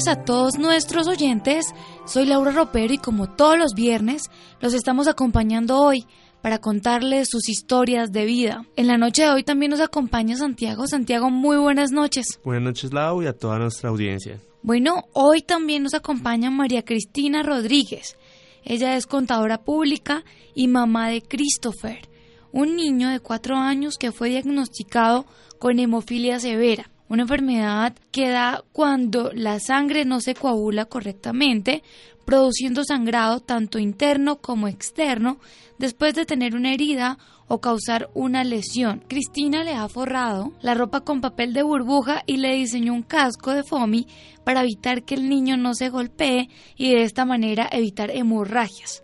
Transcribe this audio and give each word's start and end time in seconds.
Noches 0.00 0.08
a 0.08 0.24
todos 0.24 0.58
nuestros 0.58 1.08
oyentes. 1.08 1.66
Soy 2.06 2.24
Laura 2.24 2.52
Ropero 2.52 2.94
y 2.94 2.98
como 2.98 3.28
todos 3.34 3.58
los 3.58 3.74
viernes 3.74 4.30
los 4.60 4.72
estamos 4.72 5.08
acompañando 5.08 5.78
hoy 5.78 6.06
para 6.40 6.58
contarles 6.58 7.28
sus 7.30 7.48
historias 7.48 8.10
de 8.10 8.24
vida. 8.24 8.64
En 8.76 8.86
la 8.86 8.96
noche 8.96 9.24
de 9.24 9.30
hoy 9.30 9.42
también 9.42 9.70
nos 9.70 9.80
acompaña 9.80 10.36
Santiago. 10.36 10.86
Santiago, 10.86 11.28
muy 11.30 11.58
buenas 11.58 11.90
noches. 11.92 12.40
Buenas 12.44 12.62
noches, 12.62 12.92
Lau, 12.94 13.22
y 13.22 13.26
a 13.26 13.34
toda 13.34 13.58
nuestra 13.58 13.90
audiencia. 13.90 14.40
Bueno, 14.62 15.04
hoy 15.12 15.42
también 15.42 15.82
nos 15.82 15.92
acompaña 15.92 16.50
María 16.50 16.82
Cristina 16.82 17.42
Rodríguez. 17.42 18.16
Ella 18.64 18.96
es 18.96 19.06
contadora 19.06 19.58
pública 19.58 20.24
y 20.54 20.68
mamá 20.68 21.10
de 21.10 21.20
Christopher, 21.20 22.08
un 22.52 22.76
niño 22.76 23.10
de 23.10 23.20
cuatro 23.20 23.56
años 23.56 23.96
que 23.98 24.12
fue 24.12 24.30
diagnosticado 24.30 25.26
con 25.58 25.78
hemofilia 25.78 26.40
severa 26.40 26.90
una 27.10 27.22
enfermedad 27.22 27.94
que 28.12 28.30
da 28.30 28.62
cuando 28.72 29.32
la 29.34 29.58
sangre 29.58 30.04
no 30.04 30.20
se 30.20 30.34
coagula 30.34 30.84
correctamente, 30.84 31.82
produciendo 32.24 32.84
sangrado 32.84 33.40
tanto 33.40 33.80
interno 33.80 34.36
como 34.36 34.68
externo 34.68 35.38
después 35.76 36.14
de 36.14 36.24
tener 36.24 36.54
una 36.54 36.72
herida 36.72 37.18
o 37.48 37.60
causar 37.60 38.08
una 38.14 38.44
lesión. 38.44 39.02
Cristina 39.08 39.64
le 39.64 39.74
ha 39.74 39.88
forrado 39.88 40.52
la 40.62 40.74
ropa 40.74 41.00
con 41.00 41.20
papel 41.20 41.52
de 41.52 41.64
burbuja 41.64 42.22
y 42.26 42.36
le 42.36 42.54
diseñó 42.54 42.94
un 42.94 43.02
casco 43.02 43.52
de 43.52 43.64
foamy 43.64 44.06
para 44.44 44.62
evitar 44.62 45.02
que 45.02 45.16
el 45.16 45.28
niño 45.28 45.56
no 45.56 45.74
se 45.74 45.88
golpee 45.88 46.48
y 46.76 46.94
de 46.94 47.02
esta 47.02 47.24
manera 47.24 47.68
evitar 47.72 48.12
hemorragias. 48.12 49.02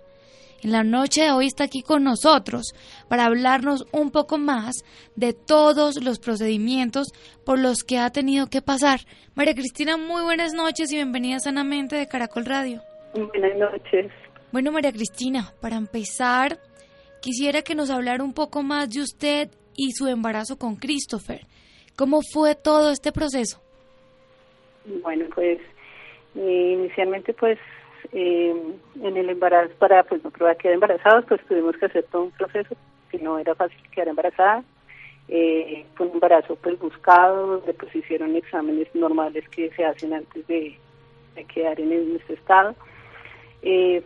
En 0.62 0.72
la 0.72 0.82
noche 0.82 1.22
de 1.22 1.32
hoy 1.32 1.46
está 1.46 1.64
aquí 1.64 1.82
con 1.82 2.04
nosotros 2.04 2.74
para 3.08 3.26
hablarnos 3.26 3.86
un 3.92 4.10
poco 4.10 4.38
más 4.38 4.84
de 5.14 5.32
todos 5.32 6.02
los 6.02 6.18
procedimientos 6.18 7.08
por 7.44 7.58
los 7.58 7.84
que 7.84 7.98
ha 7.98 8.10
tenido 8.10 8.46
que 8.46 8.62
pasar. 8.62 9.00
María 9.34 9.54
Cristina, 9.54 9.96
muy 9.96 10.22
buenas 10.22 10.54
noches 10.54 10.90
y 10.92 10.96
bienvenida 10.96 11.38
sanamente 11.40 11.96
de 11.96 12.08
Caracol 12.08 12.46
Radio. 12.46 12.80
Buenas 13.14 13.56
noches. 13.56 14.10
Bueno, 14.50 14.72
María 14.72 14.92
Cristina, 14.92 15.52
para 15.60 15.76
empezar, 15.76 16.58
quisiera 17.20 17.62
que 17.62 17.74
nos 17.74 17.90
hablara 17.90 18.24
un 18.24 18.32
poco 18.32 18.62
más 18.62 18.88
de 18.90 19.02
usted 19.02 19.50
y 19.76 19.92
su 19.92 20.06
embarazo 20.08 20.58
con 20.58 20.76
Christopher. 20.76 21.46
¿Cómo 21.96 22.20
fue 22.32 22.54
todo 22.54 22.90
este 22.90 23.12
proceso? 23.12 23.60
Bueno, 25.02 25.26
pues 25.34 25.58
eh, 26.34 26.72
inicialmente 26.74 27.32
pues 27.34 27.58
eh, 28.12 28.54
en 29.02 29.16
el 29.16 29.30
embarazo, 29.30 29.72
para 29.78 30.02
pues 30.04 30.22
no 30.24 30.30
probar 30.30 30.56
quedar 30.56 30.74
embarazados, 30.74 31.24
pues 31.26 31.40
tuvimos 31.46 31.76
que 31.76 31.86
hacer 31.86 32.04
todo 32.10 32.24
un 32.24 32.30
proceso, 32.32 32.74
que 33.10 33.18
no 33.18 33.38
era 33.38 33.54
fácil 33.54 33.78
quedar 33.90 34.08
embarazada. 34.08 34.62
Eh, 35.28 35.84
fue 35.94 36.06
un 36.06 36.14
embarazo 36.14 36.56
pues 36.56 36.78
buscado, 36.78 37.58
donde 37.58 37.74
pues 37.74 37.94
hicieron 37.94 38.36
exámenes 38.36 38.88
normales 38.94 39.48
que 39.48 39.70
se 39.70 39.84
hacen 39.84 40.14
antes 40.14 40.46
de, 40.46 40.78
quedar 41.52 41.80
en, 41.80 42.16
este 42.16 42.34
estado. 42.34 42.74
Eh, 43.62 44.02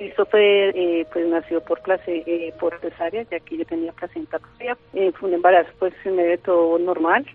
esto 0.00 0.24
fue, 0.26 0.70
eh, 0.70 1.06
pues 1.12 1.26
nació 1.26 1.60
por 1.60 1.82
clase, 1.82 2.22
eh, 2.26 2.54
por 2.58 2.78
cesárea, 2.80 3.22
ya 3.30 3.38
que 3.40 3.58
yo 3.58 3.64
tenía 3.66 3.92
placenta 3.92 4.38
propia. 4.38 4.76
Eh, 4.94 5.12
fue 5.12 5.28
un 5.28 5.34
embarazo 5.34 5.70
pues 5.78 5.92
en 6.04 6.16
medio 6.16 6.30
de 6.30 6.38
todo 6.38 6.78
normal, 6.78 7.26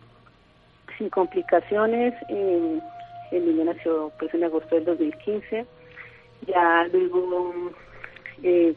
sin 0.98 1.10
complicaciones. 1.10 2.16
Eh, 2.30 2.80
el 3.32 3.46
niño 3.46 3.66
nació 3.66 4.12
pues 4.20 4.34
en 4.34 4.44
agosto 4.44 4.76
del 4.76 4.86
2015. 4.86 5.66
Ya 6.48 6.88
luego 6.92 7.72
eh, 8.44 8.76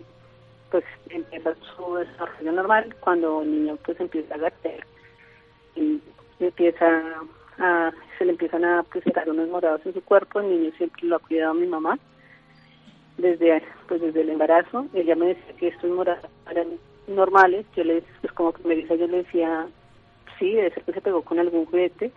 pues 0.71 0.85
empieza 1.11 1.55
su 1.77 1.95
desarrollo 1.95 2.53
normal 2.53 2.95
cuando 3.01 3.43
el 3.43 3.51
niño 3.51 3.79
pues 3.85 3.99
empieza 4.01 4.35
a 4.35 4.39
gatear. 4.39 4.85
Y 5.77 6.01
empieza 6.41 7.03
a, 7.59 7.93
se 8.17 8.25
le 8.25 8.33
empiezan 8.33 8.65
a 8.65 8.83
presentar 8.85 9.29
unos 9.29 9.49
morados 9.49 9.81
en 9.85 9.95
su 9.95 10.03
cuerpo, 10.03 10.41
el 10.41 10.51
niño 10.51 10.73
siempre 10.77 11.07
lo 11.07 11.17
ha 11.17 11.21
cuidado 11.21 11.55
mi 11.55 11.67
mamá 11.67 11.99
desde 13.19 13.63
pues 13.89 14.01
desde 14.01 14.21
el 14.23 14.31
embarazo, 14.31 14.87
ella 14.95 15.17
me 15.17 15.29
decía 15.29 15.57
que 15.59 15.69
estos 15.69 15.91
morados 15.91 16.25
eran 16.51 16.69
normales, 17.09 17.67
yo 17.77 17.85
les 17.85 18.05
pues 18.21 18.33
como 18.33 18.53
dice 18.53 18.97
yo 18.97 19.07
le 19.09 19.19
decía 19.19 19.67
sí, 20.39 20.55
debe 20.55 20.71
ser 20.71 20.85
que 20.85 20.93
se 20.93 21.01
pegó 21.01 21.23
con 21.23 21.39
algún 21.39 21.67
juguete, 21.67 22.13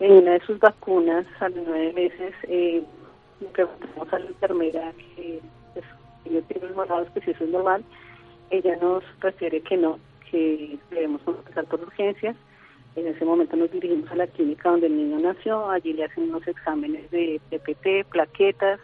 en 0.00 0.12
una 0.12 0.32
de 0.32 0.40
sus 0.40 0.58
vacunas 0.58 1.26
a 1.40 1.48
los 1.48 1.66
nueve 1.66 1.92
meses 1.94 2.34
eh, 2.44 2.82
le 3.40 3.46
preguntamos 3.48 4.12
a 4.12 4.18
la 4.18 4.26
enfermera 4.26 4.92
que 5.14 5.40
pues, 5.72 5.84
yo 6.30 6.42
tengo 6.42 6.74
morados 6.74 7.08
que 7.10 7.20
si 7.20 7.30
eso 7.30 7.44
es 7.44 7.50
normal, 7.50 7.84
ella 8.50 8.76
nos 8.76 9.04
refiere 9.20 9.60
que 9.60 9.76
no, 9.76 9.98
que 10.30 10.78
debemos 10.90 11.20
empezar 11.26 11.64
por 11.66 11.80
urgencias. 11.80 12.36
En 12.94 13.06
ese 13.06 13.24
momento 13.24 13.56
nos 13.56 13.70
dirigimos 13.70 14.10
a 14.10 14.16
la 14.16 14.26
clínica 14.26 14.70
donde 14.70 14.86
el 14.86 14.96
niño 14.96 15.18
nació, 15.18 15.68
allí 15.68 15.92
le 15.92 16.04
hacen 16.04 16.24
unos 16.24 16.46
exámenes 16.48 17.10
de 17.10 17.40
PPT, 17.50 18.10
plaquetas, 18.10 18.80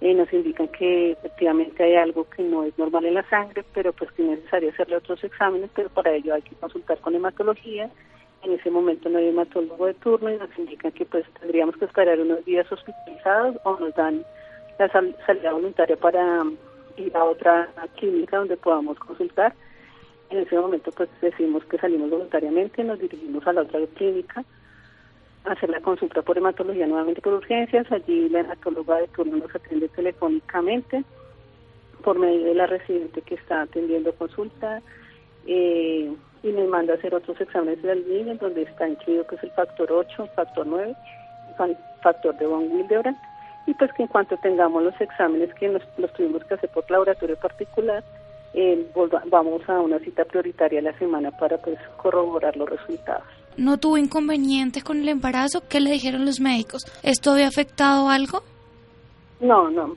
y 0.00 0.14
nos 0.14 0.30
indican 0.32 0.68
que 0.68 1.12
efectivamente 1.12 1.82
hay 1.82 1.96
algo 1.96 2.28
que 2.28 2.42
no 2.42 2.64
es 2.64 2.76
normal 2.78 3.06
en 3.06 3.14
la 3.14 3.28
sangre, 3.28 3.64
pero 3.74 3.92
pues 3.92 4.10
que 4.12 4.22
es 4.22 4.28
necesario 4.28 4.70
hacerle 4.70 4.96
otros 4.96 5.22
exámenes, 5.24 5.70
pero 5.74 5.88
para 5.90 6.12
ello 6.12 6.34
hay 6.34 6.42
que 6.42 6.54
consultar 6.56 6.98
con 7.00 7.14
hematología. 7.14 7.90
En 8.46 8.52
ese 8.52 8.70
momento 8.70 9.08
no 9.08 9.18
hay 9.18 9.26
hematólogo 9.26 9.86
de 9.86 9.94
turno 9.94 10.30
y 10.30 10.36
nos 10.36 10.56
indican 10.56 10.92
que 10.92 11.04
pues 11.04 11.24
tendríamos 11.40 11.76
que 11.76 11.84
esperar 11.84 12.20
unos 12.20 12.44
días 12.44 12.70
hospitalizados 12.70 13.56
o 13.64 13.76
nos 13.80 13.92
dan 13.96 14.24
la 14.78 14.88
sal 14.88 15.16
salida 15.26 15.52
voluntaria 15.52 15.96
para 15.96 16.44
ir 16.96 17.16
a 17.16 17.24
otra 17.24 17.68
clínica 17.96 18.36
donde 18.36 18.56
podamos 18.56 19.00
consultar. 19.00 19.52
En 20.30 20.38
ese 20.38 20.56
momento 20.56 20.92
pues 20.92 21.08
decimos 21.20 21.64
que 21.64 21.76
salimos 21.78 22.08
voluntariamente, 22.08 22.84
nos 22.84 23.00
dirigimos 23.00 23.44
a 23.48 23.52
la 23.52 23.62
otra 23.62 23.80
clínica 23.96 24.44
a 25.44 25.50
hacer 25.50 25.68
la 25.68 25.80
consulta 25.80 26.22
por 26.22 26.38
hematología 26.38 26.86
nuevamente 26.86 27.22
por 27.22 27.32
urgencias. 27.32 27.90
Allí 27.90 28.28
la 28.28 28.40
hematóloga 28.40 28.98
de 28.98 29.08
turno 29.08 29.38
nos 29.38 29.52
atiende 29.56 29.88
telefónicamente 29.88 31.02
por 32.04 32.16
medio 32.16 32.44
de 32.44 32.54
la 32.54 32.68
residente 32.68 33.22
que 33.22 33.34
está 33.34 33.62
atendiendo 33.62 34.14
consulta 34.14 34.82
eh, 35.48 36.14
y 36.46 36.52
me 36.52 36.64
manda 36.66 36.94
a 36.94 36.96
hacer 36.96 37.12
otros 37.14 37.40
exámenes 37.40 37.82
del 37.82 38.06
niño 38.08 38.36
donde 38.36 38.62
está 38.62 38.88
incluido 38.88 39.26
que 39.26 39.34
es 39.34 39.42
el 39.42 39.50
factor 39.50 39.90
8, 39.90 40.28
factor 40.34 40.66
9, 40.66 40.94
el 41.58 41.76
factor 42.00 42.36
de 42.38 42.46
von 42.46 42.70
Willebrand 42.70 43.16
y 43.66 43.74
pues 43.74 43.92
que 43.94 44.02
en 44.02 44.08
cuanto 44.08 44.36
tengamos 44.36 44.84
los 44.84 45.00
exámenes 45.00 45.52
que 45.54 45.68
nos, 45.68 45.82
los 45.98 46.12
tuvimos 46.12 46.44
que 46.44 46.54
hacer 46.54 46.70
por 46.70 46.88
laboratorio 46.88 47.36
particular, 47.36 48.04
eh, 48.54 48.86
vamos 49.26 49.68
a 49.68 49.80
una 49.80 49.98
cita 49.98 50.24
prioritaria 50.24 50.80
la 50.80 50.96
semana 50.98 51.32
para 51.32 51.58
pues 51.58 51.78
corroborar 51.96 52.56
los 52.56 52.70
resultados. 52.70 53.26
¿No 53.56 53.78
tuvo 53.78 53.98
inconvenientes 53.98 54.84
con 54.84 55.00
el 55.00 55.08
embarazo? 55.08 55.62
¿Qué 55.68 55.80
le 55.80 55.90
dijeron 55.90 56.24
los 56.24 56.40
médicos? 56.40 56.84
¿Esto 57.02 57.32
había 57.32 57.48
afectado 57.48 58.08
algo? 58.08 58.42
No, 59.40 59.68
no. 59.68 59.96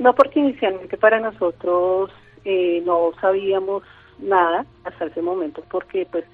No 0.00 0.12
porque 0.14 0.40
inicialmente 0.40 0.96
para 0.96 1.20
nosotros 1.20 2.10
eh, 2.44 2.82
no 2.84 3.12
sabíamos 3.20 3.84
nada 4.18 4.64
hasta 4.84 5.06
ese 5.06 5.22
momento 5.22 5.62
porque 5.70 6.06
pues 6.10 6.24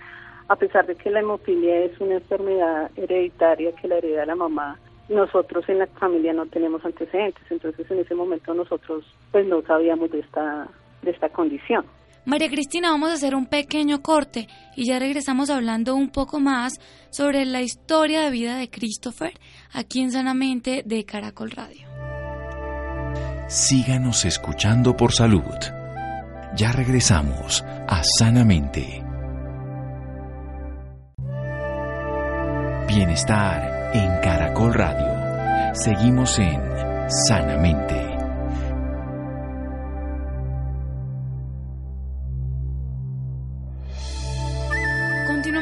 a 0.49 0.57
pesar 0.57 0.87
de 0.87 0.97
que 0.97 1.11
la 1.11 1.21
hemofilia 1.21 1.85
es 1.85 2.00
una 2.00 2.15
enfermedad 2.15 2.91
hereditaria 2.97 3.73
que 3.73 3.87
la 3.87 3.99
hereda 3.99 4.27
la 4.27 4.35
mamá, 4.35 4.79
nosotros 5.09 5.69
en 5.69 5.79
la 5.79 5.87
familia 5.87 6.32
no 6.32 6.47
tenemos 6.47 6.85
antecedentes, 6.85 7.44
entonces 7.50 7.88
en 7.91 8.00
ese 8.00 8.15
momento 8.15 8.53
nosotros 8.55 9.05
pues 9.31 9.47
no 9.47 9.62
sabíamos 9.62 10.11
de 10.11 10.21
esta 10.21 10.69
de 11.03 11.11
esta 11.11 11.29
condición. 11.29 11.85
María 12.27 12.50
Cristina, 12.50 12.91
vamos 12.91 13.11
a 13.11 13.15
hacer 13.15 13.35
un 13.35 13.47
pequeño 13.47 14.03
corte 14.03 14.47
y 14.76 14.87
ya 14.87 14.99
regresamos 14.99 15.50
hablando 15.50 15.94
un 15.94 16.11
poco 16.11 16.38
más 16.38 16.75
sobre 17.11 17.47
la 17.47 17.62
historia 17.62 18.21
de 18.21 18.31
vida 18.31 18.56
de 18.56 18.69
Christopher 18.69 19.33
aquí 19.73 20.00
en 20.00 20.12
Sanamente 20.12 20.83
de 20.85 21.05
Caracol 21.05 21.50
Radio. 21.50 21.88
Síganos 23.49 24.25
escuchando 24.26 24.97
por 24.97 25.12
salud. 25.12 25.80
Ya 26.56 26.73
regresamos 26.73 27.64
a 27.88 28.02
Sanamente. 28.19 29.02
Bienestar 32.88 33.91
en 33.94 34.20
Caracol 34.20 34.75
Radio. 34.75 35.75
Seguimos 35.75 36.38
en 36.38 36.61
Sanamente. 37.29 38.11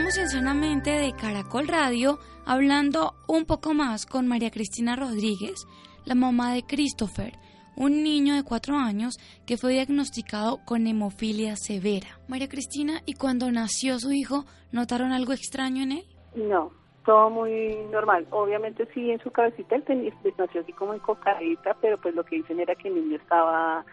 Estamos 0.08 0.32
en 0.32 0.40
Sanamente 0.40 0.90
de 0.90 1.12
Caracol 1.12 1.69
Radio 1.69 2.19
hablando 2.46 3.14
un 3.26 3.44
poco 3.44 3.75
más 3.75 4.06
con 4.06 4.26
María 4.26 4.50
Cristina 4.50 4.96
Rodríguez, 4.96 5.67
la 6.06 6.14
mamá 6.14 6.55
de 6.55 6.62
Christopher, 6.62 7.38
un 7.78 8.02
niño 8.02 8.34
de 8.34 8.42
cuatro 8.42 8.76
años 8.76 9.19
que 9.46 9.56
fue 9.56 9.72
diagnosticado 9.72 10.58
con 10.64 10.86
hemofilia 10.86 11.54
severa. 11.56 12.08
María 12.26 12.48
Cristina, 12.48 13.00
¿y 13.06 13.14
cuando 13.14 13.50
nació 13.52 13.98
su 14.00 14.12
hijo, 14.12 14.44
notaron 14.72 15.12
algo 15.12 15.32
extraño 15.32 15.84
en 15.84 15.92
él? 15.92 16.04
No, 16.34 16.72
todo 17.04 17.30
muy 17.30 17.76
normal. 17.92 18.26
Obviamente 18.30 18.86
sí, 18.92 19.10
en 19.10 19.20
su 19.20 19.30
cabecita 19.30 19.76
él 19.76 19.84
tenía, 19.84 20.12
nació 20.36 20.60
así 20.60 20.72
como 20.72 20.92
en 20.92 21.00
cocadita, 21.00 21.76
pero 21.80 21.98
pues 21.98 22.14
lo 22.14 22.25
que 22.25 22.36
dicen 22.36 22.58
era 22.58 22.75
que 22.75 22.88
el 22.88 22.96
niño 22.96 23.16
estaba 23.16 23.84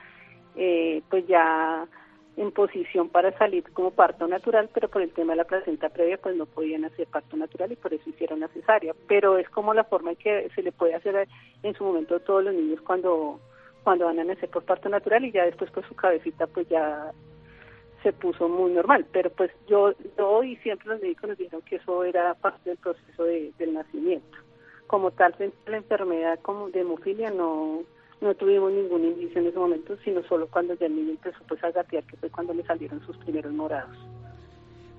eh, 0.56 1.04
pues 1.10 1.28
ya 1.28 1.88
en 2.38 2.52
posición 2.52 3.08
para 3.10 3.38
salir 3.38 3.64
como 3.72 3.92
parto 3.92 4.28
natural, 4.28 4.70
pero 4.74 4.90
por 4.90 5.04
el 5.04 5.14
tema 5.14 5.34
de 5.34 5.38
la 5.38 5.46
placenta 5.46 5.90
previa 5.90 6.18
pues 6.18 6.36
no 6.36 6.48
podían 6.48 6.86
hacer 6.86 7.08
parto 7.08 7.38
natural 7.38 7.72
y 7.72 7.76
por 7.76 7.94
eso 7.94 8.10
hicieron 8.10 8.40
la 8.40 8.48
cesárea. 8.48 8.96
Pero 9.08 9.38
es 9.38 9.48
como 9.50 9.76
la 9.76 9.84
forma 9.84 10.12
en 10.12 10.18
que 10.18 10.50
se 10.56 10.64
le 10.64 10.72
puede 10.72 10.96
hacer 10.96 11.28
en 11.62 11.74
su 11.76 11.84
momento 11.84 12.16
a 12.16 12.20
todos 12.20 12.44
los 12.44 12.54
niños 12.54 12.82
cuando 12.82 13.40
cuando 13.86 14.06
van 14.06 14.20
a 14.20 14.24
nacer 14.24 14.50
por 14.50 14.66
parto 14.66 14.90
natural 14.90 15.24
y 15.24 15.32
ya 15.32 15.46
después 15.46 15.70
pues 15.72 15.86
su 15.86 15.96
cabecita 15.96 16.48
pues 16.48 16.68
ya 16.68 17.12
se 18.04 18.12
puso 18.12 18.50
muy 18.50 18.72
normal. 18.72 19.06
Pero 19.14 19.30
pues 19.30 19.52
yo, 19.68 19.94
yo 20.18 20.44
y 20.44 20.58
siempre 20.58 20.90
los 20.90 21.02
médicos 21.02 21.30
nos 21.30 21.38
dijeron 21.38 21.62
que 21.62 21.78
eso 21.78 22.04
era 22.04 22.34
parte 22.34 22.72
del 22.72 22.80
proceso 22.80 23.24
del 23.24 23.74
nacimiento. 23.74 24.38
Como 24.88 25.12
tal, 25.12 25.36
la 25.68 25.78
enfermedad 25.78 26.40
como 26.42 26.70
de 26.70 26.82
hemofilia 26.82 27.30
no 27.30 27.84
no 28.22 28.34
tuvimos 28.34 28.72
ningún 28.72 29.04
indicio 29.04 29.40
en 29.40 29.48
ese 29.48 29.60
momento, 29.60 29.96
sino 30.04 30.24
solo 30.24 30.48
cuando 30.48 30.74
ya 30.76 30.88
el 30.88 30.96
niño 30.96 31.12
empezó 31.12 31.38
pues, 31.48 31.64
a 31.64 31.72
gatear, 31.72 32.04
que 32.06 32.18
fue 32.18 32.30
cuando 32.30 32.54
le 32.54 32.64
salieron 32.64 33.06
sus 33.06 33.16
primeros 33.18 33.54
morados. 33.54 33.96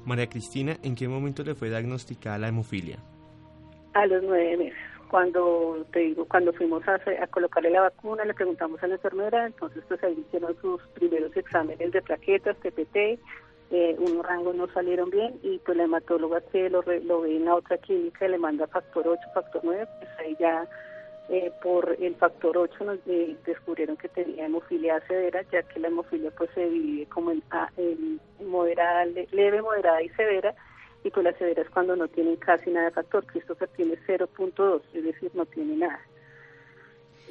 María 0.05 0.29
Cristina, 0.29 0.77
¿en 0.83 0.95
qué 0.95 1.09
momento 1.09 1.43
le 1.43 1.55
fue 1.55 1.69
diagnosticada 1.69 2.39
la 2.39 2.49
hemofilia? 2.49 2.99
A 3.95 4.07
los 4.07 4.23
nueve 4.23 4.57
meses. 4.57 4.96
Cuando 5.11 5.87
te 5.93 6.01
digo, 6.01 6.27
cuando 6.27 6.53
fuimos 6.53 6.83
a, 6.89 6.99
colocarle 7.29 7.71
la 7.71 7.83
vacuna, 7.83 8.25
le 8.25 8.35
preguntamos 8.35 8.83
a 8.83 8.87
la 8.87 8.95
enfermera, 8.95 9.47
entonces 9.47 9.83
pues 9.89 10.03
ahí 10.03 10.25
hicieron 10.27 10.57
sus 10.61 10.83
primeros 10.95 11.37
exámenes 11.37 11.93
de 11.93 12.03
plaquetas, 12.03 12.57
TPT, 12.59 13.19
eh, 13.71 13.97
unos 13.99 14.25
rangos 14.25 14.55
no 14.55 14.69
salieron 14.69 15.11
bien 15.11 15.41
y 15.43 15.59
pues 15.59 15.77
la 15.77 15.85
hematóloga 15.85 16.41
que 16.53 16.71
lo, 16.71 16.83
lo 16.83 17.21
ve 17.23 17.37
en 17.37 17.47
la 17.47 17.57
otra 17.57 17.79
clínica 17.79 18.29
le 18.29 18.39
manda 18.39 18.67
factor 18.69 19.09
8, 19.09 19.21
factor 19.35 19.61
9, 19.65 19.87
pues 19.99 20.11
ahí 20.21 20.37
ya 20.39 20.69
eh, 21.29 21.51
por 21.61 21.97
el 22.01 22.15
factor 22.15 22.57
8 22.57 22.85
nos 22.85 22.99
descubrieron 23.45 23.97
que 23.97 24.09
tenía 24.09 24.47
hemofilia 24.47 25.01
severa, 25.09 25.43
ya 25.51 25.65
que 25.65 25.81
la 25.81 25.89
hemofilia 25.89 26.31
pues 26.31 26.51
se 26.55 26.71
divide 26.71 27.07
como 27.07 27.33
en, 27.33 27.43
moderada, 28.47 29.05
leve, 29.33 29.61
moderada 29.61 30.03
y 30.03 30.09
severa, 30.11 30.55
y 31.07 31.23
la 31.23 31.33
severa 31.35 31.63
es 31.63 31.71
cuando 31.71 31.95
no 31.95 32.09
tienen 32.09 32.37
casi 32.37 32.71
nada 32.71 32.87
de 32.87 32.93
factor. 32.93 33.25
Christopher 33.27 33.69
tiene 33.77 33.97
0.2, 34.07 34.83
es 34.95 35.05
decir, 35.05 35.31
no 35.35 35.47
tiene 35.47 35.77
nada. 35.77 36.01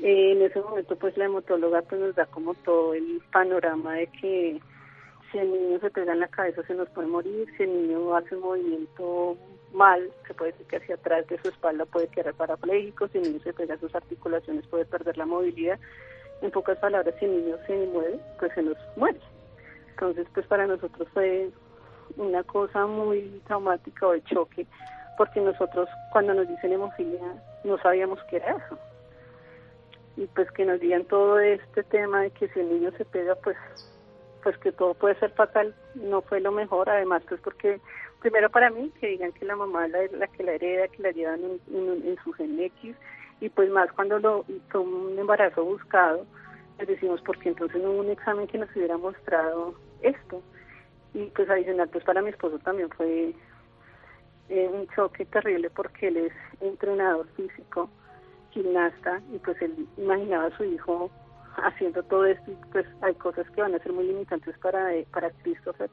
En 0.01 0.41
ese 0.41 0.61
momento 0.61 0.95
pues 0.95 1.15
la 1.17 1.25
hemotóloga 1.25 1.81
pues 1.81 2.01
nos 2.01 2.15
da 2.15 2.25
como 2.25 2.53
todo 2.53 2.93
el 2.93 3.21
panorama 3.31 3.93
de 3.93 4.07
que 4.07 4.59
si 5.31 5.37
el 5.37 5.51
niño 5.51 5.79
se 5.79 5.89
pega 5.89 6.13
en 6.13 6.19
la 6.19 6.27
cabeza 6.27 6.63
se 6.63 6.73
nos 6.73 6.89
puede 6.89 7.07
morir, 7.07 7.47
si 7.57 7.63
el 7.63 7.87
niño 7.87 8.15
hace 8.15 8.35
un 8.35 8.41
movimiento 8.41 9.37
mal, 9.73 10.09
se 10.27 10.33
puede 10.33 10.51
decir 10.51 10.67
que 10.67 10.77
hacia 10.77 10.95
atrás 10.95 11.27
de 11.27 11.41
su 11.41 11.49
espalda 11.49 11.85
puede 11.85 12.07
quedar 12.07 12.33
parapléjico, 12.33 13.07
si 13.07 13.17
el 13.17 13.23
niño 13.23 13.39
se 13.41 13.53
pega 13.53 13.77
sus 13.77 13.93
articulaciones 13.95 14.67
puede 14.67 14.85
perder 14.85 15.17
la 15.17 15.25
movilidad. 15.25 15.79
En 16.41 16.51
pocas 16.51 16.77
palabras, 16.77 17.15
si 17.19 17.25
el 17.25 17.43
niño 17.43 17.57
se 17.65 17.73
mueve, 17.87 18.19
pues 18.39 18.53
se 18.53 18.63
nos 18.63 18.77
muere. 18.97 19.19
Entonces, 19.91 20.27
pues 20.33 20.45
para 20.47 20.67
nosotros 20.67 21.07
fue 21.13 21.49
una 22.17 22.43
cosa 22.43 22.85
muy 22.85 23.41
traumática 23.45 24.07
o 24.07 24.11
de 24.11 24.23
choque, 24.23 24.65
porque 25.17 25.41
nosotros 25.41 25.89
cuando 26.11 26.33
nos 26.33 26.47
dicen 26.47 26.73
hemofilia 26.73 27.35
no 27.63 27.77
sabíamos 27.79 28.19
qué 28.29 28.37
era 28.37 28.57
eso. 28.57 28.79
Y 30.17 30.27
pues 30.27 30.49
que 30.51 30.65
nos 30.65 30.79
digan 30.79 31.03
todo 31.05 31.39
este 31.39 31.83
tema 31.83 32.21
de 32.21 32.31
que 32.31 32.47
si 32.49 32.59
el 32.59 32.69
niño 32.69 32.91
se 32.97 33.05
pega, 33.05 33.35
pues 33.35 33.57
pues 34.43 34.57
que 34.59 34.71
todo 34.71 34.93
puede 34.93 35.15
ser 35.15 35.31
fatal, 35.31 35.73
no 35.95 36.21
fue 36.21 36.39
lo 36.39 36.51
mejor, 36.51 36.87
además 36.87 37.23
pues 37.27 37.41
porque 37.41 37.81
primero 38.25 38.49
para 38.49 38.71
mí, 38.71 38.91
que 38.99 39.07
digan 39.07 39.31
que 39.33 39.45
la 39.45 39.55
mamá 39.55 39.85
es 39.85 40.11
la, 40.11 40.27
que 40.27 40.43
la 40.43 40.53
hereda, 40.53 40.87
que 40.87 41.03
la 41.03 41.11
llevan 41.11 41.41
en, 41.43 42.17
su 42.23 42.31
gen 42.33 42.59
X, 42.59 42.95
y 43.39 43.49
pues 43.49 43.69
más 43.69 43.91
cuando 43.91 44.17
lo, 44.17 44.45
fue 44.69 44.81
un 44.81 45.17
embarazo 45.17 45.63
buscado, 45.63 46.25
les 46.79 46.87
decimos, 46.87 47.21
porque 47.21 47.49
entonces 47.49 47.81
no 47.81 47.91
hubo 47.91 47.99
un 47.99 48.09
examen 48.09 48.47
que 48.47 48.57
nos 48.57 48.75
hubiera 48.75 48.97
mostrado 48.97 49.75
esto. 50.01 50.41
Y 51.15 51.31
pues 51.33 51.49
adicional, 51.49 51.87
pues 51.87 52.03
para 52.03 52.21
mi 52.21 52.29
esposo 52.29 52.59
también 52.59 52.89
fue 52.89 53.33
eh, 54.49 54.67
un 54.67 54.85
choque 54.93 55.25
terrible 55.25 55.69
porque 55.69 56.09
él 56.09 56.17
es 56.17 56.33
entrenador 56.59 57.25
físico, 57.37 57.89
gimnasta, 58.51 59.21
y 59.33 59.39
pues 59.39 59.61
él 59.61 59.87
imaginaba 59.97 60.47
a 60.47 60.57
su 60.57 60.65
hijo 60.65 61.09
haciendo 61.55 62.03
todo 62.03 62.25
esto, 62.25 62.51
y 62.51 62.55
pues 62.73 62.85
hay 63.01 63.13
cosas 63.15 63.49
que 63.51 63.61
van 63.61 63.73
a 63.73 63.79
ser 63.79 63.93
muy 63.93 64.05
limitantes 64.07 64.57
para, 64.57 64.93
eh, 64.93 65.07
para 65.13 65.31
Christopher, 65.41 65.89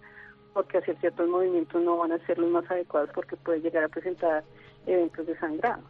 porque 0.54 0.78
hacer 0.78 0.98
ciertos 0.98 1.28
movimientos 1.28 1.80
no 1.80 1.98
van 1.98 2.10
a 2.10 2.26
ser 2.26 2.38
los 2.38 2.50
más 2.50 2.69
adecuados 2.69 3.10
porque 3.14 3.36
puede 3.36 3.60
llegar 3.60 3.84
a 3.84 3.88
presentar 3.88 4.42
eventos 4.86 5.24
de 5.24 5.38
sangrado. 5.38 5.84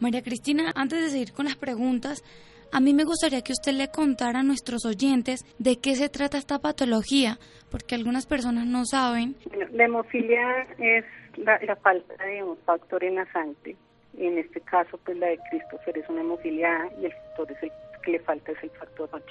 María 0.00 0.22
Cristina, 0.22 0.72
antes 0.74 1.02
de 1.02 1.10
seguir 1.10 1.34
con 1.34 1.44
las 1.44 1.56
preguntas, 1.56 2.24
a 2.72 2.80
mí 2.80 2.94
me 2.94 3.04
gustaría 3.04 3.42
que 3.42 3.52
usted 3.52 3.72
le 3.72 3.88
contara 3.88 4.40
a 4.40 4.42
nuestros 4.42 4.84
oyentes 4.84 5.44
de 5.58 5.80
qué 5.80 5.94
se 5.96 6.08
trata 6.08 6.38
esta 6.38 6.58
patología, 6.58 7.38
porque 7.70 7.94
algunas 7.94 8.26
personas 8.26 8.66
no 8.66 8.84
saben. 8.84 9.36
la 9.72 9.84
hemofilia 9.84 10.66
es 10.78 11.04
la, 11.36 11.76
falta 11.76 12.24
de 12.24 12.42
un 12.42 12.56
factor 12.58 13.02
en 13.04 13.16
la 13.16 13.32
sangre. 13.32 13.76
En 14.18 14.38
este 14.38 14.60
caso, 14.60 14.98
pues 15.04 15.16
la 15.18 15.28
de 15.28 15.38
Christopher 15.50 15.98
es 15.98 16.08
una 16.08 16.20
hemofilia 16.20 16.90
y 17.00 17.06
el 17.06 17.12
factor 17.12 17.52
es 17.52 17.62
el 17.62 17.72
que 18.02 18.12
le 18.12 18.20
falta 18.20 18.52
es 18.52 18.62
el 18.62 18.70
factor 18.70 19.08
8. 19.12 19.24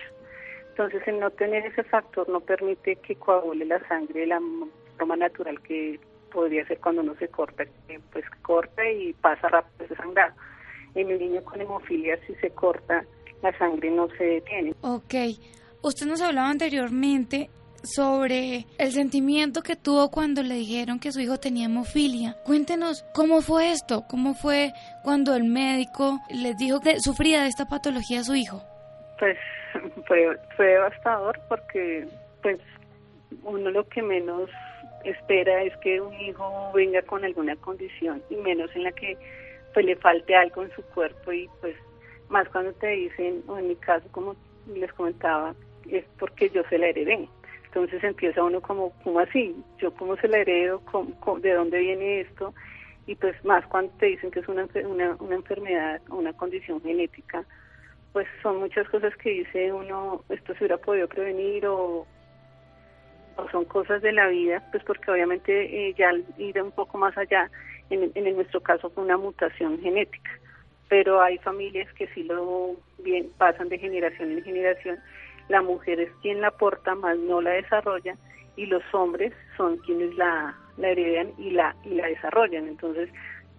Entonces, 0.70 1.02
el 1.08 1.20
no 1.20 1.30
tener 1.32 1.66
ese 1.66 1.84
factor 1.84 2.30
no 2.30 2.40
permite 2.40 2.96
que 2.98 3.16
coagule 3.16 3.66
la 3.66 3.86
sangre 3.88 4.22
de 4.22 4.28
la 4.28 4.42
forma 4.98 5.16
natural 5.18 5.60
que 5.62 6.00
podría 6.32 6.66
ser 6.68 6.80
cuando 6.80 7.02
uno 7.02 7.16
se 7.16 7.28
corta, 7.28 7.66
que 7.66 8.00
pues 8.12 8.24
corta 8.42 8.90
y 8.90 9.14
pasa 9.14 9.50
rápido 9.50 9.86
ese 9.86 9.96
sangrado. 9.96 10.34
En 10.96 11.10
el 11.10 11.20
niño 11.20 11.44
con 11.44 11.62
hemofilia, 11.62 12.18
si 12.26 12.36
se 12.36 12.50
corta, 12.52 13.06
la 13.42 13.58
sangre 13.58 13.90
no 13.92 14.08
se 14.18 14.24
detiene. 14.24 14.74
Ok. 14.82 15.16
Usted 15.82 16.06
nos 16.06 16.22
hablaba 16.22 16.50
anteriormente 16.50 17.50
sobre 17.84 18.66
el 18.78 18.92
sentimiento 18.92 19.62
que 19.62 19.76
tuvo 19.76 20.12
cuando 20.12 20.44
le 20.44 20.56
dijeron 20.56 21.00
que 21.00 21.12
su 21.12 21.20
hijo 21.22 21.40
tenía 21.40 21.66
hemofilia. 21.66 22.36
Cuéntenos 22.44 23.06
cómo 23.14 23.42
fue 23.42 23.72
esto, 23.72 24.04
cómo 24.10 24.34
fue 24.34 24.74
cuando 25.04 25.36
el 25.36 25.46
médico 25.46 26.20
les 26.30 26.58
dijo 26.58 26.82
que 26.82 27.00
sufría 27.00 27.42
de 27.42 27.48
esta 27.48 27.66
patología 27.66 28.20
a 28.20 28.24
su 28.24 28.36
hijo. 28.36 28.62
Pues 29.20 29.38
fue, 30.08 30.38
fue 30.56 30.66
devastador 30.66 31.40
porque 31.48 32.08
pues 32.42 32.60
uno 33.44 33.72
lo 33.72 33.88
que 33.88 34.02
menos 34.02 34.50
espera 35.04 35.64
es 35.64 35.76
que 35.78 36.02
un 36.02 36.14
hijo 36.20 36.72
venga 36.74 37.02
con 37.04 37.24
alguna 37.24 37.56
condición 37.56 38.22
y 38.30 38.36
menos 38.36 38.70
en 38.76 38.84
la 38.84 38.92
que 38.92 39.18
pues 39.74 39.86
le 39.86 39.96
falte 39.96 40.36
algo 40.36 40.64
en 40.64 40.72
su 40.72 40.82
cuerpo 40.84 41.32
y 41.32 41.48
pues 41.62 41.76
más 42.30 42.48
cuando 42.50 42.72
te 42.74 42.88
dicen, 42.88 43.44
o 43.48 43.58
en 43.58 43.68
mi 43.68 43.76
caso 43.76 44.08
como 44.12 44.36
les 44.68 44.92
comentaba, 44.94 45.56
es 45.90 46.06
porque 46.18 46.50
yo 46.50 46.64
se 46.70 46.78
la 46.78 46.88
heredé. 46.88 47.28
Entonces 47.66 48.04
empieza 48.04 48.44
uno 48.44 48.62
como, 48.62 48.92
¿cómo 49.04 49.20
así? 49.20 49.56
¿Yo 49.78 49.94
cómo 49.94 50.16
se 50.18 50.28
la 50.28 50.40
heredo? 50.40 50.82
de 51.42 51.54
dónde 51.54 51.80
viene 51.80 52.22
esto? 52.22 52.54
Y 53.06 53.16
pues 53.16 53.44
más 53.46 53.66
cuando 53.68 53.92
te 54.00 54.08
dicen 54.08 54.32
que 54.32 54.40
es 54.40 54.48
una, 54.48 54.68
una, 54.86 55.16
una 55.20 55.36
enfermedad, 55.36 56.02
una 56.10 56.34
condición 56.34 56.82
genética, 56.82 57.46
pues 58.14 58.28
son 58.42 58.58
muchas 58.58 58.88
cosas 58.90 59.16
que 59.18 59.30
dice 59.30 59.72
uno, 59.72 60.24
esto 60.30 60.54
se 60.54 60.60
hubiera 60.60 60.78
podido 60.78 61.08
prevenir 61.08 61.66
o, 61.68 62.08
o 63.36 63.50
son 63.52 63.66
cosas 63.66 64.02
de 64.02 64.14
la 64.14 64.28
vida, 64.28 64.64
pues 64.72 64.84
porque 64.84 65.12
obviamente 65.12 65.90
eh, 65.90 65.94
ya 65.98 66.12
ir 66.38 66.62
un 66.62 66.72
poco 66.72 66.98
más 66.98 67.16
allá, 67.18 67.50
en, 67.90 68.12
en 68.16 68.36
nuestro 68.36 68.62
caso 68.62 68.90
fue 68.90 69.04
una 69.04 69.18
mutación 69.18 69.80
genética, 69.80 70.32
pero 70.90 71.22
hay 71.22 71.38
familias 71.38 71.92
que 71.94 72.08
sí 72.08 72.24
lo 72.24 72.76
bien 73.04 73.30
pasan 73.38 73.70
de 73.70 73.78
generación 73.78 74.32
en 74.32 74.44
generación, 74.44 75.00
la 75.48 75.62
mujer 75.62 76.00
es 76.00 76.12
quien 76.22 76.42
la 76.42 76.52
porta, 76.52 76.96
más 76.96 77.18
no 77.18 77.42
la 77.42 77.52
desarrolla, 77.52 78.16
y 78.56 78.66
los 78.66 78.84
hombres 78.94 79.34
son 79.56 79.78
quienes 79.78 80.16
la, 80.16 80.56
heredan 80.78 81.32
y 81.38 81.52
la, 81.52 81.76
y 81.86 81.96
la 81.96 82.08
desarrollan. 82.08 82.68
Entonces, 82.68 83.10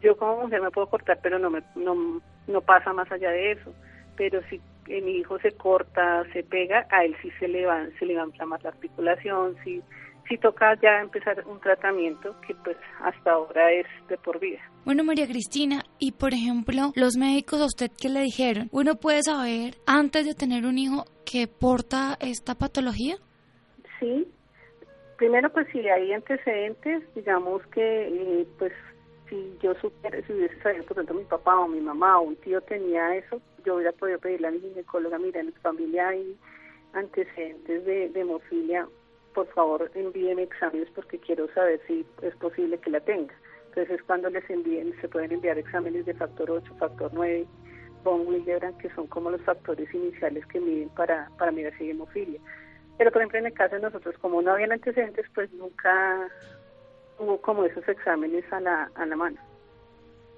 yo 0.03 0.17
como 0.17 0.43
mujer 0.43 0.61
me 0.61 0.71
puedo 0.71 0.89
cortar, 0.89 1.19
pero 1.23 1.39
no, 1.39 1.51
me, 1.51 1.63
no, 1.75 2.21
no 2.47 2.61
pasa 2.61 2.93
más 2.93 3.11
allá 3.11 3.31
de 3.31 3.53
eso 3.53 3.73
pero 4.21 4.43
si 4.51 4.61
mi 4.87 5.13
hijo 5.13 5.39
se 5.39 5.53
corta, 5.53 6.25
se 6.35 6.43
pega, 6.43 6.87
a 6.91 7.07
él 7.07 7.17
sí 7.23 7.31
se 7.39 7.49
le 7.49 7.65
va, 7.65 7.87
se 7.99 8.05
le 8.05 8.17
va 8.17 8.25
a 8.25 8.27
inflamar 8.27 8.63
la 8.63 8.69
articulación, 8.69 9.57
si, 9.65 9.81
si 10.31 10.39
toca 10.39 10.75
ya 10.81 11.01
empezar 11.01 11.43
un 11.47 11.59
tratamiento 11.59 12.37
que 12.47 12.55
pues 12.55 12.77
hasta 13.03 13.33
ahora 13.33 13.73
es 13.73 13.87
de 14.09 14.17
por 14.17 14.39
vida. 14.39 14.61
Bueno, 14.85 15.03
María 15.03 15.27
Cristina, 15.27 15.83
y 15.99 16.13
por 16.13 16.33
ejemplo, 16.33 16.93
los 16.95 17.17
médicos 17.17 17.61
a 17.61 17.67
usted 17.67 17.91
qué 18.01 18.09
le 18.09 18.21
dijeron, 18.21 18.69
¿uno 18.71 18.95
puede 18.95 19.23
saber 19.25 19.75
antes 19.87 20.25
de 20.25 20.35
tener 20.35 20.67
un 20.67 20.79
hijo 20.79 21.05
que 21.27 21.49
porta 21.49 22.17
esta 22.21 22.55
patología? 22.55 23.17
Sí, 23.99 24.29
primero, 25.19 25.51
pues 25.51 25.67
si 25.73 25.81
hay 25.81 26.13
antecedentes, 26.13 27.03
digamos 27.17 27.67
que, 27.67 28.07
eh, 28.09 28.47
pues 28.57 28.73
si 29.29 29.59
yo 29.61 29.75
supiera, 29.81 30.25
si 30.27 30.33
hubiese 30.33 30.63
sabido, 30.63 30.85
por 30.85 30.97
ejemplo, 30.97 31.17
mi 31.17 31.25
papá 31.25 31.59
o 31.59 31.67
mi 31.67 31.81
mamá 31.81 32.21
o 32.21 32.23
un 32.23 32.37
tío 32.37 32.61
tenía 32.61 33.17
eso, 33.17 33.43
yo 33.65 33.75
hubiera 33.75 33.93
podido 33.93 34.21
pedirle 34.21 34.47
a 34.47 34.51
mi 34.53 34.61
ginecóloga, 34.61 35.19
mira, 35.19 35.41
en 35.41 35.47
mi 35.47 35.53
familia 35.55 36.09
hay 36.09 36.37
antecedentes 36.93 37.85
de, 37.85 38.09
de 38.11 38.21
hemofilia, 38.21 38.87
por 39.35 39.47
favor 39.49 39.91
envíeme 39.95 40.43
exámenes 40.43 40.89
porque 40.95 41.19
quiero 41.19 41.53
saber 41.55 41.81
si 41.87 42.05
es 42.23 42.35
posible 42.37 42.79
que 42.79 42.91
la 42.91 43.01
tenga. 43.01 43.35
Entonces 43.69 44.03
cuando 44.05 44.31
les 44.31 44.49
envíen, 44.51 44.95
se 45.01 45.09
pueden 45.09 45.33
enviar 45.33 45.59
exámenes 45.59 46.07
de 46.07 46.15
factor 46.15 46.51
8, 46.51 46.75
factor 46.79 47.11
9, 47.15 47.47
von 48.03 48.27
Willebrand, 48.27 48.79
que 48.79 48.91
son 48.91 49.07
como 49.07 49.31
los 49.31 49.43
factores 49.43 49.93
iniciales 49.95 50.45
que 50.47 50.61
miden 50.61 50.89
para, 50.91 51.31
para 51.39 51.53
mirar 51.53 51.73
si 51.79 51.85
hay 51.85 51.91
hemofilia. 51.91 52.41
Pero 52.99 53.13
por 53.13 53.23
ejemplo 53.23 53.39
en 53.39 53.47
el 53.47 53.53
caso 53.55 53.77
de 53.77 53.83
nosotros, 53.83 54.17
como 54.19 54.43
no 54.43 54.53
habían 54.53 54.73
antecedentes, 54.73 55.27
pues 55.35 55.53
nunca 55.53 56.29
hubo 57.19 57.41
como 57.41 57.65
esos 57.65 57.87
exámenes 57.89 58.45
a 58.53 58.61
la, 58.61 58.91
a 58.95 59.07
la 59.07 59.17
mano. 59.17 59.39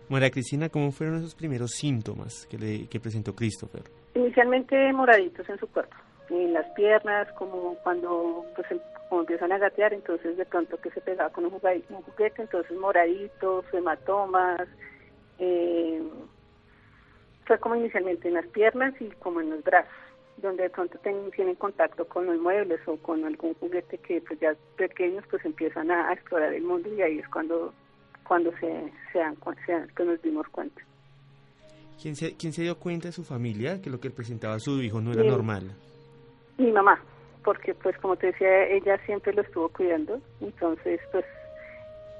María 0.08 0.30
Cristina, 0.30 0.68
¿cómo 0.68 0.92
fueron 0.92 1.16
esos 1.16 1.34
primeros 1.34 1.70
síntomas 1.70 2.46
que, 2.46 2.58
le, 2.58 2.87
que 2.87 3.00
presentó 3.00 3.34
Christopher? 3.34 3.82
Inicialmente 4.14 4.92
moraditos 4.92 5.49
en 5.49 5.58
su 5.58 5.66
cuerpo, 5.68 5.96
en 6.31 6.52
las 6.52 6.67
piernas, 6.71 7.31
como 7.33 7.76
cuando 7.83 8.45
pues 8.55 8.71
em, 8.71 8.81
como 9.09 9.23
empiezan 9.23 9.52
a 9.52 9.59
gatear, 9.59 9.93
entonces 9.93 10.37
de 10.37 10.47
pronto 10.47 10.79
que 10.79 10.91
se 10.91 11.00
pegaba 11.00 11.31
con 11.31 11.45
un 11.45 11.50
juguete, 11.50 11.85
un 11.93 12.02
juguete 12.02 12.43
entonces 12.43 12.76
moraditos, 12.79 13.64
hematomas, 13.73 14.67
eh, 15.38 16.02
fue 17.45 17.59
como 17.59 17.76
inicialmente 17.76 18.29
en 18.29 18.35
las 18.35 18.47
piernas 18.47 18.95
y 19.00 19.11
como 19.19 19.43
en 19.43 19.50
los 19.50 19.62
brazos, 19.62 19.93
donde 20.38 20.62
de 20.62 20.71
pronto 20.71 20.99
tienen 20.99 21.57
contacto 21.57 22.07
con 22.07 22.25
los 22.26 22.38
muebles 22.38 22.81
o 22.87 22.97
con 22.97 23.25
algún 23.25 23.55
juguete 23.55 23.99
que 23.99 24.23
pues 24.23 24.41
ya 24.41 24.55
pequeños 24.76 25.25
pues 25.31 25.45
empiezan 25.45 25.91
a, 25.91 26.12
explorar 26.12 26.52
el 26.55 26.62
mundo 26.62 26.88
y 26.95 27.02
ahí 27.02 27.19
es 27.19 27.29
cuando 27.29 27.75
cuando 28.26 28.50
se, 28.52 28.93
se, 29.12 29.19
dan, 29.19 29.37
se 29.67 29.95
que 29.95 30.05
nos 30.05 30.23
dimos 30.23 30.49
cuenta. 30.49 30.81
¿Quién 32.00 32.17
se, 32.17 32.35
¿Quién 32.37 32.55
se 32.55 32.62
dio 32.62 32.79
cuenta 32.79 33.09
de 33.09 33.12
su 33.12 33.25
familia 33.25 33.83
que 33.83 33.91
lo 33.91 34.00
que 34.00 34.11
presentaba 34.11 34.59
su 34.59 34.81
hijo 34.81 35.00
no 35.00 35.12
era 35.12 35.23
normal? 35.23 35.73
Mi 36.59 36.71
mamá, 36.71 37.02
porque 37.44 37.75
pues 37.75 37.97
como 37.99 38.16
te 38.16 38.28
decía, 38.28 38.64
ella 38.66 38.99
siempre 39.06 39.32
lo 39.32 39.42
estuvo 39.42 39.68
cuidando, 39.68 40.21
entonces 40.40 41.00
pues 41.11 41.25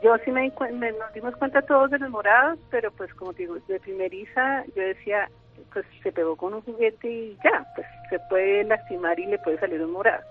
yo 0.03 0.17
sí 0.25 0.33
me, 0.33 0.53
me 0.73 0.93
nos 0.93 1.12
dimos 1.15 1.37
cuenta 1.37 1.62
todos 1.62 1.91
de 1.91 1.99
los 1.99 2.11
morados, 2.11 2.59
pero 2.71 2.91
pues 2.93 3.12
como 3.15 3.33
digo, 3.33 3.57
de 3.69 3.79
primeriza 3.81 4.65
yo 4.75 4.83
decía, 4.83 5.29
pues 5.73 5.87
se 6.03 6.12
pegó 6.12 6.37
con 6.37 6.55
un 6.55 6.62
juguete 6.62 7.09
y 7.09 7.37
ya, 7.45 7.67
pues 7.75 7.87
se 8.11 8.19
puede 8.29 8.65
lastimar 8.65 9.19
y 9.19 9.27
le 9.27 9.39
puede 9.39 9.59
salir 9.59 9.81
un 9.83 9.93
morado. 9.93 10.23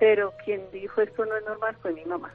Pero 0.00 0.32
quien 0.44 0.62
dijo 0.72 1.00
esto 1.00 1.24
no 1.24 1.36
es 1.36 1.44
normal 1.44 1.76
fue 1.80 1.92
mi 1.92 2.04
mamá. 2.04 2.32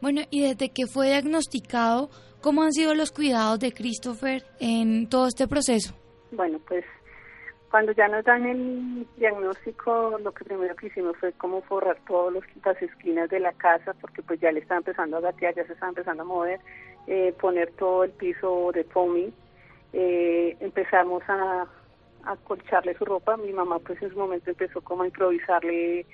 Bueno, 0.00 0.22
y 0.30 0.42
desde 0.42 0.70
que 0.70 0.86
fue 0.86 1.08
diagnosticado, 1.08 2.10
¿cómo 2.40 2.62
han 2.62 2.72
sido 2.72 2.94
los 2.94 3.12
cuidados 3.12 3.58
de 3.58 3.72
Christopher 3.72 4.44
en 4.58 5.08
todo 5.08 5.26
este 5.26 5.46
proceso? 5.46 5.94
Bueno, 6.32 6.58
pues 6.68 6.84
cuando 7.70 7.92
ya 7.92 8.08
nos 8.08 8.24
dan 8.24 8.46
el 8.46 9.06
diagnóstico, 9.16 10.18
lo 10.22 10.32
que 10.32 10.44
primero 10.44 10.74
que 10.74 10.88
hicimos 10.88 11.16
fue 11.18 11.32
como 11.32 11.62
forrar 11.62 11.96
todas 12.06 12.34
las 12.64 12.82
esquinas 12.82 13.30
de 13.30 13.38
la 13.38 13.52
casa, 13.52 13.94
porque 14.00 14.22
pues 14.22 14.40
ya 14.40 14.50
le 14.50 14.60
estaba 14.60 14.78
empezando 14.78 15.16
a 15.16 15.20
gatear, 15.20 15.54
ya 15.54 15.64
se 15.66 15.74
estaba 15.74 15.90
empezando 15.90 16.24
a 16.24 16.26
mover, 16.26 16.60
eh, 17.06 17.32
poner 17.40 17.70
todo 17.72 18.04
el 18.04 18.10
piso 18.10 18.72
de 18.74 18.82
foamy, 18.84 19.32
eh, 19.92 20.56
empezamos 20.58 21.22
a, 21.28 21.66
a 22.24 22.36
colcharle 22.44 22.94
su 22.94 23.04
ropa, 23.04 23.36
mi 23.36 23.52
mamá 23.52 23.78
pues 23.78 24.02
en 24.02 24.10
su 24.10 24.18
momento 24.18 24.50
empezó 24.50 24.80
como 24.80 25.04
a 25.04 25.06
improvisarle 25.06 26.06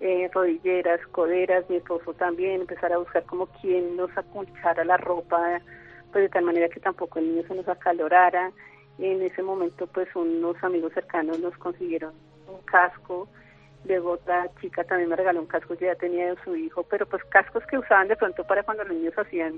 eh, 0.00 0.30
rodilleras, 0.32 1.00
coderas, 1.08 1.68
mi 1.68 1.76
esposo 1.76 2.14
también, 2.14 2.62
empezar 2.62 2.90
a 2.92 2.98
buscar 2.98 3.24
como 3.24 3.46
quien 3.60 3.96
nos 3.96 4.10
acolchara 4.16 4.82
la 4.84 4.96
ropa, 4.96 5.60
pues 6.10 6.24
de 6.24 6.28
tal 6.30 6.44
manera 6.44 6.68
que 6.70 6.80
tampoco 6.80 7.18
el 7.18 7.28
niño 7.28 7.46
se 7.46 7.54
nos 7.54 7.68
acalorara. 7.68 8.50
En 9.02 9.20
ese 9.20 9.42
momento 9.42 9.88
pues 9.88 10.08
unos 10.14 10.62
amigos 10.62 10.92
cercanos 10.92 11.40
nos 11.40 11.58
consiguieron 11.58 12.12
un 12.46 12.60
casco, 12.62 13.26
luego 13.84 14.12
otra 14.12 14.48
chica 14.60 14.84
también 14.84 15.10
me 15.10 15.16
regaló 15.16 15.40
un 15.40 15.48
casco 15.48 15.76
que 15.76 15.86
ya 15.86 15.96
tenía 15.96 16.30
de 16.30 16.40
su 16.44 16.54
hijo, 16.54 16.84
pero 16.84 17.04
pues 17.06 17.24
cascos 17.24 17.66
que 17.66 17.78
usaban 17.78 18.06
de 18.06 18.14
pronto 18.14 18.44
para 18.44 18.62
cuando 18.62 18.84
los 18.84 18.96
niños 18.96 19.18
hacían 19.18 19.54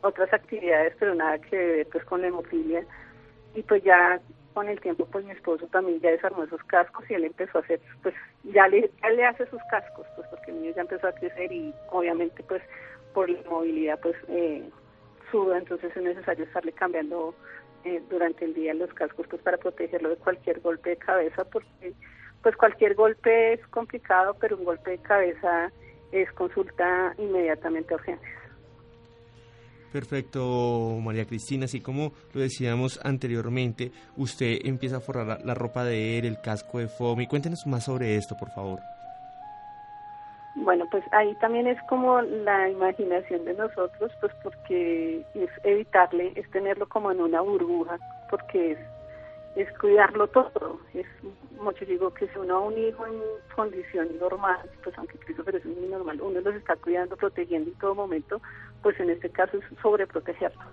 otras 0.00 0.32
actividades, 0.32 0.94
pero 0.98 1.14
nada 1.14 1.38
que 1.40 1.54
ver 1.58 1.88
pues 1.92 2.06
con 2.06 2.22
la 2.22 2.28
hemofilia. 2.28 2.86
Y 3.54 3.62
pues 3.64 3.82
ya 3.84 4.18
con 4.54 4.66
el 4.66 4.80
tiempo 4.80 5.04
pues 5.12 5.26
mi 5.26 5.32
esposo 5.32 5.66
también 5.66 6.00
ya 6.00 6.12
desarmó 6.12 6.44
esos 6.44 6.64
cascos 6.64 7.04
y 7.10 7.14
él 7.14 7.24
empezó 7.24 7.58
a 7.58 7.60
hacer, 7.60 7.82
pues 8.02 8.14
ya 8.44 8.66
le, 8.66 8.90
ya 9.02 9.10
le 9.10 9.26
hace 9.26 9.44
sus 9.50 9.60
cascos, 9.70 10.06
pues 10.16 10.26
porque 10.28 10.52
el 10.52 10.62
niño 10.62 10.72
ya 10.74 10.80
empezó 10.80 11.06
a 11.06 11.12
crecer 11.12 11.52
y 11.52 11.74
obviamente 11.90 12.42
pues 12.44 12.62
por 13.12 13.28
la 13.28 13.42
movilidad 13.46 14.00
pues 14.00 14.16
eh, 14.28 14.66
suda, 15.30 15.58
entonces 15.58 15.94
es 15.94 16.02
necesario 16.02 16.46
estarle 16.46 16.72
cambiando 16.72 17.34
eh, 17.84 18.02
durante 18.08 18.44
el 18.44 18.54
día 18.54 18.74
los 18.74 18.92
cascos 18.94 19.26
pues 19.28 19.42
para 19.42 19.58
protegerlo 19.58 20.10
de 20.10 20.16
cualquier 20.16 20.60
golpe 20.60 20.90
de 20.90 20.96
cabeza 20.96 21.44
porque 21.44 21.92
pues 22.42 22.56
cualquier 22.56 22.94
golpe 22.94 23.54
es 23.54 23.66
complicado, 23.68 24.36
pero 24.38 24.56
un 24.56 24.64
golpe 24.64 24.92
de 24.92 24.98
cabeza 24.98 25.72
es 26.12 26.30
consulta 26.32 27.14
inmediatamente 27.18 27.94
a 27.94 27.96
urgencias. 27.96 28.44
Perfecto, 29.94 30.98
María 31.00 31.24
Cristina. 31.24 31.66
Así 31.66 31.80
como 31.80 32.12
lo 32.32 32.40
decíamos 32.40 32.98
anteriormente, 33.04 33.92
usted 34.16 34.58
empieza 34.64 34.96
a 34.96 35.00
forrar 35.00 35.44
la, 35.44 35.54
ropa 35.54 35.84
de 35.84 36.18
él, 36.18 36.24
el 36.24 36.40
casco 36.40 36.80
de 36.80 36.88
FOMI. 36.88 37.28
Cuéntenos 37.28 37.64
más 37.66 37.84
sobre 37.84 38.16
esto, 38.16 38.36
por 38.36 38.50
favor. 38.50 38.80
Bueno, 40.56 40.86
pues 40.90 41.04
ahí 41.12 41.34
también 41.40 41.66
es 41.66 41.78
como 41.88 42.22
la 42.22 42.70
imaginación 42.70 43.44
de 43.44 43.54
nosotros, 43.54 44.12
pues 44.20 44.32
porque 44.42 45.24
es 45.34 45.50
evitarle, 45.64 46.32
es 46.36 46.48
tenerlo 46.50 46.88
como 46.88 47.10
en 47.10 47.20
una 47.20 47.40
burbuja, 47.40 47.98
porque 48.30 48.72
es 48.72 48.78
es 49.56 49.70
cuidarlo 49.78 50.26
todo. 50.28 50.80
Es 50.92 51.06
mucho 51.60 51.84
digo 51.84 52.12
que 52.12 52.26
si 52.28 52.38
uno 52.38 52.56
a 52.56 52.60
un 52.60 52.76
hijo 52.76 53.06
en 53.06 53.20
condición 53.54 54.08
normal, 54.18 54.68
pues 54.82 54.96
aunque 54.98 55.18
Christopher 55.18 55.56
es 55.56 55.64
muy 55.64 55.88
normal, 55.88 56.20
uno 56.20 56.40
los 56.40 56.54
está 56.54 56.76
cuidando, 56.76 57.16
protegiendo 57.16 57.70
en 57.70 57.78
todo 57.78 57.94
momento, 57.94 58.40
pues 58.82 58.98
en 59.00 59.10
este 59.10 59.30
caso 59.30 59.58
es 59.58 59.64
sobreprotegerlo. 59.80 60.64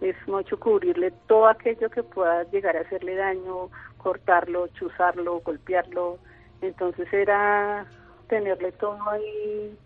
Es 0.00 0.16
mucho 0.26 0.58
cubrirle 0.58 1.12
todo 1.26 1.48
aquello 1.48 1.90
que 1.90 2.02
pueda 2.02 2.44
llegar 2.44 2.76
a 2.76 2.80
hacerle 2.80 3.16
daño, 3.16 3.70
cortarlo, 3.98 4.68
chuzarlo, 4.68 5.40
golpearlo. 5.40 6.18
Entonces 6.62 7.10
era 7.12 7.86
tenerle 8.30 8.72
todo 8.72 8.98
ahí 9.10 9.76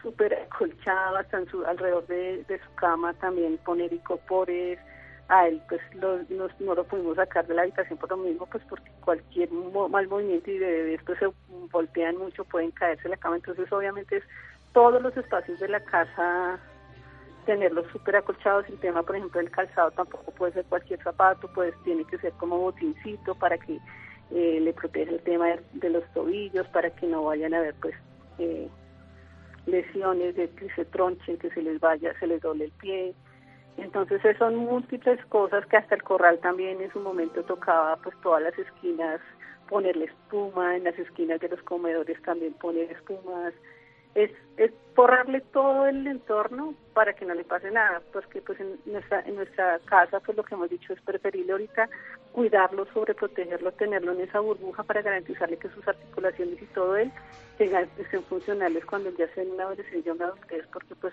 súper 0.00 0.32
acolchado 0.34 1.16
hasta 1.16 1.38
en 1.38 1.48
su, 1.50 1.66
alrededor 1.66 2.06
de, 2.06 2.44
de 2.44 2.58
su 2.60 2.74
cama, 2.76 3.12
también 3.14 3.58
poner 3.58 3.92
icopores, 3.92 4.78
a 5.28 5.46
él 5.46 5.60
pues 5.68 5.80
lo, 5.94 6.18
no 6.30 6.74
lo 6.74 6.84
pudimos 6.84 7.16
sacar 7.16 7.46
de 7.46 7.54
la 7.54 7.62
habitación 7.62 7.98
por 7.98 8.08
lo 8.08 8.16
mismo, 8.16 8.46
pues 8.46 8.64
porque 8.68 8.90
cualquier 9.04 9.50
mal 9.52 10.08
movimiento 10.08 10.50
y 10.50 10.58
de 10.58 10.66
bebés 10.66 11.00
pues 11.04 11.18
se 11.18 11.30
voltean 11.70 12.16
mucho, 12.16 12.44
pueden 12.44 12.70
caerse 12.70 13.02
en 13.04 13.10
la 13.10 13.16
cama, 13.18 13.36
entonces 13.36 13.70
obviamente 13.70 14.16
es 14.16 14.24
todos 14.72 15.02
los 15.02 15.14
espacios 15.16 15.60
de 15.60 15.68
la 15.68 15.80
casa 15.80 16.58
tenerlos 17.44 17.86
súper 17.92 18.16
acolchados, 18.16 18.66
el 18.68 18.78
tema 18.78 19.02
por 19.02 19.16
ejemplo 19.16 19.40
del 19.40 19.50
calzado 19.50 19.90
tampoco 19.90 20.32
puede 20.32 20.52
ser 20.52 20.64
cualquier 20.64 21.02
zapato, 21.02 21.48
pues 21.54 21.74
tiene 21.84 22.04
que 22.04 22.18
ser 22.18 22.32
como 22.34 22.58
botincito 22.58 23.34
para 23.34 23.58
que 23.58 23.78
eh, 24.30 24.58
le 24.60 24.72
proteja 24.72 25.12
el 25.12 25.20
tema 25.22 25.48
de, 25.72 25.90
los 25.90 26.04
tobillos, 26.12 26.66
para 26.68 26.90
que 26.90 27.06
no 27.06 27.24
vayan 27.24 27.54
a 27.54 27.58
haber 27.58 27.74
pues 27.74 27.94
eh, 28.38 28.68
lesiones 29.66 30.36
de 30.36 30.50
que 30.50 30.68
se 30.74 30.84
tronchen, 30.84 31.38
que 31.38 31.50
se 31.50 31.62
les 31.62 31.80
vaya, 31.80 32.18
se 32.18 32.26
les 32.26 32.40
doble 32.40 32.66
el 32.66 32.72
pie, 32.72 33.14
entonces 33.78 34.20
son 34.38 34.56
múltiples 34.56 35.24
cosas 35.26 35.64
que 35.66 35.76
hasta 35.76 35.94
el 35.94 36.02
corral 36.02 36.38
también 36.40 36.80
en 36.80 36.92
su 36.92 37.00
momento 37.00 37.42
tocaba 37.44 37.96
pues 37.96 38.14
todas 38.22 38.42
las 38.42 38.58
esquinas 38.58 39.20
ponerle 39.68 40.06
espuma, 40.06 40.76
en 40.76 40.84
las 40.84 40.98
esquinas 40.98 41.40
de 41.40 41.48
los 41.48 41.62
comedores 41.62 42.20
también 42.22 42.54
poner 42.54 42.90
espumas, 42.90 43.52
es, 44.14 44.30
es 44.56 44.72
borrarle 44.96 45.40
todo 45.52 45.86
el 45.86 46.06
entorno 46.06 46.74
para 46.94 47.12
que 47.12 47.24
no 47.24 47.34
le 47.34 47.44
pase 47.44 47.70
nada, 47.70 48.02
porque 48.12 48.40
pues 48.40 48.58
en 48.58 48.78
nuestra, 48.86 49.20
en 49.20 49.36
nuestra 49.36 49.78
casa 49.84 50.20
pues 50.20 50.36
lo 50.36 50.42
que 50.42 50.54
hemos 50.54 50.70
dicho 50.70 50.92
es 50.92 51.00
preferible 51.02 51.52
ahorita 51.52 51.88
cuidarlo, 52.38 52.86
sobreprotegerlo, 52.94 53.72
tenerlo 53.72 54.12
en 54.12 54.20
esa 54.20 54.38
burbuja 54.38 54.84
para 54.84 55.02
garantizarle 55.02 55.56
que 55.56 55.68
sus 55.70 55.88
articulaciones 55.88 56.62
y 56.62 56.66
todo 56.66 56.96
él 56.96 57.10
tengan, 57.56 57.88
estén 57.98 58.22
funcionales 58.22 58.84
cuando 58.84 59.10
ya 59.10 59.26
sea 59.34 59.42
en 59.42 59.50
una 59.50 59.64
adolescencia 59.64 60.12
o 60.12 60.14
una 60.14 60.26
adultez, 60.26 60.64
porque 60.72 60.94
pues 60.94 61.12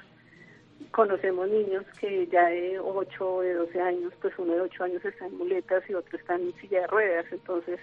conocemos 0.91 1.49
niños 1.49 1.83
que 1.99 2.27
ya 2.27 2.45
de 2.45 2.77
8 2.79 3.27
o 3.27 3.41
de 3.41 3.55
12 3.55 3.81
años, 3.81 4.13
pues 4.21 4.35
uno 4.37 4.53
de 4.53 4.61
8 4.61 4.83
años 4.83 5.03
está 5.03 5.25
en 5.25 5.35
muletas 5.35 5.83
y 5.89 5.95
otro 5.95 6.15
está 6.15 6.35
en 6.35 6.53
silla 6.61 6.81
de 6.81 6.87
ruedas, 6.87 7.25
entonces 7.31 7.79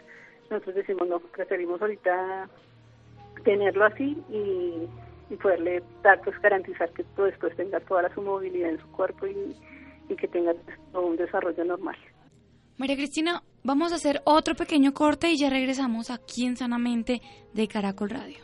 nosotros 0.49 0.77
decimos, 0.77 1.09
no, 1.09 1.19
preferimos 1.19 1.83
ahorita 1.83 2.49
tenerlo 3.43 3.87
así 3.87 4.23
y, 4.31 4.89
poderle 5.43 5.83
dar, 6.05 6.21
pues 6.21 6.41
garantizar 6.41 6.91
que 6.91 7.05
después 7.17 7.57
tenga 7.57 7.81
toda 7.81 8.09
su 8.15 8.23
movilidad 8.23 8.71
en 8.71 8.79
su 8.79 8.87
cuerpo 8.93 9.27
y, 9.27 9.57
y 10.09 10.15
que 10.15 10.29
tenga 10.29 10.55
pues, 10.55 10.79
todo 10.93 11.07
un 11.07 11.17
desarrollo 11.17 11.65
normal. 11.65 11.97
María 12.77 12.97
Cristina, 12.97 13.43
vamos 13.63 13.93
a 13.93 13.97
hacer 13.97 14.23
otro 14.25 14.55
pequeño 14.55 14.93
corte 14.95 15.31
y 15.31 15.39
ya 15.39 15.51
regresamos 15.51 16.11
aquí 16.11 16.47
en 16.47 16.57
Sanamente 16.57 17.23
de 17.53 17.69
Caracol 17.69 18.11
Radio. 18.11 18.39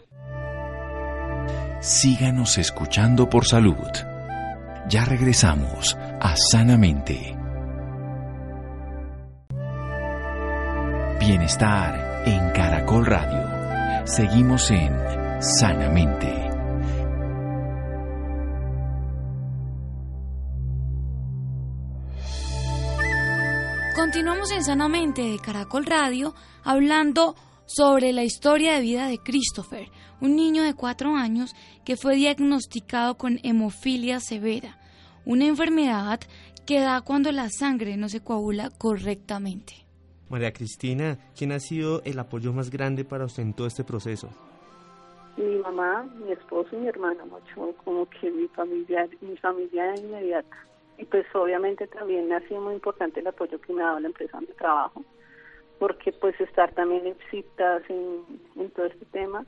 Síganos 1.81 2.59
escuchando 2.59 3.29
por 3.29 3.47
salud. 3.47 3.77
Ya 4.89 5.05
regresamos 5.05 5.97
a 6.21 6.35
Sanamente. 6.37 7.37
Bienestar 11.21 12.23
en 12.27 12.51
Caracol 12.53 13.07
Radio. 13.07 14.07
Seguimos 14.07 14.71
en 14.71 14.93
Sanamente. 15.41 16.48
Continuamos 24.09 24.51
en 24.53 24.65
Sanamente 24.65 25.21
de 25.21 25.39
Caracol 25.39 25.85
Radio 25.85 26.33
hablando 26.65 27.35
sobre 27.67 28.15
la 28.15 28.25
historia 28.25 28.73
de 28.73 28.81
vida 28.81 29.07
de 29.07 29.19
Christopher, 29.19 29.91
un 30.23 30.35
niño 30.35 30.63
de 30.63 30.73
cuatro 30.73 31.15
años 31.15 31.55
que 31.85 31.99
fue 31.99 32.17
diagnosticado 32.17 33.19
con 33.19 33.39
hemofilia 33.43 34.19
severa, 34.21 34.79
una 35.27 35.45
enfermedad 35.45 36.21
que 36.67 36.81
da 36.81 37.03
cuando 37.03 37.31
la 37.33 37.51
sangre 37.51 37.99
no 37.99 38.09
se 38.09 38.25
coagula 38.25 38.71
correctamente. 38.79 39.75
María 40.31 40.55
Cristina, 40.55 41.19
¿quién 41.37 41.53
ha 41.53 41.61
sido 41.61 42.03
el 42.05 42.19
apoyo 42.19 42.55
más 42.55 42.71
grande 42.71 43.05
para 43.05 43.27
usted 43.27 43.43
en 43.43 43.53
todo 43.53 43.67
este 43.67 43.85
proceso? 43.85 44.31
Mi 45.37 45.59
mamá, 45.59 46.09
mi 46.25 46.33
esposo 46.33 46.71
y 46.73 46.79
mi 46.79 46.89
hermana, 46.89 47.27
mucho 47.27 47.77
como 47.85 48.09
que 48.09 48.31
mi 48.31 48.49
familia, 48.49 49.07
mi 49.21 49.37
familia 49.37 49.95
inmediata. 49.97 50.68
Y 50.99 51.05
pues 51.05 51.27
obviamente 51.35 51.87
también 51.87 52.33
ha 52.33 52.41
sido 52.41 52.61
muy 52.61 52.75
importante 52.75 53.21
el 53.21 53.27
apoyo 53.29 53.61
que 53.61 53.73
me 53.73 53.83
ha 53.83 53.87
dado 53.87 54.01
la 54.01 54.09
empresa 54.09 54.37
donde 54.37 54.53
trabajo, 54.55 55.05
porque 55.79 56.13
pues 56.13 56.39
estar 56.41 56.73
también 56.73 57.07
en 57.07 57.17
citas 57.31 57.83
en, 57.89 58.25
en 58.57 58.71
todo 58.71 58.87
este 58.87 59.07
tema, 59.07 59.47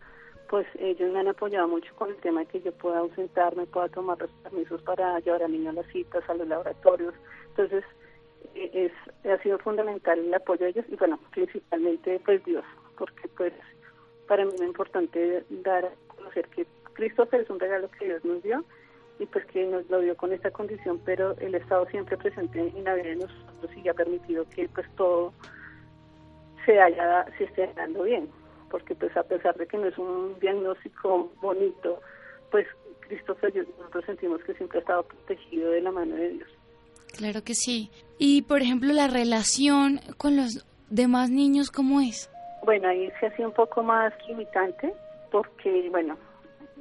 pues 0.49 0.67
ellos 0.79 1.13
me 1.13 1.21
han 1.21 1.29
apoyado 1.29 1.69
mucho 1.69 1.95
con 1.97 2.11
el 2.11 2.17
tema 2.17 2.41
de 2.41 2.47
que 2.47 2.61
yo 2.61 2.73
pueda 2.73 2.99
ausentarme, 2.99 3.67
pueda 3.67 3.89
tomar 3.89 4.19
los 4.21 4.31
permisos 4.43 4.81
para 4.83 5.19
llevar 5.21 5.43
al 5.43 5.53
niño 5.53 5.71
a 5.71 5.75
las 5.75 5.87
citas, 5.87 6.29
a 6.29 6.35
los 6.35 6.47
laboratorios. 6.47 7.15
Entonces, 7.51 7.85
e, 8.55 8.71
es, 8.87 9.31
ha 9.31 9.43
sido 9.43 9.59
fundamental 9.59 10.19
el 10.19 10.35
apoyo 10.35 10.65
de 10.65 10.71
ellos 10.71 10.85
y 10.89 10.97
bueno, 10.97 11.19
principalmente 11.31 12.21
pues 12.25 12.45
Dios, 12.45 12.65
porque 12.97 13.29
pues 13.37 13.53
para 14.27 14.45
mí 14.45 14.53
es 14.55 14.63
importante 14.63 15.45
dar 15.51 15.85
a 15.85 16.15
conocer 16.15 16.49
que 16.49 16.67
Cristo 16.95 17.29
es 17.33 17.51
un 17.51 17.61
regalo 17.61 17.89
que 17.99 18.07
Dios 18.07 18.25
nos 18.25 18.43
dio 18.43 18.65
y 19.21 19.27
pues 19.27 19.45
que 19.47 19.67
nos 19.67 19.89
lo 19.91 20.01
dio 20.01 20.17
con 20.17 20.33
esta 20.33 20.51
condición, 20.51 20.99
pero 21.05 21.37
el 21.39 21.55
estado 21.55 21.87
siempre 21.87 22.17
presente 22.17 22.59
en 22.59 22.85
la 22.85 22.95
vida 22.95 23.11
de 23.11 23.17
nosotros 23.17 23.71
y 23.77 23.89
ha 23.89 23.95
permitido 23.95 24.49
que 24.49 24.67
pues 24.71 24.87
todo 24.97 25.35
se 26.65 26.81
haya, 26.81 27.27
se 27.37 27.45
esté 27.45 27.71
dando 27.77 28.05
bien, 28.05 28.31
porque 28.71 28.95
pues 28.95 29.15
a 29.17 29.23
pesar 29.23 29.55
de 29.57 29.67
que 29.67 29.77
no 29.77 29.87
es 29.87 29.99
un 29.99 30.39
diagnóstico 30.41 31.31
bonito, 31.43 32.01
pues 32.51 32.67
Christopher 33.01 33.53
nosotros 33.79 34.05
sentimos 34.07 34.43
que 34.43 34.55
siempre 34.55 34.79
ha 34.79 34.81
estado 34.81 35.03
protegido 35.03 35.71
de 35.71 35.83
la 35.83 35.93
mano 35.93 36.17
de 36.17 36.31
Dios. 36.31 36.49
Claro 37.19 37.45
que 37.45 37.55
sí. 37.55 37.91
Y 38.19 38.43
por 38.43 38.63
ejemplo, 38.63 38.93
la 38.95 39.09
relación 39.09 40.01
con 40.17 40.37
los 40.39 40.65
demás 40.89 41.29
niños, 41.29 41.71
¿cómo 41.71 42.01
es? 42.01 42.31
Bueno, 42.65 42.89
ahí 42.89 43.13
se 43.21 43.27
hace 43.27 43.45
un 43.45 43.53
poco 43.53 43.83
más 43.83 44.15
limitante, 44.27 44.95
porque 45.31 45.89
bueno, 45.91 46.17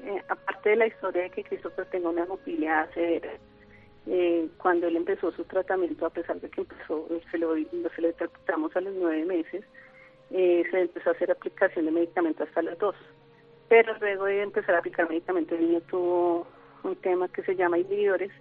eh, 0.03 0.23
aparte 0.29 0.69
de 0.69 0.75
la 0.75 0.87
historia 0.87 1.23
de 1.23 1.29
que 1.29 1.43
Christopher 1.43 1.85
tenga 1.87 2.09
una 2.09 2.23
hemofilia 2.23 2.89
severa, 2.93 3.31
eh, 4.07 4.47
cuando 4.57 4.87
él 4.87 4.95
empezó 4.95 5.31
su 5.31 5.43
tratamiento, 5.43 6.05
a 6.05 6.09
pesar 6.09 6.39
de 6.39 6.49
que 6.49 6.61
empezó, 6.61 7.07
se 7.29 7.37
lo, 7.37 7.55
se 7.55 8.01
lo 8.01 8.09
a 8.09 8.81
los 8.81 8.93
nueve 8.95 9.25
meses, 9.25 9.63
eh, 10.31 10.63
se 10.71 10.81
empezó 10.81 11.09
a 11.09 11.13
hacer 11.13 11.31
aplicación 11.31 11.85
de 11.85 11.91
medicamento 11.91 12.43
hasta 12.43 12.61
los 12.61 12.77
dos. 12.77 12.95
Pero 13.67 13.95
luego 13.99 14.25
de 14.25 14.41
empezar 14.41 14.75
a 14.75 14.79
aplicar 14.79 15.07
medicamento, 15.09 15.55
el 15.55 15.61
niño 15.61 15.81
tuvo 15.81 16.47
un 16.83 16.95
tema 16.95 17.27
que 17.27 17.43
se 17.43 17.55
llama 17.55 17.77
inhibidores, 17.77 18.31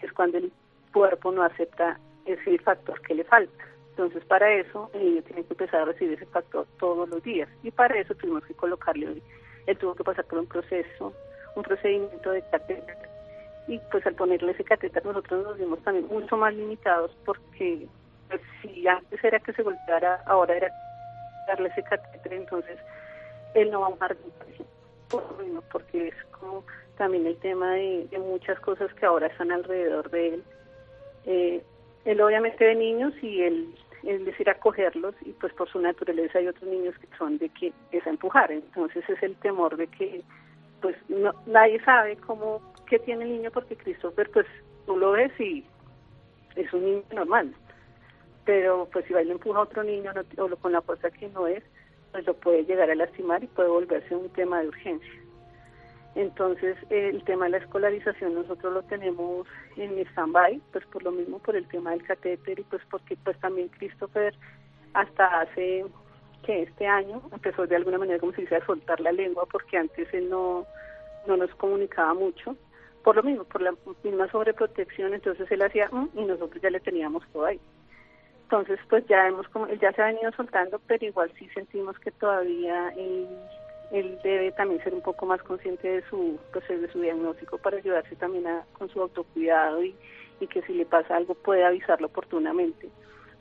que 0.00 0.06
es 0.06 0.12
cuando 0.12 0.38
el 0.38 0.50
cuerpo 0.92 1.30
no 1.30 1.42
acepta 1.42 2.00
ese 2.24 2.58
factor 2.58 3.00
que 3.02 3.14
le 3.14 3.24
falta. 3.24 3.64
Entonces, 3.90 4.24
para 4.24 4.52
eso, 4.52 4.90
el 4.94 5.04
niño 5.04 5.22
tiene 5.22 5.44
que 5.44 5.52
empezar 5.52 5.82
a 5.82 5.84
recibir 5.84 6.14
ese 6.14 6.26
factor 6.26 6.66
todos 6.80 7.08
los 7.08 7.22
días. 7.22 7.48
Y 7.62 7.70
para 7.70 7.96
eso 8.00 8.14
tuvimos 8.16 8.44
que 8.44 8.54
colocarle 8.54 9.22
él 9.66 9.76
tuvo 9.78 9.94
que 9.94 10.04
pasar 10.04 10.24
por 10.24 10.38
un 10.38 10.46
proceso, 10.46 11.12
un 11.54 11.62
procedimiento 11.62 12.30
de 12.30 12.42
catéter. 12.50 12.96
Y 13.66 13.78
pues 13.90 14.06
al 14.06 14.14
ponerle 14.14 14.52
ese 14.52 14.64
catéter 14.64 15.04
nosotros 15.04 15.44
nos 15.44 15.58
vimos 15.58 15.82
también 15.82 16.06
mucho 16.08 16.36
más 16.36 16.54
limitados 16.54 17.16
porque 17.24 17.86
pues, 18.28 18.40
si 18.60 18.86
antes 18.86 19.24
era 19.24 19.40
que 19.40 19.52
se 19.52 19.62
golpeara, 19.62 20.22
ahora 20.26 20.56
era 20.56 20.70
darle 21.48 21.68
ese 21.70 21.82
catéter, 21.82 22.32
entonces 22.32 22.78
él 23.54 23.70
no 23.70 23.80
va 23.80 23.86
a 23.86 23.90
un 23.90 23.98
porque 25.70 26.08
es 26.08 26.14
como 26.38 26.64
también 26.96 27.26
el 27.26 27.36
tema 27.38 27.74
de, 27.74 28.08
muchas 28.18 28.58
cosas 28.60 28.92
que 28.94 29.06
ahora 29.06 29.28
están 29.28 29.52
alrededor 29.52 30.10
de 30.10 30.34
él. 30.34 30.44
Eh, 31.26 31.62
él 32.04 32.20
obviamente 32.20 32.64
de 32.64 32.74
niños 32.74 33.14
y 33.22 33.42
él 33.42 33.74
es 34.06 34.24
decir, 34.24 34.48
acogerlos 34.48 35.14
y 35.22 35.32
pues 35.32 35.52
por 35.54 35.68
su 35.68 35.80
naturaleza 35.80 36.38
hay 36.38 36.48
otros 36.48 36.68
niños 36.68 36.94
que 36.98 37.08
son 37.16 37.38
de 37.38 37.48
que 37.48 37.72
es 37.92 38.06
a 38.06 38.10
empujar. 38.10 38.52
Entonces 38.52 39.08
es 39.08 39.22
el 39.22 39.36
temor 39.36 39.76
de 39.76 39.86
que 39.86 40.22
pues 40.80 40.96
no, 41.08 41.32
nadie 41.46 41.82
sabe 41.84 42.16
cómo, 42.16 42.60
qué 42.86 42.98
tiene 42.98 43.24
el 43.24 43.32
niño 43.32 43.50
porque 43.50 43.76
Christopher 43.76 44.30
pues 44.30 44.46
tú 44.86 44.96
lo 44.96 45.12
ves 45.12 45.32
y 45.40 45.64
es 46.56 46.72
un 46.72 46.84
niño 46.84 47.02
normal. 47.12 47.54
Pero 48.44 48.88
pues 48.92 49.06
si 49.06 49.14
va 49.14 49.22
y 49.22 49.26
le 49.26 49.32
empuja 49.32 49.58
a 49.58 49.62
otro 49.62 49.82
niño 49.82 50.12
o 50.38 50.56
con 50.56 50.72
la 50.72 50.82
fuerza 50.82 51.10
que 51.10 51.28
no 51.28 51.46
es, 51.46 51.62
pues 52.12 52.26
lo 52.26 52.34
puede 52.34 52.64
llegar 52.64 52.90
a 52.90 52.94
lastimar 52.94 53.42
y 53.42 53.48
puede 53.48 53.68
volverse 53.68 54.14
un 54.14 54.28
tema 54.30 54.60
de 54.60 54.68
urgencia. 54.68 55.23
Entonces, 56.14 56.76
el 56.90 57.24
tema 57.24 57.46
de 57.46 57.52
la 57.52 57.56
escolarización 57.58 58.34
nosotros 58.34 58.72
lo 58.72 58.82
tenemos 58.84 59.48
en 59.76 59.98
stand-by, 59.98 60.60
pues 60.72 60.86
por 60.86 61.02
lo 61.02 61.10
mismo, 61.10 61.40
por 61.40 61.56
el 61.56 61.66
tema 61.66 61.90
del 61.90 62.04
catéter 62.04 62.60
y 62.60 62.62
pues 62.62 62.82
porque 62.88 63.16
pues 63.16 63.38
también 63.40 63.68
Christopher 63.68 64.34
hasta 64.92 65.40
hace 65.40 65.84
que 66.44 66.62
este 66.62 66.86
año 66.86 67.20
empezó 67.32 67.66
de 67.66 67.74
alguna 67.74 67.98
manera 67.98 68.20
como 68.20 68.32
se 68.32 68.42
dice 68.42 68.56
a 68.56 68.66
soltar 68.66 69.00
la 69.00 69.10
lengua 69.10 69.44
porque 69.50 69.76
antes 69.76 70.12
él 70.12 70.28
no, 70.28 70.66
no 71.26 71.36
nos 71.36 71.52
comunicaba 71.56 72.14
mucho 72.14 72.56
por 73.02 73.16
lo 73.16 73.22
mismo, 73.22 73.44
por 73.44 73.60
la 73.60 73.74
misma 74.02 74.30
sobreprotección, 74.30 75.14
entonces 75.14 75.50
él 75.50 75.62
hacía 75.62 75.88
mm", 75.92 76.10
y 76.14 76.24
nosotros 76.24 76.60
ya 76.62 76.70
le 76.70 76.80
teníamos 76.80 77.22
todo 77.32 77.44
ahí. 77.44 77.60
Entonces, 78.44 78.78
pues 78.88 79.06
ya 79.06 79.28
hemos 79.28 79.46
como, 79.48 79.66
él 79.66 79.78
ya 79.78 79.92
se 79.92 80.02
ha 80.02 80.06
venido 80.06 80.32
soltando, 80.32 80.80
pero 80.86 81.04
igual 81.04 81.30
sí 81.38 81.48
sentimos 81.50 81.98
que 81.98 82.10
todavía 82.12 82.88
él 82.96 83.28
él 83.94 84.18
debe 84.24 84.50
también 84.50 84.82
ser 84.82 84.92
un 84.92 85.02
poco 85.02 85.24
más 85.24 85.40
consciente 85.42 85.88
de 85.88 86.02
su 86.10 86.36
pues, 86.52 86.66
de 86.68 86.90
su 86.90 87.00
diagnóstico 87.00 87.58
para 87.58 87.76
ayudarse 87.76 88.16
también 88.16 88.46
a, 88.48 88.64
con 88.76 88.88
su 88.88 89.00
autocuidado 89.00 89.84
y, 89.84 89.94
y 90.40 90.48
que 90.48 90.62
si 90.62 90.74
le 90.74 90.84
pasa 90.84 91.16
algo 91.16 91.34
puede 91.34 91.64
avisarlo 91.64 92.08
oportunamente. 92.08 92.88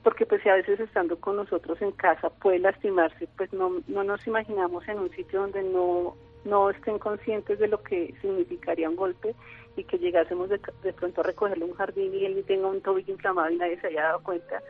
Porque 0.03 0.27
pues 0.27 0.43
si 0.43 0.49
a 0.49 0.55
veces 0.55 0.79
estando 0.79 1.19
con 1.19 1.37
nosotros 1.37 1.81
en 1.81 1.91
casa 1.91 2.29
puede 2.29 2.59
lastimarse 2.59 3.27
pues 3.35 3.51
no 3.51 3.81
no 3.87 4.03
nos 4.03 4.25
imaginamos 4.27 4.87
en 4.87 4.99
un 4.99 5.09
sitio 5.09 5.41
donde 5.41 5.63
no 5.63 6.15
no 6.45 6.69
estén 6.69 6.99
conscientes 6.99 7.57
de 7.57 7.67
lo 7.67 7.81
que 7.81 8.13
significaría 8.21 8.89
un 8.89 8.95
golpe 8.95 9.33
y 9.75 9.83
que 9.85 9.97
llegásemos 9.97 10.49
de, 10.49 10.59
de 10.83 10.93
pronto 10.93 11.21
a 11.21 11.23
recogerle 11.23 11.65
un 11.65 11.73
jardín 11.73 12.13
y 12.13 12.25
él 12.25 12.43
tenga 12.45 12.67
un 12.67 12.81
tobillo 12.81 13.11
inflamado 13.11 13.49
y 13.49 13.57
nadie 13.57 13.81
se 13.81 13.87
haya 13.87 14.03
dado 14.03 14.21
cuenta. 14.21 14.61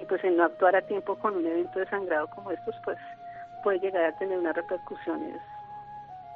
Y 0.00 0.04
pues 0.06 0.24
en 0.24 0.36
no 0.36 0.44
actuar 0.44 0.74
a 0.74 0.86
tiempo 0.86 1.16
con 1.16 1.36
un 1.36 1.46
evento 1.46 1.78
de 1.78 1.86
sangrado 1.86 2.26
como 2.34 2.50
estos 2.50 2.74
pues 2.84 2.98
puede 3.62 3.78
llegar 3.78 4.04
a 4.04 4.18
tener 4.18 4.38
unas 4.38 4.54
repercusiones 4.54 5.40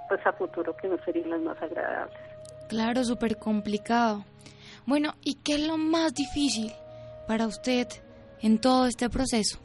pues 0.08 0.26
a 0.26 0.32
futuro 0.32 0.76
que 0.76 0.88
no 0.88 0.98
serían 1.04 1.30
las 1.30 1.40
más 1.40 1.62
agradables. 1.62 2.18
Claro, 2.68 3.02
súper 3.02 3.38
complicado. 3.38 4.24
Bueno, 4.86 5.14
¿y 5.22 5.36
qué 5.42 5.54
es 5.54 5.66
lo 5.66 5.78
más 5.78 6.14
difícil 6.14 6.72
para 7.26 7.46
usted 7.46 7.86
en 8.42 8.60
todo 8.60 8.86
este 8.86 9.08
proceso? 9.08 9.58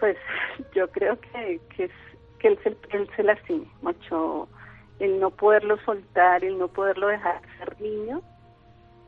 Pues 0.00 0.16
yo 0.74 0.88
creo 0.90 1.18
que, 1.20 1.60
que, 1.76 1.84
es, 1.84 1.92
que 2.40 2.48
él, 2.48 2.58
se, 2.62 2.76
él 2.96 3.08
se 3.14 3.22
lastime 3.22 3.66
mucho, 3.82 4.48
el 4.98 5.20
no 5.20 5.30
poderlo 5.30 5.78
soltar, 5.84 6.44
el 6.44 6.58
no 6.58 6.68
poderlo 6.68 7.08
dejar 7.08 7.40
ser 7.58 7.80
niño, 7.80 8.22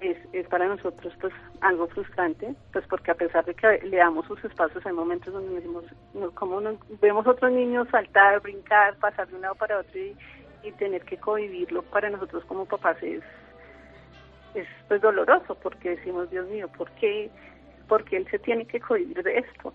es, 0.00 0.16
es 0.32 0.46
para 0.48 0.66
nosotros 0.66 1.14
pues 1.20 1.32
algo 1.60 1.86
frustrante, 1.88 2.54
pues 2.72 2.86
porque 2.88 3.10
a 3.10 3.14
pesar 3.14 3.44
de 3.44 3.54
que 3.54 3.80
le 3.84 3.96
damos 3.96 4.26
sus 4.26 4.42
espacios, 4.44 4.84
hay 4.84 4.92
momentos 4.92 5.32
donde 5.32 5.54
decimos, 5.54 5.84
no, 6.14 6.30
como 6.32 6.60
vemos 7.00 7.26
otros 7.26 7.52
niños 7.52 7.88
saltar, 7.90 8.40
brincar, 8.40 8.96
pasar 8.98 9.28
de 9.28 9.36
un 9.36 9.42
lado 9.42 9.54
para 9.54 9.78
otro 9.78 9.98
y, 9.98 10.16
tener 10.78 11.04
que 11.04 11.16
convivirlo 11.16 11.82
para 11.82 12.10
nosotros 12.10 12.44
como 12.46 12.66
papás 12.66 13.00
es, 13.00 13.22
es 14.56 14.66
pues 14.88 15.00
doloroso, 15.00 15.54
porque 15.62 15.90
decimos, 15.90 16.28
Dios 16.28 16.48
mío, 16.48 16.68
¿por 16.76 16.90
qué, 16.96 17.30
¿por 17.86 18.02
qué 18.04 18.16
él 18.16 18.26
se 18.32 18.40
tiene 18.40 18.66
que 18.66 18.80
convivir 18.80 19.22
de 19.22 19.38
esto? 19.38 19.72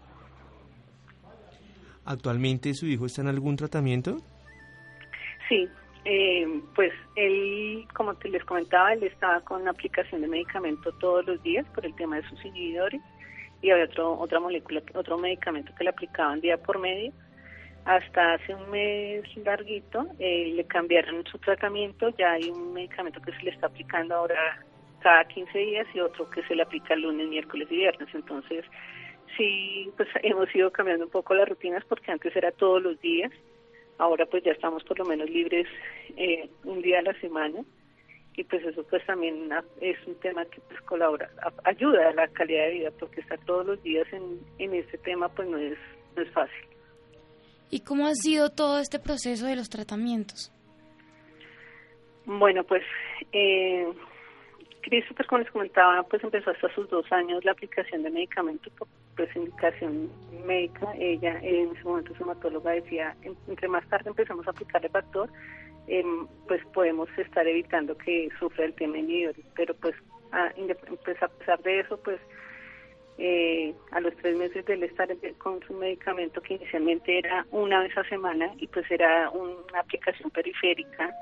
¿Actualmente 2.03 2.73
su 2.73 2.88
hijo 2.88 3.05
está 3.05 3.21
en 3.21 3.29
algún 3.29 3.55
tratamiento? 3.55 4.17
Sí, 5.47 5.69
eh, 6.05 6.61
pues 6.73 6.91
él, 7.15 7.87
como 7.93 8.15
te 8.15 8.29
les 8.29 8.43
comentaba, 8.45 8.93
él 8.93 9.03
estaba 9.03 9.41
con 9.41 9.67
aplicación 9.67 10.21
de 10.21 10.27
medicamento 10.27 10.91
todos 10.93 11.25
los 11.25 11.41
días 11.43 11.65
por 11.75 11.85
el 11.85 11.95
tema 11.95 12.17
de 12.17 12.27
sus 12.27 12.43
inhibidores 12.43 13.01
y 13.61 13.69
había 13.69 13.85
otro, 13.85 14.17
otra 14.17 14.39
molécula, 14.39 14.81
otro 14.95 15.17
medicamento 15.17 15.73
que 15.77 15.83
le 15.83 15.91
aplicaban 15.91 16.41
día 16.41 16.57
por 16.57 16.79
medio. 16.79 17.11
hasta 17.85 18.33
hace 18.33 18.55
un 18.55 18.69
mes 18.71 19.23
larguito 19.37 20.07
eh, 20.19 20.51
le 20.55 20.63
cambiaron 20.65 21.23
su 21.25 21.37
tratamiento, 21.37 22.09
ya 22.17 22.33
hay 22.33 22.49
un 22.49 22.73
medicamento 22.73 23.21
que 23.21 23.31
se 23.33 23.43
le 23.43 23.51
está 23.51 23.67
aplicando 23.67 24.15
ahora 24.15 24.63
cada 25.01 25.23
15 25.25 25.57
días 25.57 25.87
y 25.93 25.99
otro 25.99 26.29
que 26.29 26.43
se 26.43 26.55
le 26.55 26.63
aplica 26.63 26.95
lunes, 26.95 27.27
miércoles 27.27 27.67
y 27.71 27.77
viernes. 27.77 28.07
Entonces, 28.13 28.65
sí, 29.37 29.91
pues 29.97 30.09
hemos 30.23 30.53
ido 30.55 30.71
cambiando 30.71 31.05
un 31.05 31.11
poco 31.11 31.33
las 31.33 31.47
rutinas 31.47 31.83
porque 31.85 32.11
antes 32.11 32.35
era 32.35 32.51
todos 32.51 32.81
los 32.81 32.99
días, 33.01 33.31
ahora 34.01 34.25
pues 34.25 34.43
ya 34.43 34.51
estamos 34.51 34.83
por 34.83 34.97
lo 34.97 35.05
menos 35.05 35.29
libres 35.29 35.67
eh, 36.17 36.49
un 36.63 36.81
día 36.81 36.99
a 36.99 37.03
la 37.03 37.13
semana 37.21 37.63
y 38.35 38.43
pues 38.43 38.63
eso 38.65 38.83
pues 38.89 39.05
también 39.05 39.49
es 39.79 39.97
un 40.07 40.15
tema 40.15 40.43
que 40.45 40.59
pues 40.61 40.81
colabora, 40.81 41.29
ayuda 41.65 42.09
a 42.09 42.13
la 42.13 42.27
calidad 42.29 42.65
de 42.65 42.71
vida 42.71 42.91
porque 42.99 43.21
estar 43.21 43.39
todos 43.45 43.65
los 43.65 43.83
días 43.83 44.07
en, 44.11 44.39
en 44.57 44.73
este 44.73 44.97
tema 44.97 45.29
pues 45.29 45.47
no 45.47 45.57
es, 45.57 45.77
no 46.15 46.23
es 46.23 46.31
fácil. 46.31 46.65
¿Y 47.69 47.81
cómo 47.81 48.07
ha 48.07 48.15
sido 48.15 48.49
todo 48.49 48.79
este 48.79 48.99
proceso 48.99 49.45
de 49.45 49.55
los 49.55 49.69
tratamientos? 49.69 50.51
Bueno, 52.25 52.63
pues 52.63 52.83
eh, 53.31 53.85
Cristo, 54.82 55.13
pues 55.15 55.28
como 55.28 55.39
les 55.39 55.52
comentaba, 55.52 56.04
pues 56.04 56.24
empezó 56.24 56.52
hasta 56.52 56.74
sus 56.74 56.89
dos 56.89 57.10
años 57.12 57.44
la 57.46 57.52
aplicación 57.52 58.04
de 58.04 58.10
medicamentos 58.10 58.72
por 58.74 58.88
pues, 59.15 59.36
indicación 59.36 60.10
médica. 60.46 60.94
Ella 60.98 61.39
en 61.41 61.72
ese 61.72 61.84
momento 61.84 62.13
su 62.15 62.24
hematóloga 62.24 62.72
decía, 62.72 63.15
entre 63.48 63.67
más 63.67 63.88
tarde 63.89 64.10
empezamos 64.10 64.48
a 64.48 64.52
aplicar 64.52 64.84
el 64.84 64.91
factor, 64.91 65.30
em, 65.88 66.28
pues 66.48 66.63
podemos 66.74 67.10
estar 67.17 67.48
evitando 67.48 67.98
que 67.98 68.30
sufra 68.39 68.65
el 68.65 68.74
tema 68.74 68.98
inhibidor. 68.98 69.36
Pero 69.56 69.74
pues 69.76 69.96
a, 70.32 70.52
pues 71.04 71.22
a 71.22 71.28
pesar 71.28 71.62
de 71.63 71.80
eso, 71.80 71.98
pues 72.02 72.20
eh, 73.17 73.74
a 73.91 74.00
los 74.00 74.15
tres 74.17 74.36
meses 74.36 74.65
de 74.65 74.74
él 74.74 74.84
estar 74.84 75.10
con 75.38 75.62
su 75.67 75.74
medicamento 75.74 76.41
que 76.41 76.56
inicialmente 76.56 77.20
era 77.20 77.46
una 77.52 77.82
vez 77.82 77.96
a 77.98 78.04
semana 78.06 78.52
y 78.58 78.67
pues 78.67 78.89
era 78.89 79.30
una 79.30 79.80
aplicación 79.80 80.32
periférica, 80.32 81.13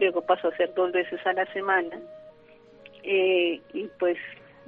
luego 0.00 0.22
pasó 0.22 0.48
a 0.48 0.56
ser 0.56 0.72
dos 0.74 0.92
veces 0.92 1.20
a 1.26 1.32
la 1.32 1.44
semana 1.52 2.00
eh, 3.02 3.60
y 3.72 3.88
pues 3.98 4.18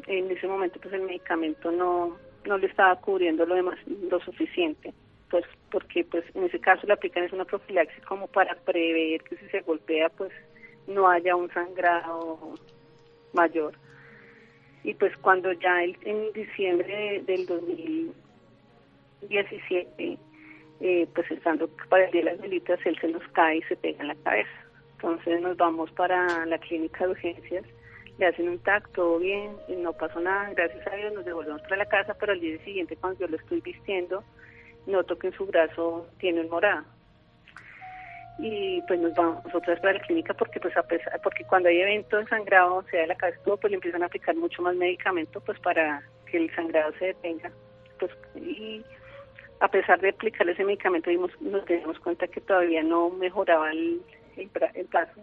en 0.06 0.30
ese 0.30 0.46
momento 0.46 0.78
pues 0.80 0.94
el 0.94 1.02
medicamento 1.02 1.70
no 1.70 2.16
no 2.46 2.58
le 2.58 2.66
estaba 2.66 3.00
cubriendo 3.00 3.46
lo 3.46 3.54
demás 3.54 3.78
lo 3.86 4.20
suficiente 4.20 4.92
pues 5.30 5.44
porque 5.70 6.04
pues 6.04 6.24
en 6.34 6.44
ese 6.44 6.60
caso 6.60 6.86
le 6.86 6.92
aplican 6.92 7.24
es 7.24 7.32
una 7.32 7.44
profilaxis 7.44 8.04
como 8.04 8.28
para 8.28 8.54
prever 8.54 9.22
que 9.24 9.36
si 9.36 9.48
se 9.48 9.62
golpea 9.62 10.08
pues 10.10 10.30
no 10.86 11.08
haya 11.08 11.34
un 11.34 11.50
sangrado 11.52 12.54
mayor. 13.32 13.74
Y 14.84 14.94
pues 14.94 15.12
cuando 15.18 15.52
ya 15.52 15.82
en 15.82 16.32
diciembre 16.34 17.22
del 17.26 17.46
2017 17.46 20.18
eh, 20.80 21.06
pues 21.14 21.30
estando 21.30 21.68
para 21.88 22.04
el 22.04 22.12
día 22.12 22.22
de 22.22 22.30
las 22.30 22.40
velitas 22.40 22.80
él 22.84 22.96
se 23.00 23.08
nos 23.08 23.26
cae 23.32 23.56
y 23.58 23.62
se 23.62 23.76
pega 23.76 24.02
en 24.02 24.08
la 24.08 24.16
cabeza. 24.16 24.50
Entonces 24.92 25.40
nos 25.40 25.56
vamos 25.56 25.90
para 25.92 26.44
la 26.46 26.58
clínica 26.58 27.06
de 27.06 27.10
urgencias 27.10 27.64
le 28.18 28.26
hacen 28.26 28.48
un 28.48 28.58
tacto, 28.60 29.18
bien, 29.18 29.56
no 29.68 29.92
pasó 29.92 30.20
nada, 30.20 30.50
gracias 30.54 30.86
a 30.86 30.96
Dios 30.96 31.12
nos 31.12 31.24
devolvemos 31.24 31.62
para 31.62 31.76
la 31.76 31.86
casa, 31.86 32.14
pero 32.18 32.32
al 32.32 32.40
día 32.40 32.58
siguiente 32.64 32.96
cuando 32.96 33.20
yo 33.20 33.28
lo 33.28 33.36
estoy 33.36 33.60
vistiendo, 33.60 34.22
noto 34.86 35.18
que 35.18 35.28
en 35.28 35.32
su 35.34 35.46
brazo 35.46 36.08
tiene 36.18 36.42
un 36.42 36.50
morado. 36.50 36.84
Y 38.38 38.82
pues 38.88 38.98
nos 38.98 39.14
vamos 39.14 39.44
otra 39.54 39.74
vez 39.74 39.80
para 39.80 39.94
la 39.94 40.00
clínica 40.00 40.34
porque 40.34 40.58
pues 40.58 40.76
a 40.76 40.82
pesar, 40.82 41.20
porque 41.22 41.44
cuando 41.44 41.68
hay 41.68 41.80
evento 41.80 42.16
de 42.16 42.26
sangrado, 42.26 42.82
sea 42.90 43.02
de 43.02 43.06
la 43.06 43.14
cabeza 43.14 43.40
todo, 43.44 43.56
pues 43.56 43.70
le 43.70 43.76
empiezan 43.76 44.02
a 44.02 44.06
aplicar 44.06 44.34
mucho 44.34 44.60
más 44.60 44.74
medicamento 44.74 45.40
pues 45.40 45.58
para 45.60 46.02
que 46.26 46.38
el 46.38 46.54
sangrado 46.54 46.92
se 46.98 47.06
detenga. 47.06 47.52
Pues 48.00 48.10
y 48.34 48.84
a 49.60 49.68
pesar 49.68 50.00
de 50.00 50.10
aplicarle 50.10 50.52
ese 50.52 50.64
medicamento 50.64 51.10
nos 51.12 51.64
dimos 51.66 51.98
cuenta 52.00 52.26
que 52.26 52.40
todavía 52.40 52.82
no 52.82 53.10
mejoraba 53.10 53.70
el, 53.70 54.02
el, 54.36 54.50
el 54.74 54.86
brazo 54.86 55.20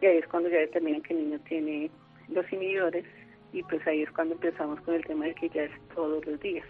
y 0.00 0.06
ahí 0.06 0.18
es 0.18 0.26
cuando 0.26 0.48
ya 0.48 0.58
determinan 0.58 1.02
que 1.02 1.14
el 1.14 1.24
niño 1.24 1.38
tiene 1.40 1.90
los 2.30 2.50
inhibidores 2.52 3.04
y 3.52 3.62
pues 3.64 3.84
ahí 3.86 4.02
es 4.02 4.10
cuando 4.12 4.34
empezamos 4.34 4.80
con 4.82 4.94
el 4.94 5.04
tema 5.04 5.26
de 5.26 5.34
que 5.34 5.48
ya 5.48 5.64
es 5.64 5.72
todos 5.94 6.24
los 6.24 6.40
días. 6.40 6.66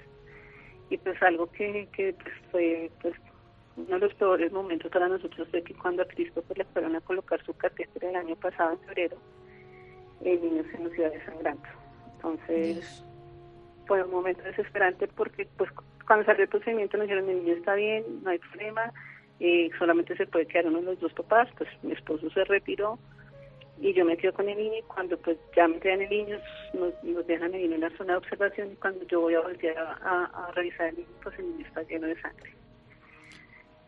Y 0.89 0.99
pues 0.99 1.23
algo 1.23 1.51
que, 1.53 1.89
que 1.93 2.15
pues 2.15 2.35
fue 2.51 2.91
pues 3.03 3.15
uno 3.77 3.89
de 3.89 3.99
los 3.99 4.15
peores 4.15 4.53
momentos 4.53 4.91
para 4.91 5.09
nosotros 5.09 5.49
fue 5.51 5.63
que 5.63 5.75
cuando 5.75 6.03
a 6.03 6.07
Cristo 6.07 6.43
pues, 6.47 6.59
le 6.59 6.65
fueron 6.67 6.97
a 6.97 7.01
colocar 7.01 7.43
su 7.45 7.55
catéter 7.55 8.05
el 8.05 8.17
año 8.17 8.37
pasado 8.37 8.73
en 8.73 8.81
febrero, 8.81 9.17
el 10.23 10.41
niño 10.41 10.65
se 10.71 10.79
nos 10.79 10.97
iba 10.99 11.09
desangrando. 11.09 11.69
Entonces 12.17 13.05
fue 13.87 14.03
un 14.03 14.11
momento 14.11 14.43
desesperante 14.43 15.09
porque 15.09 15.49
pues 15.57 15.71
cuando 16.07 16.25
salió 16.25 16.43
el 16.43 16.49
procedimiento 16.49 16.97
nos 16.97 17.07
dijeron 17.07 17.29
el 17.29 17.45
niño 17.45 17.55
está 17.55 17.75
bien, 17.75 18.05
no 18.23 18.31
hay 18.31 18.39
problema, 18.39 18.93
eh, 19.39 19.71
solamente 19.79 20.17
se 20.17 20.27
puede 20.27 20.47
quedar 20.47 20.67
uno 20.67 20.79
de 20.79 20.85
los 20.85 21.01
dos 21.01 21.13
papás, 21.15 21.49
pues 21.57 21.71
mi 21.83 21.93
esposo 21.93 22.29
se 22.31 22.45
retiró, 22.45 22.99
y 23.81 23.95
yo 23.95 24.05
me 24.05 24.17
quedo 24.17 24.35
con 24.35 24.49
el 24.49 24.59
niño 24.59 24.77
y 24.79 24.83
cuando 24.83 25.17
pues 25.19 25.39
ya 25.57 25.67
me 25.67 25.81
quedan 25.81 26.03
el 26.03 26.11
niño 26.11 26.39
nos, 26.75 27.27
dejan 27.27 27.55
ahí 27.55 27.65
en 27.65 27.73
una 27.73 27.91
zona 27.97 28.13
de 28.13 28.19
observación 28.19 28.73
y 28.73 28.77
cuando 28.77 29.05
yo 29.07 29.21
voy 29.21 29.35
a 29.35 29.41
voltear 29.41 29.77
a, 29.79 30.51
revisar 30.55 30.89
el 30.89 30.97
niño 30.97 31.09
pues 31.23 31.39
el 31.39 31.51
niño 31.51 31.67
está 31.67 31.83
lleno 31.85 32.07
de 32.07 32.21
sangre. 32.21 32.53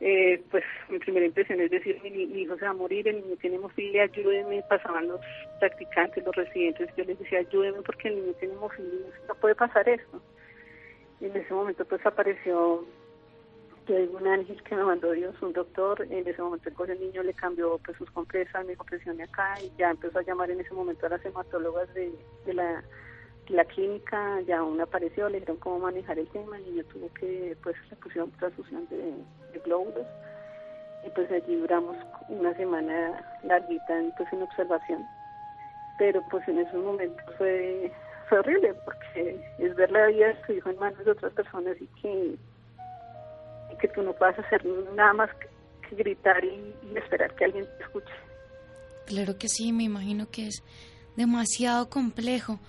Eh, 0.01 0.43
pues 0.51 0.65
mi 0.89 0.99
primera 0.99 1.27
impresión 1.27 1.61
es 1.61 1.71
decir 1.71 2.01
mi, 2.03 2.09
hijo 2.41 2.57
se 2.57 2.65
va 2.65 2.71
a 2.71 2.75
morir 2.75 3.07
el 3.07 3.23
niño 3.23 3.37
tiene 3.37 3.55
hemofilia 3.57 4.03
ayúdenme 4.05 4.61
pasaban 4.69 5.07
los 5.07 5.21
practicantes 5.61 6.25
los 6.25 6.35
residentes 6.35 6.91
yo 6.97 7.05
les 7.05 7.17
decía 7.21 7.39
ayúdenme 7.39 7.83
porque 7.83 8.09
el 8.09 8.17
niño 8.17 8.33
tiene 8.41 8.55
hemofilia 8.55 9.07
no 9.29 9.35
puede 9.37 9.55
pasar 9.55 9.89
esto. 9.89 10.21
Y 11.21 11.27
en 11.27 11.37
ese 11.37 11.55
momento 11.55 11.85
pues 11.85 12.05
apareció 12.05 12.85
digo 13.87 14.19
un 14.19 14.29
ángel 14.29 14.63
que 14.63 14.77
me 14.77 14.85
mandó 14.85 15.11
Dios, 15.13 15.35
un 15.43 15.53
doctor, 15.53 16.07
en 16.09 16.27
ese 16.27 16.41
momento 16.41 16.71
el 16.85 17.01
niño, 17.01 17.23
le 17.23 17.35
cambió 17.35 17.79
pues 17.79 17.97
sus 17.97 18.11
compresas, 18.11 18.65
me 18.65 18.73
dijo 18.73 18.85
presione 18.85 19.25
acá 19.25 19.55
y 19.61 19.73
ya 19.77 19.91
empezó 19.91 20.19
a 20.19 20.23
llamar 20.23 20.51
en 20.51 20.61
ese 20.61 20.73
momento 20.73 21.07
a 21.07 21.11
las 21.11 21.25
hematólogas 21.25 21.93
de, 21.95 22.13
la, 22.47 22.83
la 23.49 23.65
clínica, 23.65 24.41
ya 24.43 24.63
una 24.63 24.85
apareció, 24.85 25.29
le 25.29 25.41
dijeron 25.41 25.59
cómo 25.59 25.81
manejar 25.81 26.19
el 26.19 26.29
tema, 26.29 26.57
el 26.59 26.65
niño 26.65 26.85
tuvo 26.85 27.13
que, 27.15 27.57
pues 27.63 27.77
le 27.91 27.97
pusieron 27.97 28.31
transfusión 28.33 28.87
de, 28.89 29.15
de 29.53 29.59
glóbulos 29.65 30.07
y 31.05 31.11
pues 31.11 31.31
allí 31.31 31.57
duramos 31.57 31.97
una 32.29 32.55
semana 32.55 33.39
larguita 33.43 33.99
en, 33.99 34.13
pues 34.13 34.33
en 34.33 34.43
observación, 34.43 35.05
pero 35.99 36.23
pues 36.31 36.47
en 36.49 36.59
esos 36.59 36.83
momentos 36.83 37.25
fue, 37.37 37.91
fue 38.29 38.39
horrible 38.39 38.75
porque 38.85 39.41
es 39.59 39.75
ver 39.75 39.91
la 39.91 40.07
vida 40.07 40.29
de 40.29 40.47
su 40.47 40.53
hijo 40.53 40.71
en 40.71 40.79
manos 40.79 41.05
de 41.05 41.11
otras 41.11 41.33
personas 41.33 41.77
y 41.81 41.87
que 42.01 42.37
que 43.83 43.89
tú 43.89 44.01
no 44.03 44.13
puedas 44.13 44.39
hacer 44.39 44.65
nada 44.95 45.13
más 45.13 45.31
que 45.35 45.97
gritar 45.97 46.43
y, 46.45 46.73
esperar 46.97 47.35
que 47.35 47.45
alguien 47.45 47.67
te 47.77 47.83
escuche. 47.83 48.15
Claro 49.07 49.37
que 49.37 49.49
sí, 49.49 49.73
me 49.73 49.83
imagino 49.83 50.31
que 50.31 50.47
es 50.47 50.63
demasiado 51.17 51.91
complejo. 51.91 52.61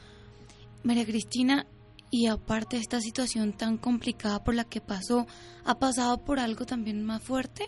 María 0.83 1.05
Cristina, 1.05 1.67
y 2.09 2.27
aparte 2.27 2.77
de 2.77 2.81
esta 2.81 2.99
situación 2.99 3.53
tan 3.53 3.77
complicada 3.77 4.43
por 4.43 4.55
la 4.55 4.63
que 4.63 4.81
pasó, 4.81 5.27
¿ha 5.65 5.75
pasado 5.77 6.17
por 6.17 6.39
algo 6.39 6.65
también 6.65 7.05
más 7.05 7.21
fuerte? 7.23 7.65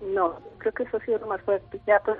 No, 0.00 0.40
creo 0.58 0.72
que 0.72 0.82
eso 0.82 0.96
ha 0.96 1.04
sido 1.04 1.18
lo 1.18 1.28
más 1.28 1.40
fuerte. 1.42 1.80
Ya 1.86 2.00
pues 2.00 2.18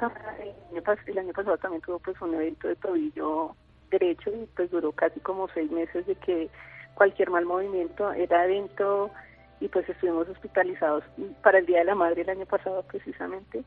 el 1.07 1.19
año, 1.19 1.33
pasado 1.33 1.59
también 1.59 1.83
tuvo 1.83 1.99
pues 1.99 2.21
un 2.21 2.35
evento 2.35 2.69
de 2.69 2.77
tobillo 2.77 3.57
derecho 3.91 4.31
y 4.31 4.47
pues 4.55 4.71
duró 4.71 4.93
casi 4.93 5.19
como 5.21 5.49
seis 5.49 5.71
meses 5.73 6.07
de 6.07 6.15
que 6.15 6.49
cualquier 6.95 7.31
mal 7.31 7.45
movimiento 7.45 8.13
era 8.13 8.45
evento 8.45 9.11
y 9.61 9.69
pues 9.69 9.89
estuvimos 9.89 10.29
hospitalizados 10.29 11.05
para 11.43 11.59
el 11.59 11.67
Día 11.67 11.81
de 11.81 11.87
la 11.87 11.95
Madre 11.95 12.23
el 12.23 12.31
año 12.31 12.47
pasado 12.47 12.83
precisamente, 12.85 13.65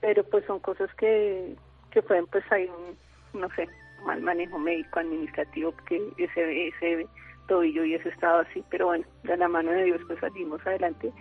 pero 0.00 0.24
pues 0.24 0.44
son 0.46 0.60
cosas 0.60 0.92
que, 0.94 1.56
que 1.90 2.02
pueden 2.02 2.26
pues 2.26 2.44
hay 2.50 2.66
un, 2.66 3.40
no 3.40 3.48
sé, 3.54 3.68
mal 4.04 4.20
manejo 4.20 4.58
médico, 4.58 5.00
administrativo, 5.00 5.74
que 5.88 6.00
ese, 6.18 6.68
ese 6.68 7.06
tobillo 7.48 7.84
y 7.84 7.94
ese 7.94 8.08
estado 8.08 8.40
así, 8.40 8.64
pero 8.70 8.86
bueno, 8.86 9.04
de 9.24 9.36
la 9.36 9.48
mano 9.48 9.70
de 9.70 9.84
Dios 9.84 10.00
pues 10.06 10.20
salimos 10.20 10.64
adelante, 10.66 11.12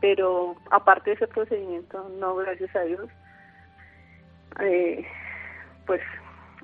pero 0.00 0.56
aparte 0.70 1.10
de 1.10 1.16
ese 1.16 1.28
procedimiento, 1.28 2.08
no, 2.18 2.36
gracias 2.36 2.74
a 2.74 2.80
Dios, 2.82 3.08
eh, 4.60 5.06
pues 5.86 6.00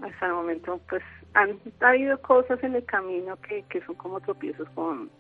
hasta 0.03 0.27
el 0.27 0.33
momento 0.33 0.81
pues 0.89 1.03
han 1.35 1.61
habido 1.81 2.21
cosas 2.23 2.63
en 2.63 2.75
el 2.75 2.85
camino 2.85 3.37
que, 3.37 3.63
que 3.69 3.81
son 3.83 3.95
como 3.95 4.21
tropiezos 4.21 4.69
con 4.71 5.11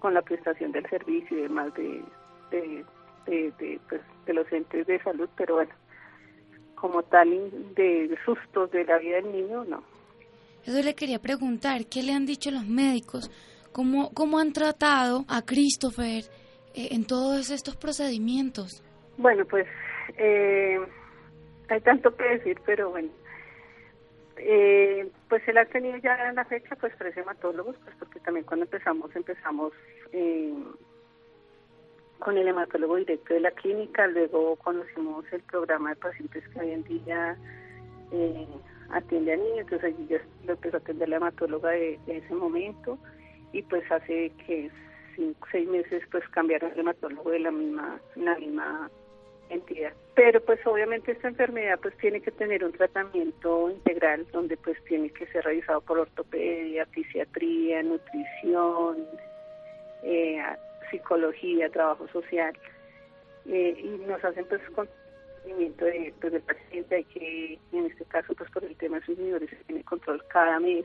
con 0.00 0.14
la 0.14 0.22
prestación 0.22 0.72
del 0.72 0.88
servicio 0.88 1.38
y 1.38 1.42
demás 1.42 1.72
de, 1.74 2.02
de, 2.50 2.84
de, 3.26 3.80
pues, 3.88 4.00
de 4.26 4.34
los 4.34 4.50
entes 4.52 4.86
de 4.86 5.00
salud, 5.02 5.28
pero 5.36 5.54
bueno, 5.56 5.72
como 6.74 7.02
tal 7.04 7.28
de 7.74 8.18
sustos 8.24 8.70
de 8.72 8.84
la 8.84 8.98
vida 8.98 9.16
del 9.16 9.30
niño, 9.30 9.64
no. 9.64 9.84
Eso 10.64 10.82
le 10.82 10.94
quería 10.94 11.18
preguntar, 11.20 11.86
¿qué 11.86 12.02
le 12.02 12.12
han 12.12 12.26
dicho 12.26 12.50
los 12.50 12.66
médicos? 12.66 13.30
¿Cómo, 13.72 14.10
cómo 14.12 14.38
han 14.38 14.52
tratado 14.52 15.24
a 15.28 15.42
Christopher 15.42 16.24
eh, 16.74 16.88
en 16.90 17.06
todos 17.06 17.50
estos 17.50 17.76
procedimientos? 17.76 18.82
Bueno, 19.16 19.44
pues 19.44 19.66
eh, 20.18 20.78
hay 21.68 21.80
tanto 21.80 22.14
que 22.16 22.24
decir, 22.24 22.58
pero 22.66 22.90
bueno, 22.90 23.08
eh, 24.42 25.10
pues 25.28 25.46
él 25.48 25.58
ha 25.58 25.64
tenido 25.66 25.96
ya 25.98 26.28
en 26.28 26.36
la 26.36 26.44
fecha 26.44 26.76
pues 26.76 26.92
tres 26.98 27.16
hematólogos, 27.16 27.76
pues 27.84 27.94
porque 27.98 28.20
también 28.20 28.46
cuando 28.46 28.64
empezamos, 28.64 29.14
empezamos 29.14 29.72
eh, 30.12 30.54
con 32.18 32.36
el 32.36 32.48
hematólogo 32.48 32.96
directo 32.96 33.34
de 33.34 33.40
la 33.40 33.50
clínica, 33.50 34.06
luego 34.06 34.56
conocimos 34.56 35.24
el 35.32 35.42
programa 35.42 35.90
de 35.90 35.96
pacientes 35.96 36.46
que 36.48 36.60
hoy 36.60 36.70
en 36.72 36.84
día 36.84 37.36
eh, 38.12 38.46
atiende 38.90 39.32
a 39.32 39.36
niños, 39.36 39.60
entonces 39.60 39.94
allí 39.94 40.06
ya 40.08 40.20
lo 40.46 40.52
empezó 40.54 40.76
a 40.76 40.80
atender 40.80 41.08
la 41.08 41.16
hematóloga 41.16 41.70
de, 41.70 41.98
ese 42.06 42.34
momento 42.34 42.98
y 43.52 43.62
pues 43.62 43.90
hace 43.90 44.30
que 44.46 44.70
cinco, 45.16 45.48
seis 45.50 45.68
meses 45.68 46.02
pues 46.10 46.28
cambiaron 46.28 46.72
el 46.72 46.80
hematólogo 46.80 47.30
de 47.30 47.40
la 47.40 47.50
misma, 47.50 48.00
la 48.16 48.38
misma 48.38 48.90
entidad. 49.50 49.92
Pero 50.14 50.40
pues 50.40 50.64
obviamente 50.66 51.12
esta 51.12 51.28
enfermedad 51.28 51.78
pues 51.80 51.96
tiene 51.98 52.20
que 52.20 52.30
tener 52.30 52.64
un 52.64 52.72
tratamiento 52.72 53.70
integral 53.70 54.26
donde 54.32 54.56
pues 54.56 54.82
tiene 54.84 55.10
que 55.10 55.26
ser 55.26 55.44
revisado 55.44 55.80
por 55.80 55.98
ortopedia, 55.98 56.86
fisiatría, 56.86 57.82
nutrición, 57.82 59.06
eh, 60.02 60.42
psicología, 60.90 61.68
trabajo 61.70 62.08
social, 62.08 62.56
eh, 63.46 63.74
y 63.78 63.88
nos 64.06 64.22
hacen 64.24 64.44
pues 64.46 64.60
con 64.70 64.88
de, 65.44 66.14
pues, 66.20 66.32
del 66.32 66.42
paciente, 66.42 66.96
hay 66.96 67.04
que, 67.04 67.58
en 67.72 67.86
este 67.86 68.04
caso, 68.04 68.34
pues 68.34 68.50
por 68.50 68.64
el 68.64 68.76
tema 68.76 68.98
de 68.98 69.06
sus 69.06 69.18
niveles, 69.18 69.50
se 69.50 69.56
tiene 69.64 69.84
control 69.84 70.22
cada 70.28 70.60
mes, 70.60 70.84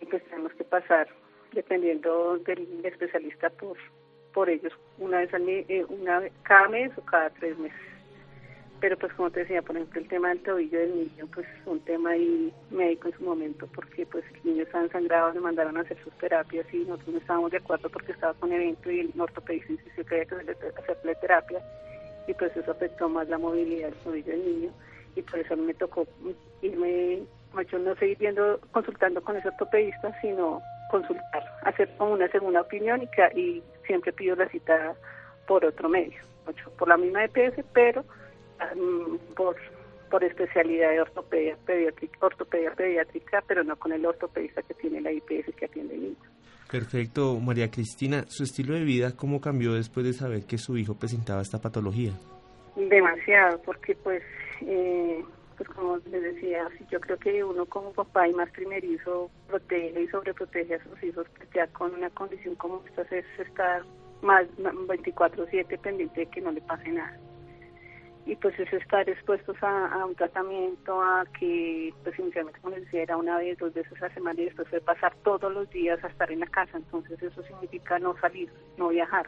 y 0.00 0.06
pues 0.06 0.22
tenemos 0.24 0.52
que 0.54 0.64
pasar, 0.64 1.08
dependiendo 1.52 2.38
del 2.38 2.84
especialista, 2.84 3.50
por 3.50 3.76
por 4.34 4.50
ellos 4.50 4.72
una 4.98 5.18
vez 5.18 5.32
al 5.32 5.48
eh, 5.48 5.86
una 5.88 6.22
cada 6.42 6.68
mes 6.68 6.90
o 6.98 7.02
cada 7.02 7.30
tres 7.30 7.56
meses. 7.58 7.78
Pero 8.80 8.98
pues 8.98 9.14
como 9.14 9.30
te 9.30 9.40
decía, 9.40 9.62
por 9.62 9.76
ejemplo, 9.76 10.00
el 10.00 10.08
tema 10.08 10.28
del 10.28 10.42
tobillo 10.42 10.78
del 10.78 10.94
niño, 10.94 11.26
pues 11.32 11.46
es 11.46 11.66
un 11.66 11.80
tema 11.80 12.10
ahí 12.10 12.52
médico 12.70 13.08
en 13.08 13.14
su 13.14 13.24
momento, 13.24 13.66
porque 13.74 14.04
pues 14.04 14.24
el 14.34 14.50
niño 14.50 14.64
estaba 14.64 14.84
ensangrado, 14.84 15.32
le 15.32 15.40
mandaron 15.40 15.78
a 15.78 15.80
hacer 15.80 15.96
sus 16.02 16.12
terapias 16.18 16.66
y 16.74 16.78
nosotros 16.78 17.14
no 17.14 17.18
estábamos 17.18 17.50
de 17.52 17.58
acuerdo 17.58 17.88
porque 17.88 18.12
estaba 18.12 18.34
con 18.34 18.52
evento 18.52 18.90
y 18.90 19.00
el 19.00 19.12
ortopedista 19.18 19.72
insistió 19.72 20.04
que 20.04 20.14
había 20.16 20.26
que 20.26 20.66
hacerle 20.76 21.14
terapia 21.14 21.62
y 22.26 22.34
pues 22.34 22.54
eso 22.56 22.70
afectó 22.70 23.08
más 23.08 23.28
la 23.28 23.38
movilidad 23.38 23.88
del 23.88 23.98
tobillo 24.00 24.32
del 24.32 24.44
niño 24.44 24.70
y 25.16 25.22
por 25.22 25.38
eso 25.38 25.56
me 25.56 25.74
tocó 25.74 26.06
irme, 26.60 27.22
yo 27.70 27.78
no 27.78 27.94
seguir 27.96 28.18
viendo, 28.18 28.60
consultando 28.72 29.22
con 29.22 29.36
ese 29.36 29.48
ortopedista, 29.48 30.12
sino 30.20 30.60
consultar, 30.94 31.42
hacer 31.62 31.90
una 31.98 32.28
segunda 32.28 32.60
opinión 32.60 33.02
y, 33.02 33.40
y 33.40 33.62
siempre 33.84 34.12
pido 34.12 34.36
la 34.36 34.48
cita 34.48 34.94
por 35.44 35.64
otro 35.64 35.88
medio, 35.88 36.20
por 36.78 36.86
la 36.86 36.96
misma 36.96 37.24
EPS, 37.24 37.64
pero 37.72 38.04
por, 39.34 39.56
por 40.08 40.22
especialidad 40.22 40.90
de 40.90 41.00
ortopedia 41.00 41.56
pediátrica, 41.66 42.16
ortopedia 42.24 42.70
pediátrica, 42.70 43.42
pero 43.48 43.64
no 43.64 43.74
con 43.74 43.92
el 43.92 44.06
ortopedista 44.06 44.62
que 44.62 44.74
tiene 44.74 45.00
la 45.00 45.10
IPS 45.10 45.52
que 45.56 45.64
atiende 45.64 45.96
niños. 45.96 46.28
Perfecto, 46.70 47.40
María 47.40 47.72
Cristina, 47.72 48.24
¿su 48.28 48.44
estilo 48.44 48.74
de 48.74 48.84
vida 48.84 49.16
cómo 49.16 49.40
cambió 49.40 49.74
después 49.74 50.06
de 50.06 50.12
saber 50.12 50.46
que 50.46 50.58
su 50.58 50.78
hijo 50.78 50.94
presentaba 50.96 51.42
esta 51.42 51.60
patología? 51.60 52.12
Demasiado, 52.76 53.60
porque 53.62 53.96
pues, 53.96 54.22
eh, 54.60 55.24
pues 55.56 55.68
como 55.70 55.98
les 56.10 56.22
decía, 56.22 56.68
yo 56.90 57.00
creo 57.00 57.18
que 57.18 57.44
uno 57.44 57.66
como 57.66 57.92
papá 57.92 58.28
y 58.28 58.34
más 58.34 58.50
primerizo 58.50 59.30
protege 59.48 60.02
y 60.02 60.08
sobreprotege 60.08 60.74
a 60.74 60.84
sus 60.84 61.02
hijos, 61.02 61.26
pues 61.36 61.48
ya 61.54 61.66
con 61.68 61.94
una 61.94 62.10
condición 62.10 62.54
como 62.56 62.82
esta 62.86 63.02
es 63.16 63.24
estar 63.38 63.82
más 64.22 64.46
24/7 64.58 65.78
pendiente 65.78 66.20
de 66.20 66.26
que 66.26 66.40
no 66.40 66.50
le 66.52 66.60
pase 66.62 66.90
nada. 66.90 67.18
Y 68.26 68.36
pues 68.36 68.58
es 68.58 68.72
estar 68.72 69.08
expuestos 69.08 69.56
a, 69.62 70.04
un 70.06 70.14
tratamiento, 70.14 71.00
a 71.02 71.26
que 71.38 71.92
pues 72.02 72.18
inicialmente 72.18 72.58
como 72.60 72.74
les 72.74 72.84
decía 72.86 73.02
era 73.02 73.16
una 73.18 73.36
vez, 73.36 73.58
dos 73.58 73.74
veces 73.74 74.02
a 74.02 74.08
semana 74.14 74.40
y 74.40 74.46
después 74.46 74.66
fue 74.68 74.80
pasar 74.80 75.14
todos 75.24 75.52
los 75.52 75.68
días 75.70 76.02
a 76.02 76.08
estar 76.08 76.32
en 76.32 76.40
la 76.40 76.46
casa, 76.46 76.78
entonces 76.78 77.22
eso 77.22 77.42
significa 77.42 77.98
no 77.98 78.16
salir, 78.20 78.50
no 78.78 78.88
viajar. 78.88 79.26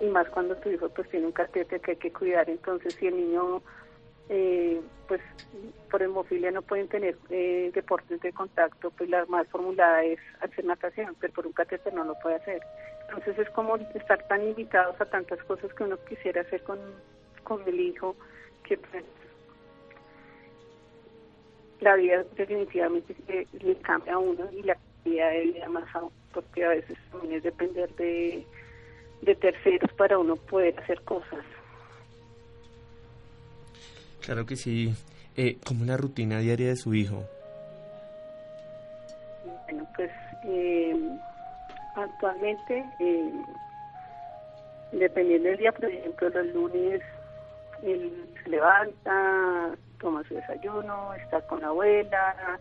Y 0.00 0.06
más 0.06 0.28
cuando 0.30 0.56
tu 0.56 0.68
hijo 0.68 0.88
pues 0.88 1.08
tiene 1.08 1.26
un 1.26 1.32
catete 1.32 1.78
que 1.78 1.92
hay 1.92 1.96
que 1.96 2.12
cuidar, 2.12 2.50
entonces 2.50 2.92
si 2.94 3.06
el 3.06 3.16
niño 3.16 3.62
eh, 4.28 4.80
pues 5.08 5.20
por 5.90 6.02
hemofilia 6.02 6.50
no 6.50 6.62
pueden 6.62 6.88
tener 6.88 7.16
eh, 7.30 7.70
deportes 7.74 8.20
de 8.20 8.32
contacto, 8.32 8.90
pues 8.90 9.08
la 9.08 9.24
más 9.26 9.46
formulada 9.48 10.02
es 10.04 10.18
hacer 10.40 10.64
natación, 10.64 11.16
pero 11.20 11.32
por 11.32 11.46
un 11.46 11.52
catéter 11.52 11.94
no 11.94 12.04
lo 12.04 12.14
puede 12.20 12.36
hacer. 12.36 12.60
Entonces 13.08 13.38
es 13.38 13.50
como 13.50 13.76
estar 13.76 14.26
tan 14.26 14.42
invitados 14.42 15.00
a 15.00 15.04
tantas 15.06 15.42
cosas 15.44 15.72
que 15.74 15.84
uno 15.84 15.96
quisiera 16.08 16.40
hacer 16.40 16.62
con 16.64 16.78
con 17.46 17.62
el 17.66 17.80
hijo, 17.80 18.16
que 18.64 18.76
pues 18.76 19.04
la 21.80 21.94
vida 21.94 22.24
definitivamente 22.36 23.14
le 23.52 23.76
cambia 23.76 24.14
a 24.14 24.18
uno 24.18 24.50
y 24.52 24.62
la 24.62 24.76
calidad 25.04 25.30
de 25.30 25.40
vida 25.42 25.68
más 25.68 25.94
aún, 25.94 26.10
porque 26.32 26.64
a 26.64 26.70
veces 26.70 26.98
también 27.10 27.34
es 27.34 27.42
depender 27.44 27.94
de, 27.94 28.44
de 29.22 29.34
terceros 29.36 29.92
para 29.92 30.18
uno 30.18 30.36
poder 30.36 30.78
hacer 30.80 31.00
cosas. 31.02 31.44
Claro 34.26 34.44
que 34.44 34.56
sí, 34.56 34.92
eh, 35.36 35.56
como 35.64 35.84
una 35.84 35.96
rutina 35.96 36.40
diaria 36.40 36.66
de 36.70 36.74
su 36.76 36.92
hijo. 36.94 37.22
Bueno, 39.44 39.86
pues 39.94 40.10
eh, 40.42 40.96
actualmente, 41.94 42.84
eh, 42.98 43.32
dependiendo 44.90 45.48
del 45.48 45.58
día, 45.58 45.70
por 45.70 45.84
ejemplo, 45.84 46.28
los 46.30 46.46
lunes 46.48 47.02
él 47.84 48.28
se 48.42 48.50
levanta, 48.50 49.76
toma 50.00 50.24
su 50.24 50.34
desayuno, 50.34 51.14
está 51.14 51.40
con 51.46 51.60
la 51.60 51.68
abuela, 51.68 52.58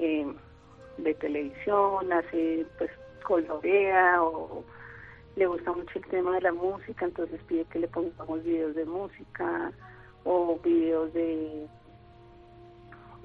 eh, 0.00 0.26
ve 0.98 1.14
televisión, 1.14 2.12
hace 2.12 2.66
pues 2.76 2.90
colorea 3.22 4.20
o 4.20 4.64
le 5.36 5.46
gusta 5.46 5.70
mucho 5.70 5.96
el 5.96 6.06
tema 6.06 6.34
de 6.34 6.40
la 6.40 6.52
música, 6.52 7.04
entonces 7.04 7.40
pide 7.46 7.64
que 7.66 7.78
le 7.78 7.86
pongamos 7.86 8.42
videos 8.42 8.74
de 8.74 8.84
música 8.84 9.70
o 10.24 10.58
videos 10.62 11.12
de 11.12 11.66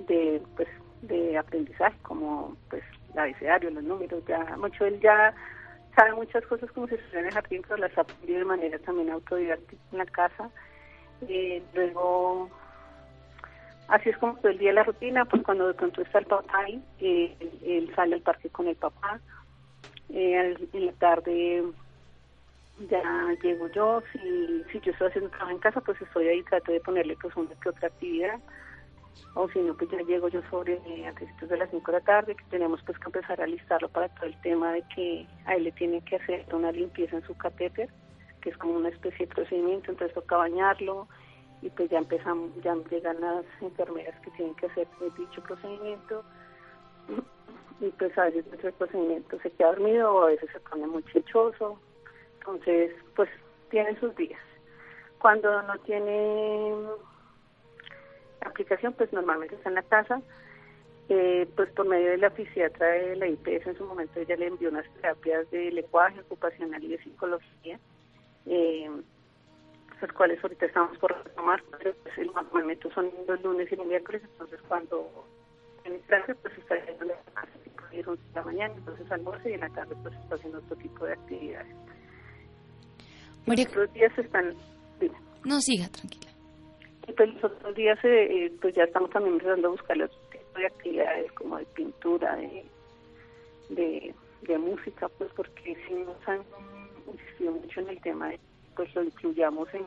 de 0.08 0.42
pues 0.56 0.68
de 1.02 1.38
aprendizaje 1.38 1.98
como 2.02 2.56
pues 2.70 2.84
el 3.14 3.20
abecedario, 3.20 3.70
los 3.72 3.84
números, 3.84 4.24
ya 4.28 4.56
mucho 4.58 4.86
él 4.86 5.00
ya 5.02 5.34
sabe 5.96 6.14
muchas 6.14 6.46
cosas 6.46 6.72
como 6.72 6.88
si 6.88 6.96
estuviera 6.96 7.30
en 7.30 7.64
pero 7.64 7.78
las 7.78 7.98
ha 7.98 8.02
aprendido 8.02 8.40
de 8.40 8.46
manera 8.46 8.80
también 8.80 9.10
autodidáctica 9.10 9.82
en 9.92 9.98
la 9.98 10.06
casa 10.06 10.50
eh, 11.28 11.62
luego, 11.74 12.50
así 13.88 14.10
es 14.10 14.18
como 14.18 14.36
todo 14.36 14.50
el 14.50 14.58
día 14.58 14.74
la 14.74 14.84
rutina, 14.84 15.26
pues 15.26 15.44
cuando 15.44 15.68
de 15.68 15.74
pronto 15.74 16.02
está 16.02 16.20
el 16.20 16.26
papá 16.26 16.66
eh, 17.00 17.36
él, 17.66 17.92
sale 17.96 18.16
al 18.16 18.22
parque 18.22 18.50
con 18.50 18.68
el 18.68 18.76
papá. 18.76 19.20
Eh, 20.12 20.56
en 20.74 20.86
la 20.86 20.92
tarde 20.94 21.64
ya 22.88 23.36
llego 23.42 23.68
yo, 23.70 24.02
si, 24.12 24.64
si 24.72 24.80
yo 24.80 24.92
estoy 24.92 25.08
haciendo 25.08 25.30
trabajo 25.30 25.52
en 25.52 25.60
casa, 25.60 25.82
pues 25.82 26.02
estoy 26.02 26.28
ahí, 26.28 26.44
trato 26.44 26.72
de 26.72 26.80
ponerle 26.80 27.18
pues 27.22 27.36
una 27.36 27.54
que 27.56 27.70
otra 27.70 27.88
actividad, 27.88 28.40
o 29.36 29.50
si 29.50 29.60
no, 29.60 29.76
pues 29.76 29.90
ya 29.92 30.00
llego 30.00 30.28
yo 30.30 30.42
sobre 30.50 30.74
eh, 30.86 31.06
antes 31.08 31.30
de 31.50 31.58
las 31.58 31.70
5 31.70 31.92
de 31.92 31.98
la 32.00 32.04
tarde, 32.04 32.36
que 32.36 32.44
tenemos 32.50 32.82
pues 32.86 32.98
que 32.98 33.06
empezar 33.06 33.42
a 33.42 33.48
listarlo 33.48 33.90
para 33.90 34.10
todo 34.10 34.26
el 34.26 34.42
tema 34.42 34.74
de 34.74 34.84
que 34.96 35.28
a 35.46 35.56
él 35.56 35.66
le 35.66 35.72
tiene 35.74 36.02
que 36.02 36.16
hacer 36.16 36.46
una 36.54 36.72
limpieza 36.72 37.18
en 37.18 37.24
su 37.24 37.36
catéter, 37.36 37.90
que 38.42 38.50
es 38.50 38.58
como 38.58 38.74
una 38.74 38.90
especie 38.90 39.26
de 39.26 39.36
procedimiento, 39.36 39.92
entonces 39.92 40.16
toca 40.16 40.38
bañarlo 40.38 41.08
y 41.62 41.70
pues 41.70 41.90
ya 41.90 41.98
empezamos, 41.98 42.52
ya 42.64 42.76
llegan 42.90 43.20
las 43.20 43.46
enfermeras 43.62 44.20
que 44.22 44.32
tienen 44.32 44.56
que 44.56 44.68
hacer 44.68 44.88
dicho 45.18 45.42
procedimiento. 45.44 46.24
Y 47.82 47.90
pues 47.92 48.18
a 48.18 48.26
veces 48.26 48.46
el 48.64 48.74
procedimiento 48.74 49.40
se 49.42 49.52
queda 49.52 49.70
dormido 49.70 50.14
o 50.14 50.24
a 50.24 50.28
veces 50.28 50.50
se 50.52 50.60
pone 50.62 50.88
muy 50.88 51.04
chichoso, 51.04 51.80
entonces 52.40 52.92
pues 53.16 53.30
tiene 53.70 54.00
sus 54.00 54.16
días. 54.16 54.42
Cuando 55.20 55.62
no 55.64 55.78
tiene 55.80 56.74
aplicación, 58.42 58.94
pues 58.94 59.12
normalmente 59.12 59.56
está 59.56 59.70
en 59.70 59.76
la 59.76 59.84
casa, 59.84 60.22
eh, 61.10 61.48
pues 61.56 61.70
por 61.72 61.88
medio 61.88 62.12
de 62.12 62.18
la 62.18 62.30
fisiatra 62.30 62.88
de 62.88 63.16
la 63.16 63.28
IPS 63.28 63.68
en 63.68 63.78
su 63.78 63.86
momento 63.86 64.20
ella 64.20 64.36
le 64.36 64.48
envió 64.48 64.70
unas 64.70 64.88
terapias 64.96 65.50
de 65.50 65.72
lenguaje 65.72 66.20
ocupacional 66.22 66.84
y 66.84 66.90
de 66.90 67.04
psicología 67.04 67.80
eh, 68.46 68.90
los 70.02 70.12
cuales 70.14 70.42
ahorita 70.42 70.66
estamos 70.66 70.98
por 70.98 71.12
retomar, 71.24 71.62
pero 71.78 71.94
pues 72.04 72.18
el 72.18 72.32
son 72.94 73.12
los 73.28 73.42
lunes 73.44 73.72
y 73.72 73.76
los 73.76 73.86
miércoles, 73.86 74.22
entonces 74.24 74.60
cuando 74.68 75.26
en 75.84 76.00
clase 76.02 76.36
pues 76.36 76.58
está 76.58 76.76
yendo 76.86 77.04
a 77.04 77.08
la 77.08 77.16
casa 77.34 77.52
tipo 77.64 78.16
de 78.16 78.20
la 78.34 78.44
mañana, 78.44 78.74
entonces 78.78 79.12
almuerzo 79.12 79.50
y 79.50 79.54
en 79.54 79.62
la 79.62 79.70
tarde 79.70 79.96
pues 80.02 80.16
está 80.16 80.36
haciendo 80.36 80.60
otro 80.60 80.76
tipo 80.78 81.06
de 81.06 81.14
actividades. 81.14 81.76
María... 83.46 83.66
Los 83.66 83.74
otros 83.74 83.94
días 83.94 84.18
están... 84.18 84.56
No, 85.46 85.62
siga, 85.62 85.88
tranquila. 85.90 86.32
Y 87.08 87.14
pues 87.14 87.34
los 87.34 87.44
otros 87.44 87.76
días 87.76 87.98
eh, 88.04 88.46
eh, 88.46 88.52
pues 88.62 88.76
ya 88.76 88.84
estamos 88.84 89.10
también 89.10 89.36
empezando 89.36 89.70
a 89.70 89.72
buscar 89.72 90.02
otro 90.02 90.18
tipo 90.32 90.60
de 90.60 90.68
actividades 90.68 91.32
como 91.32 91.58
de 91.58 91.66
pintura, 91.66 92.36
de, 92.36 92.66
de, 93.70 94.14
de 94.42 94.58
música, 94.58 95.10
pues 95.18 95.32
porque 95.36 95.76
si 95.88 95.94
no 95.94 96.16
han 96.28 96.44
insistido 97.12 97.54
mucho 97.54 97.80
en 97.80 97.90
el 97.90 98.02
tema 98.02 98.30
de 98.30 98.40
pues 98.76 98.96
lo 98.96 99.04
incluyamos 99.04 99.68
en, 99.74 99.86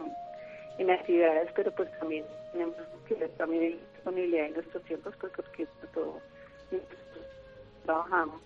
en 0.79 0.91
actividades, 0.91 1.51
pero 1.55 1.71
pues 1.75 1.89
también 1.99 2.25
tenemos 2.53 2.77
que 3.09 3.15
ver 3.15 3.31
también 3.39 3.63
la 3.63 3.77
disponibilidad 3.95 4.45
de 4.45 4.51
nuestros 4.51 4.85
tiempos, 4.85 5.15
pues 5.19 5.33
porque 5.35 5.67
todo 5.95 6.21
trabajamos. 7.87 8.43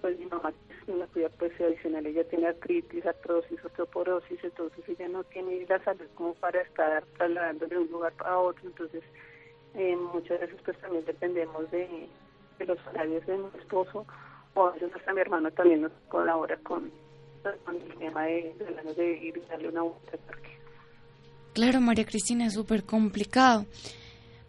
Pues 0.00 0.18
mi 0.18 0.26
mamá 0.26 0.52
una 0.88 1.06
cuida 1.08 1.28
pues 1.30 1.52
adicional, 1.60 2.06
ella 2.06 2.24
tiene 2.24 2.48
artritis, 2.48 3.04
artrosis, 3.06 3.64
osteoporosis, 3.64 4.42
entonces 4.42 4.88
ella 4.88 5.08
no 5.08 5.24
tiene 5.24 5.64
la 5.68 5.82
salud 5.84 6.06
como 6.14 6.34
para 6.34 6.60
estar 6.62 7.04
trasladándole 7.16 7.74
de 7.74 7.80
un 7.82 7.90
lugar 7.90 8.12
a 8.18 8.38
otro, 8.38 8.62
entonces 8.68 9.02
eh, 9.74 9.96
muchas 9.96 10.40
veces 10.40 10.60
pues 10.64 10.78
también 10.78 11.04
dependemos 11.04 11.70
de, 11.70 12.08
los 12.60 12.78
horarios 12.88 13.26
de 13.26 13.38
mi 13.38 13.46
esposo 13.58 14.06
o 14.54 14.66
a 14.66 14.72
veces 14.72 14.94
hasta 14.94 15.12
mi 15.12 15.20
hermano 15.20 15.50
también 15.52 15.82
nos 15.82 15.92
colabora 16.08 16.56
con, 16.58 16.90
el 17.44 17.98
tema 17.98 18.24
de, 18.24 18.54
ir 19.22 19.36
y 19.36 19.40
darle 19.48 19.68
una 19.68 19.82
vuelta. 19.82 20.18
Claro, 21.54 21.80
María 21.80 22.04
Cristina, 22.04 22.46
es 22.46 22.54
súper 22.54 22.84
complicado. 22.84 23.66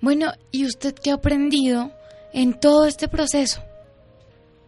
Bueno, 0.02 0.32
¿y 0.52 0.66
usted 0.66 0.94
qué 0.96 1.12
ha 1.12 1.16
aprendido 1.16 1.92
en 2.34 2.60
todo 2.60 2.86
este 2.86 3.08
proceso? 3.08 3.62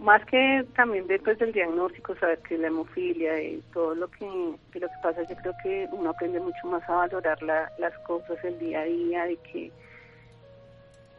Más 0.03 0.21
que 0.25 0.65
también 0.75 1.07
después 1.07 1.39
del 1.39 1.53
diagnóstico, 1.53 2.13
saber 2.17 2.37
que 2.39 2.57
la 2.57 2.67
hemofilia 2.67 3.41
y 3.41 3.63
todo 3.71 3.95
lo 3.95 4.09
que, 4.09 4.25
lo 4.25 4.87
que 4.89 4.93
pasa, 5.01 5.23
yo 5.23 5.35
creo 5.37 5.53
que 5.63 5.87
uno 5.93 6.09
aprende 6.09 6.41
mucho 6.41 6.67
más 6.67 6.83
a 6.89 6.95
valorar 6.95 7.41
las 7.41 7.97
cosas 7.99 8.37
el 8.43 8.59
día 8.59 8.81
a 8.81 8.83
día, 8.83 9.23
de 9.23 9.37
que 9.37 9.71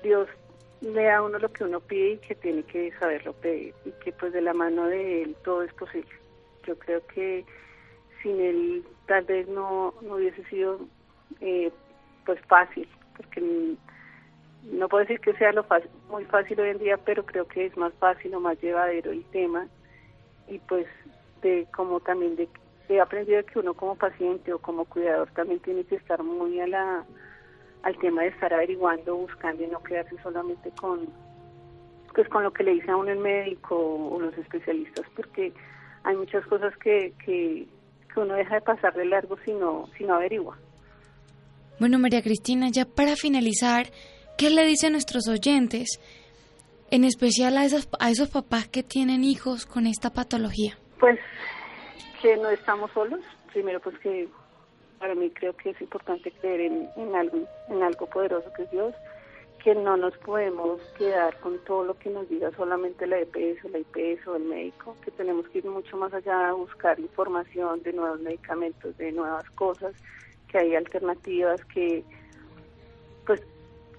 Dios 0.03 0.29
le 0.83 1.05
da 1.05 1.17
a 1.17 1.23
uno 1.23 1.39
lo 1.39 1.51
que 1.51 1.65
uno 1.65 1.81
pide 1.81 2.11
y 2.11 2.19
que 2.19 2.35
tiene 2.35 2.63
que 2.65 2.93
saberlo 2.99 3.33
pedir 3.33 3.73
y 3.87 3.91
que 4.05 4.13
pues 4.13 4.35
de 4.35 4.43
la 4.43 4.53
mano 4.53 4.85
de 4.85 5.23
Él 5.23 5.37
todo 5.43 5.63
es 5.63 5.73
posible. 5.73 6.13
Yo 6.67 6.79
creo 6.79 7.01
que 7.07 7.43
sin 8.23 8.39
Él 8.39 8.85
tal 9.07 9.25
vez 9.25 9.49
no, 9.49 9.95
no 10.03 10.17
hubiese 10.17 10.45
sido 10.45 10.79
eh, 11.41 11.73
pues 12.27 12.39
fácil, 12.49 12.87
porque 13.17 13.41
no 14.71 14.89
puedo 14.89 15.05
decir 15.05 15.21
que 15.21 15.35
sea 15.35 15.53
lo 15.53 15.65
fácil, 15.65 15.91
muy 16.11 16.25
fácil 16.25 16.61
hoy 16.61 16.71
en 16.71 16.79
día, 16.79 16.97
pero 16.97 17.25
creo 17.25 17.47
que 17.47 17.67
es 17.67 17.77
más 17.77 17.93
fácil 17.95 18.35
o 18.35 18.41
más 18.41 18.61
llevadero 18.61 19.13
el 19.13 19.25
tema 19.27 19.67
y 20.49 20.59
pues 20.59 20.87
de 21.43 21.67
como 21.75 22.01
también 22.01 22.37
de 22.37 22.49
he 22.89 23.01
aprendido 23.01 23.45
que 23.47 23.59
uno 23.59 23.75
como 23.75 23.97
paciente 23.97 24.53
o 24.53 24.59
como 24.59 24.85
cuidador 24.85 25.31
también 25.31 25.61
tiene 25.61 25.85
que 25.85 25.97
estar 25.97 26.23
muy 26.23 26.61
a 26.61 26.67
la 26.67 27.05
al 27.83 27.99
tema 27.99 28.23
de 28.23 28.29
estar 28.29 28.53
averiguando, 28.53 29.17
buscando 29.17 29.63
y 29.63 29.67
no 29.67 29.83
quedarse 29.83 30.17
solamente 30.23 30.71
con 30.81 31.07
pues 32.15 32.29
con 32.29 32.45
lo 32.45 32.53
que 32.53 32.63
le 32.63 32.75
dice 32.75 32.91
a 32.91 32.97
uno 32.97 33.11
el 33.11 33.19
médico 33.19 33.77
o 33.77 34.21
los 34.21 34.37
especialistas, 34.39 35.05
porque 35.17 35.53
hay 36.05 36.17
muchas 36.17 36.47
cosas 36.47 36.73
que, 36.77 37.13
que, 37.25 37.67
uno 38.17 38.35
deja 38.35 38.55
de 38.55 38.61
pasar 38.61 38.95
de 38.95 39.05
largo 39.07 39.37
si 39.45 39.53
no, 39.53 39.89
si 39.99 40.05
no 40.05 40.15
averigua. 40.15 40.57
Bueno, 41.81 41.99
María 41.99 42.23
Cristina, 42.23 42.69
ya 42.71 42.85
para 42.85 43.17
finalizar, 43.17 43.87
¿qué 44.37 44.51
le 44.51 44.65
dicen 44.65 44.93
nuestros 44.93 45.29
oyentes, 45.29 46.01
en 46.91 47.05
especial 47.05 47.57
a 47.57 47.65
esos, 47.65 47.89
a 47.99 48.11
esos 48.11 48.29
papás 48.31 48.69
que 48.69 48.83
tienen 48.83 49.25
hijos 49.25 49.67
con 49.67 49.87
esta 49.87 50.11
patología? 50.11 50.79
Pues 50.99 51.19
que 52.23 52.37
no 52.37 52.49
estamos 52.51 52.91
solos. 52.93 53.21
Primero, 53.53 53.81
pues 53.81 53.99
que 53.99 54.29
para 54.99 55.15
mí 55.15 55.31
creo 55.31 55.55
que 55.55 55.71
es 55.71 55.81
importante 55.83 56.33
creer 56.33 56.73
en, 56.97 57.15
algo, 57.15 57.47
en 57.69 57.83
algo 57.83 58.07
poderoso 58.07 58.51
que 58.57 58.63
es 58.63 58.71
Dios, 58.71 58.95
que 59.63 59.75
no 59.75 59.97
nos 59.97 60.17
podemos 60.19 60.81
quedar 60.97 61.39
con 61.41 61.59
todo 61.65 61.85
lo 61.85 61.99
que 61.99 62.11
nos 62.11 62.29
diga 62.29 62.51
solamente 62.57 63.07
la 63.07 63.19
EPS 63.19 63.65
o 63.65 63.69
la 63.69 63.79
IPS 63.79 64.27
o 64.29 64.37
el 64.37 64.45
médico, 64.45 64.97
que 65.05 65.11
tenemos 65.11 65.47
que 65.49 65.59
ir 65.59 65.67
mucho 65.67 65.97
más 65.97 66.13
allá 66.15 66.49
a 66.49 66.53
buscar 66.53 66.99
información 66.99 67.83
de 67.83 67.93
nuevos 67.93 68.21
medicamentos, 68.21 68.97
de 68.97 69.13
nuevas 69.13 69.49
cosas, 69.51 69.95
que 70.49 70.59
hay 70.59 70.75
alternativas, 70.75 71.63
que 71.67 72.03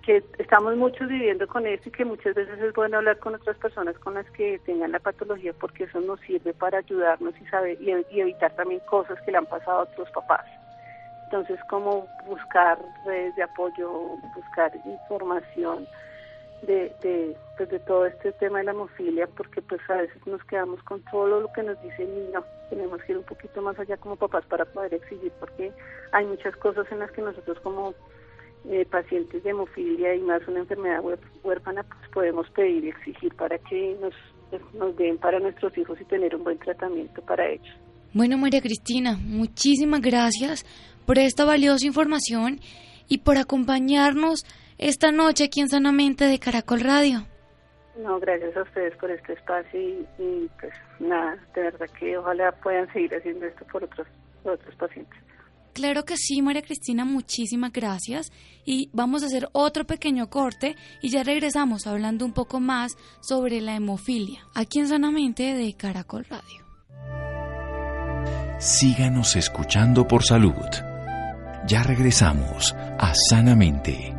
que 0.05 0.23
estamos 0.37 0.75
muchos 0.75 1.07
viviendo 1.07 1.47
con 1.47 1.65
esto 1.65 1.89
y 1.89 1.91
que 1.91 2.05
muchas 2.05 2.35
veces 2.35 2.59
es 2.59 2.73
bueno 2.73 2.97
hablar 2.97 3.17
con 3.17 3.33
otras 3.33 3.57
personas 3.57 3.97
con 3.97 4.13
las 4.13 4.29
que 4.31 4.59
tengan 4.59 4.91
la 4.91 4.99
patología 4.99 5.51
porque 5.53 5.85
eso 5.85 5.99
nos 5.99 6.19
sirve 6.21 6.53
para 6.53 6.77
ayudarnos 6.77 7.33
y 7.41 7.45
saber 7.47 7.81
y, 7.81 8.19
evitar 8.19 8.55
también 8.55 8.81
cosas 8.81 9.19
que 9.21 9.31
le 9.31 9.39
han 9.39 9.47
pasado 9.47 9.79
a 9.79 9.83
otros 9.83 10.09
papás. 10.11 10.45
Entonces, 11.25 11.59
como 11.69 12.07
buscar 12.27 12.77
redes 13.05 13.35
de 13.35 13.43
apoyo, 13.43 13.89
buscar 14.35 14.71
información 14.85 15.87
de, 16.61 16.93
de, 17.01 17.35
pues 17.57 17.69
de 17.69 17.79
todo 17.79 18.05
este 18.05 18.31
tema 18.33 18.59
de 18.59 18.65
la 18.65 18.71
hemofilia, 18.71 19.25
porque 19.35 19.63
pues 19.63 19.81
a 19.89 19.95
veces 19.95 20.25
nos 20.27 20.43
quedamos 20.43 20.81
con 20.83 21.01
todo 21.05 21.41
lo 21.41 21.51
que 21.51 21.63
nos 21.63 21.81
dice 21.81 22.03
el 22.03 22.13
niño, 22.13 22.43
tenemos 22.69 23.01
que 23.01 23.13
ir 23.13 23.17
un 23.17 23.23
poquito 23.23 23.59
más 23.63 23.77
allá 23.79 23.97
como 23.97 24.15
papás 24.15 24.45
para 24.45 24.65
poder 24.65 24.93
exigir, 24.93 25.31
porque 25.39 25.71
hay 26.11 26.25
muchas 26.25 26.55
cosas 26.57 26.85
en 26.91 26.99
las 26.99 27.11
que 27.11 27.23
nosotros 27.23 27.59
como 27.61 27.95
eh, 28.69 28.85
pacientes 28.85 29.43
de 29.43 29.49
hemofilia 29.49 30.15
y 30.15 30.21
más 30.21 30.47
una 30.47 30.59
enfermedad 30.59 31.03
huérfana, 31.43 31.83
pues 31.83 32.09
podemos 32.13 32.49
pedir 32.51 32.85
y 32.85 32.89
exigir 32.89 33.33
para 33.35 33.57
que 33.57 33.97
nos, 34.01 34.13
nos 34.73 34.95
den 34.97 35.17
para 35.17 35.39
nuestros 35.39 35.77
hijos 35.77 35.99
y 36.01 36.05
tener 36.05 36.35
un 36.35 36.43
buen 36.43 36.57
tratamiento 36.57 37.21
para 37.21 37.47
ellos. 37.47 37.75
Bueno, 38.13 38.37
María 38.37 38.61
Cristina, 38.61 39.17
muchísimas 39.17 40.01
gracias 40.01 40.65
por 41.05 41.19
esta 41.19 41.45
valiosa 41.45 41.85
información 41.85 42.59
y 43.07 43.19
por 43.19 43.37
acompañarnos 43.37 44.45
esta 44.77 45.11
noche 45.11 45.45
aquí 45.45 45.61
en 45.61 45.69
Sanamente 45.69 46.25
de 46.25 46.39
Caracol 46.39 46.81
Radio. 46.81 47.25
No, 47.97 48.19
gracias 48.19 48.55
a 48.57 48.63
ustedes 48.63 48.95
por 48.97 49.09
este 49.09 49.33
espacio 49.33 49.79
y, 49.79 50.49
pues 50.59 50.73
nada, 50.99 51.37
de 51.53 51.61
verdad 51.61 51.87
que 51.97 52.17
ojalá 52.17 52.51
puedan 52.51 52.91
seguir 52.91 53.15
haciendo 53.15 53.45
esto 53.45 53.65
por 53.71 53.83
otros, 53.83 54.07
por 54.43 54.53
otros 54.53 54.75
pacientes. 54.75 55.24
Claro 55.75 56.05
que 56.05 56.15
sí, 56.15 56.41
María 56.41 56.61
Cristina, 56.61 57.03
muchísimas 57.03 57.73
gracias. 57.73 58.31
Y 58.63 58.89
vamos 58.93 59.23
a 59.23 59.25
hacer 59.25 59.49
otro 59.51 59.85
pequeño 59.85 60.29
corte 60.29 60.77
y 61.01 61.09
ya 61.09 61.21
regresamos 61.21 61.85
hablando 61.85 62.23
un 62.23 62.31
poco 62.31 62.61
más 62.61 62.93
sobre 63.19 63.59
la 63.59 63.75
hemofilia, 63.75 64.47
aquí 64.53 64.79
en 64.79 64.87
Sanamente 64.87 65.53
de 65.53 65.73
Caracol 65.73 66.25
Radio. 66.29 66.65
Síganos 68.57 69.35
escuchando 69.35 70.07
por 70.07 70.23
salud. 70.23 70.53
Ya 71.67 71.83
regresamos 71.83 72.73
a 72.73 73.13
Sanamente. 73.29 74.15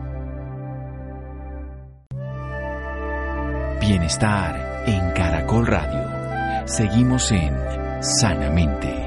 Bienestar 3.81 4.85
en 4.87 5.11
Caracol 5.13 5.67
Radio. 5.67 6.67
Seguimos 6.67 7.33
en 7.33 7.57
Sanamente. 8.03 9.06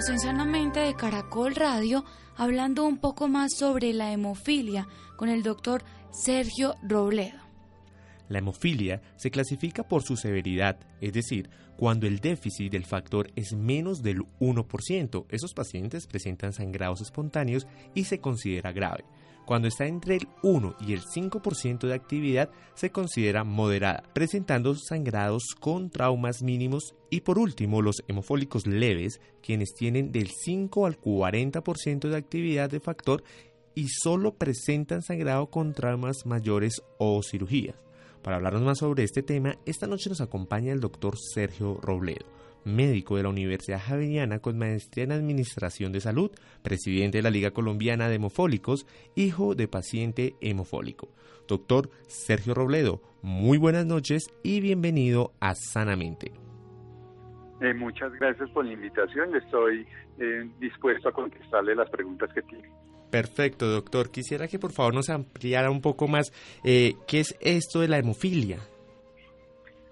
Continuamos 0.00 0.56
en 0.56 0.72
de 0.72 0.94
Caracol 0.94 1.54
Radio 1.54 2.06
hablando 2.34 2.86
un 2.86 2.96
poco 2.96 3.28
más 3.28 3.52
sobre 3.54 3.92
la 3.92 4.10
hemofilia 4.12 4.88
con 5.16 5.28
el 5.28 5.42
doctor 5.42 5.82
Sergio 6.10 6.74
Robledo. 6.82 7.38
La 8.30 8.38
hemofilia 8.38 9.02
se 9.16 9.30
clasifica 9.30 9.82
por 9.82 10.02
su 10.02 10.16
severidad, 10.16 10.78
es 11.02 11.12
decir, 11.12 11.50
cuando 11.76 12.06
el 12.06 12.20
déficit 12.20 12.72
del 12.72 12.86
factor 12.86 13.30
es 13.36 13.52
menos 13.52 14.02
del 14.02 14.20
1%. 14.40 15.26
Esos 15.28 15.52
pacientes 15.52 16.06
presentan 16.06 16.54
sangrados 16.54 17.02
espontáneos 17.02 17.66
y 17.94 18.04
se 18.04 18.20
considera 18.20 18.72
grave. 18.72 19.04
Cuando 19.44 19.68
está 19.68 19.86
entre 19.86 20.16
el 20.16 20.28
1 20.42 20.76
y 20.80 20.92
el 20.92 21.02
5% 21.02 21.86
de 21.86 21.94
actividad 21.94 22.50
se 22.74 22.90
considera 22.90 23.42
moderada, 23.42 24.04
presentando 24.12 24.74
sangrados 24.76 25.54
con 25.58 25.90
traumas 25.90 26.42
mínimos 26.42 26.94
y 27.10 27.22
por 27.22 27.38
último 27.38 27.82
los 27.82 28.04
hemofólicos 28.06 28.66
leves, 28.66 29.20
quienes 29.42 29.74
tienen 29.74 30.12
del 30.12 30.28
5 30.28 30.86
al 30.86 31.00
40% 31.00 32.08
de 32.08 32.16
actividad 32.16 32.70
de 32.70 32.80
factor 32.80 33.24
y 33.74 33.88
solo 33.88 34.34
presentan 34.34 35.02
sangrado 35.02 35.46
con 35.50 35.72
traumas 35.72 36.26
mayores 36.26 36.82
o 36.98 37.20
cirugías. 37.22 37.76
Para 38.22 38.36
hablarnos 38.36 38.62
más 38.62 38.78
sobre 38.78 39.04
este 39.04 39.22
tema, 39.22 39.56
esta 39.64 39.86
noche 39.86 40.10
nos 40.10 40.20
acompaña 40.20 40.72
el 40.72 40.80
doctor 40.80 41.14
Sergio 41.18 41.78
Robledo, 41.80 42.26
médico 42.64 43.16
de 43.16 43.22
la 43.22 43.28
Universidad 43.28 43.80
Javeriana 43.80 44.40
con 44.40 44.58
maestría 44.58 45.04
en 45.04 45.12
Administración 45.12 45.92
de 45.92 46.00
Salud, 46.00 46.30
presidente 46.62 47.18
de 47.18 47.22
la 47.22 47.30
Liga 47.30 47.50
Colombiana 47.50 48.08
de 48.08 48.16
Hemofólicos, 48.16 48.86
hijo 49.14 49.54
de 49.54 49.68
paciente 49.68 50.34
hemofólico. 50.40 51.08
Doctor 51.48 51.90
Sergio 52.06 52.54
Robledo, 52.54 53.02
muy 53.22 53.58
buenas 53.58 53.86
noches 53.86 54.26
y 54.42 54.60
bienvenido 54.60 55.32
a 55.40 55.54
Sanamente. 55.54 56.32
Eh, 57.60 57.74
muchas 57.74 58.12
gracias 58.14 58.48
por 58.50 58.64
la 58.64 58.72
invitación. 58.72 59.34
Estoy 59.34 59.86
eh, 60.18 60.48
dispuesto 60.58 61.08
a 61.08 61.12
contestarle 61.12 61.74
las 61.74 61.90
preguntas 61.90 62.32
que 62.32 62.42
tiene. 62.42 62.70
Perfecto, 63.10 63.66
doctor. 63.66 64.10
Quisiera 64.10 64.48
que 64.48 64.58
por 64.58 64.72
favor 64.72 64.94
nos 64.94 65.10
ampliara 65.10 65.70
un 65.70 65.80
poco 65.80 66.08
más 66.08 66.32
eh, 66.64 66.94
qué 67.06 67.20
es 67.20 67.36
esto 67.40 67.80
de 67.80 67.88
la 67.88 67.98
hemofilia. 67.98 68.60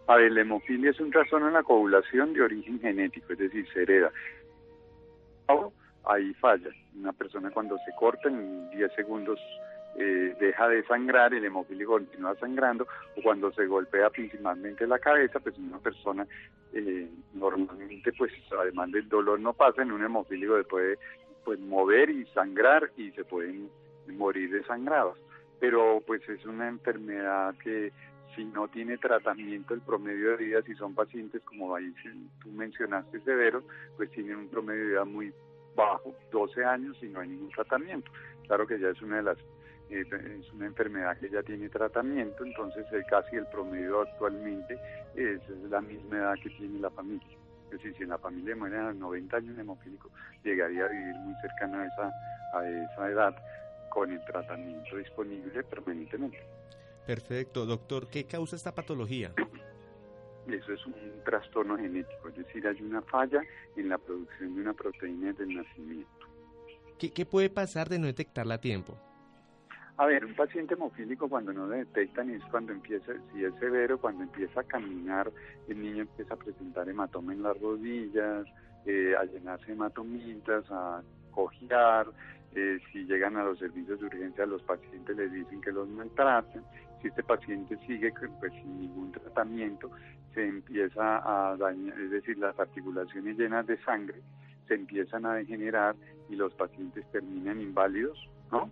A 0.09 0.17
ver, 0.17 0.33
la 0.33 0.41
hemofilia 0.41 0.91
es 0.91 1.01
un 1.01 1.11
trastorno 1.11 1.49
en 1.49 1.53
la 1.55 1.63
coagulación 1.63 2.33
de 2.33 2.41
origen 2.41 2.81
genético, 2.81 3.35
es 3.35 3.39
decir, 3.39 3.69
se 3.73 3.83
hereda. 3.83 4.11
Ahí 6.07 6.33
falla. 6.35 6.71
Una 6.99 7.13
persona 7.13 7.51
cuando 7.51 7.77
se 7.85 7.93
corta 7.95 8.29
en 8.29 8.71
10 8.71 8.91
segundos 8.95 9.39
eh, 9.99 10.35
deja 10.41 10.67
de 10.67 10.83
sangrar, 10.85 11.35
el 11.35 11.45
hemofílico 11.45 11.93
continúa 11.93 12.35
sangrando, 12.37 12.87
o 13.17 13.23
cuando 13.23 13.53
se 13.53 13.67
golpea 13.67 14.09
principalmente 14.09 14.87
la 14.87 14.99
cabeza, 14.99 15.41
pues 15.41 15.59
una 15.59 15.79
persona 15.79 16.27
eh, 16.73 17.11
normalmente, 17.35 18.11
pues 18.17 18.33
además 18.59 18.91
del 18.91 19.11
dolor 19.11 19.39
no 19.39 19.53
pasa, 19.53 19.83
en 19.83 19.93
un 19.93 20.03
hemofílico 20.03 20.55
puede 20.71 20.99
pues 21.45 21.61
mover 21.61 22.09
y 22.09 22.25
sangrar 22.29 22.91
y 22.97 23.11
se 23.11 23.25
pueden 23.25 23.69
morir 24.07 24.51
desangrados. 24.51 25.19
pero 25.61 26.03
pues 26.07 26.27
es 26.29 26.47
una 26.47 26.69
enfermedad 26.69 27.55
que 27.63 27.93
si 28.39 28.45
no 28.45 28.69
tiene 28.69 28.97
tratamiento 28.99 29.75
el 29.75 29.81
promedio 29.81 30.31
de 30.31 30.45
vida, 30.45 30.63
si 30.63 30.73
son 30.77 30.95
pacientes 30.95 31.43
como 31.43 31.75
ahí 31.75 31.93
tú 32.41 32.51
mencionaste 32.51 33.21
severos, 33.23 33.65
pues 33.97 34.13
tienen 34.13 34.37
un 34.37 34.49
promedio 34.49 34.81
de 34.81 34.89
vida 34.91 35.05
muy 35.05 35.35
bajo, 35.75 36.15
12 36.31 36.65
años 36.65 36.97
y 37.03 37.09
no 37.09 37.19
hay 37.19 37.31
ningún 37.31 37.51
tratamiento. 37.51 38.09
Claro 38.47 38.65
que 38.65 38.79
ya 38.79 38.91
es 38.91 39.03
una 39.03 39.17
de 39.17 39.23
las 39.25 39.39
eh, 39.91 40.05
es 40.39 40.53
una 40.53 40.67
enfermedad 40.67 41.19
que 41.19 41.31
ya 41.31 41.43
tiene 41.43 41.69
tratamiento, 41.69 42.45
entonces 42.45 42.87
casi 43.11 43.35
el 43.35 43.47
promedio 43.47 44.03
actualmente 44.03 44.79
es, 45.17 45.41
la 45.69 45.81
misma 45.81 46.19
edad 46.19 46.35
que 46.41 46.51
tiene 46.51 46.79
la 46.79 46.91
familia. 46.91 47.37
Es 47.65 47.71
decir, 47.73 47.97
si 47.97 48.05
en 48.05 48.11
la 48.11 48.19
familia 48.19 48.55
muere 48.55 48.79
a 48.79 48.93
90 48.93 49.37
años 49.37 49.59
hemofílico, 49.59 50.11
llegaría 50.45 50.85
a 50.85 50.89
vivir 50.89 51.15
muy 51.17 51.35
cercano 51.41 51.81
a 51.81 51.87
esa, 51.87 52.13
a 52.55 52.69
esa 52.69 53.11
edad 53.11 53.37
con 53.91 54.13
el 54.13 54.25
tratamiento 54.27 54.97
disponible 54.97 55.65
permanentemente. 55.65 56.39
Perfecto. 57.09 57.65
Doctor, 57.65 58.09
¿qué 58.09 58.25
causa 58.25 58.55
esta 58.55 58.75
patología? 58.75 59.33
Eso 60.47 60.73
es 60.75 60.85
un 60.85 60.93
trastorno 61.25 61.79
genético, 61.79 62.29
es 62.29 62.37
decir, 62.37 62.67
hay 62.67 62.83
una 62.83 63.01
falla 63.01 63.41
en 63.77 63.89
la 63.89 63.97
producción 63.97 64.55
de 64.55 64.61
una 64.61 64.75
proteína 64.75 65.33
del 65.33 65.57
nacimiento. 65.57 66.27
¿Qué, 66.99 67.11
qué 67.11 67.25
puede 67.25 67.49
pasar 67.49 67.89
de 67.89 67.99
no 67.99 68.09
detectarla 68.09 68.57
a 68.57 68.61
tiempo? 68.61 68.95
A 69.97 70.05
ver, 70.05 70.23
un 70.23 70.35
paciente 70.35 70.75
hemofílico 70.75 71.31
cuando 71.31 71.51
no 71.55 71.67
lo 71.67 71.77
detectan 71.77 72.29
es 72.29 72.45
cuando 72.51 72.73
empieza, 72.73 73.15
si 73.33 73.43
es 73.43 73.55
severo, 73.55 73.99
cuando 73.99 74.25
empieza 74.25 74.61
a 74.61 74.65
caminar, 74.65 75.33
el 75.67 75.81
niño 75.81 76.03
empieza 76.03 76.35
a 76.35 76.37
presentar 76.37 76.91
hematoma 76.91 77.33
en 77.33 77.43
las 77.43 77.59
rodillas, 77.59 78.47
eh, 78.85 79.15
a 79.19 79.25
llenarse 79.25 79.73
hematomitas, 79.73 80.71
a 80.71 81.03
cojear, 81.31 82.09
eh, 82.55 82.79
si 82.93 83.05
llegan 83.05 83.37
a 83.37 83.45
los 83.45 83.59
servicios 83.59 84.01
de 84.01 84.07
urgencia 84.07 84.47
los 84.47 84.63
pacientes 84.63 85.17
les 85.17 85.33
dicen 85.33 85.61
que 85.61 85.71
los 85.71 85.89
maltratan, 85.89 86.65
si 87.01 87.09
este 87.09 87.23
paciente 87.23 87.77
sigue 87.87 88.13
pues, 88.41 88.53
sin 88.53 88.81
ningún 88.81 89.13
tratamiento, 89.13 89.91
se 90.35 90.47
empieza 90.47 91.23
a 91.25 91.57
dañar, 91.57 91.99
es 92.01 92.11
decir, 92.11 92.39
las 92.39 92.59
articulaciones 92.59 93.37
llenas 93.39 93.67
de 93.67 93.77
sangre 93.83 94.21
se 94.67 94.75
empiezan 94.75 95.25
a 95.25 95.35
degenerar 95.35 95.97
y 96.29 96.37
los 96.37 96.53
pacientes 96.55 97.05
terminan 97.11 97.61
inválidos, 97.61 98.19
¿no? 98.53 98.71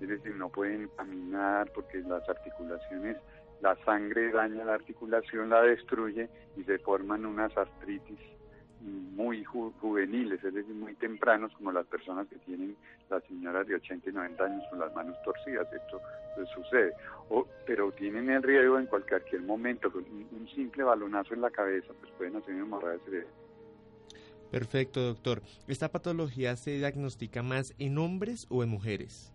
es 0.00 0.08
decir, 0.08 0.34
no 0.34 0.48
pueden 0.48 0.88
caminar 0.96 1.70
porque 1.74 1.98
las 1.98 2.28
articulaciones, 2.28 3.16
la 3.60 3.76
sangre 3.84 4.30
daña 4.30 4.64
la 4.64 4.74
articulación, 4.74 5.48
la 5.48 5.62
destruye 5.62 6.28
y 6.56 6.64
se 6.64 6.78
forman 6.78 7.24
unas 7.24 7.56
artritis 7.56 8.18
muy 8.80 9.44
juveniles, 9.44 10.42
es 10.44 10.54
decir, 10.54 10.74
muy 10.74 10.94
tempranos, 10.94 11.52
como 11.54 11.72
las 11.72 11.86
personas 11.86 12.26
que 12.28 12.36
tienen 12.36 12.76
las 13.10 13.22
señoras 13.24 13.66
de 13.66 13.76
80 13.76 14.10
y 14.10 14.12
90 14.12 14.44
años 14.44 14.64
con 14.70 14.78
las 14.78 14.94
manos 14.94 15.16
torcidas, 15.24 15.66
esto 15.72 16.00
pues, 16.34 16.48
sucede. 16.50 16.92
O, 17.30 17.46
pero 17.66 17.90
tienen 17.92 18.30
el 18.30 18.42
riesgo 18.42 18.78
en 18.78 18.86
cualquier 18.86 19.42
momento, 19.42 19.90
con 19.90 20.04
un 20.04 20.48
simple 20.54 20.84
balonazo 20.84 21.34
en 21.34 21.40
la 21.40 21.50
cabeza, 21.50 21.92
pues 22.00 22.12
pueden 22.12 22.36
hacer 22.36 22.54
una 22.54 22.64
hemorragia 22.64 23.04
cerebral. 23.04 23.32
Perfecto, 24.50 25.02
doctor. 25.02 25.42
¿Esta 25.66 25.90
patología 25.90 26.56
se 26.56 26.72
diagnostica 26.72 27.42
más 27.42 27.74
en 27.78 27.98
hombres 27.98 28.46
o 28.48 28.62
en 28.62 28.70
mujeres? 28.70 29.32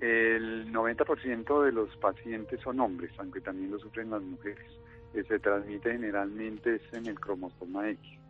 El 0.00 0.72
90% 0.72 1.64
de 1.64 1.72
los 1.72 1.96
pacientes 1.96 2.60
son 2.60 2.80
hombres, 2.80 3.12
aunque 3.18 3.40
también 3.40 3.70
lo 3.70 3.78
sufren 3.78 4.10
las 4.10 4.22
mujeres. 4.22 4.66
Eh, 5.14 5.24
se 5.28 5.38
transmite 5.38 5.92
generalmente 5.92 6.80
en 6.92 7.06
el 7.06 7.20
cromosoma 7.20 7.88
X. 7.90 8.21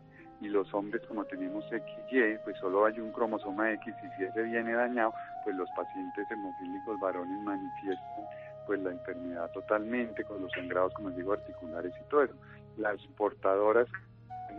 Y 0.43 0.49
los 0.49 0.71
hombres, 0.73 1.01
como 1.07 1.23
tenemos 1.23 1.63
XY, 1.69 2.37
pues 2.43 2.57
solo 2.57 2.85
hay 2.85 2.99
un 2.99 3.13
cromosoma 3.13 3.71
X 3.71 3.93
y 4.03 4.17
si 4.17 4.23
ese 4.25 4.43
viene 4.43 4.73
dañado, 4.73 5.13
pues 5.45 5.55
los 5.55 5.69
pacientes 5.75 6.29
hemofílicos 6.29 6.99
varones 6.99 7.41
manifiestan 7.43 8.25
pues 8.67 8.81
la 8.81 8.91
enfermedad 8.91 9.49
totalmente 9.51 10.23
con 10.25 10.41
los 10.41 10.51
sangrados, 10.51 10.93
como 10.95 11.11
digo, 11.11 11.31
articulares 11.31 11.93
y 11.99 12.09
todo 12.09 12.23
eso. 12.23 12.35
Las 12.77 12.99
portadoras 13.17 13.87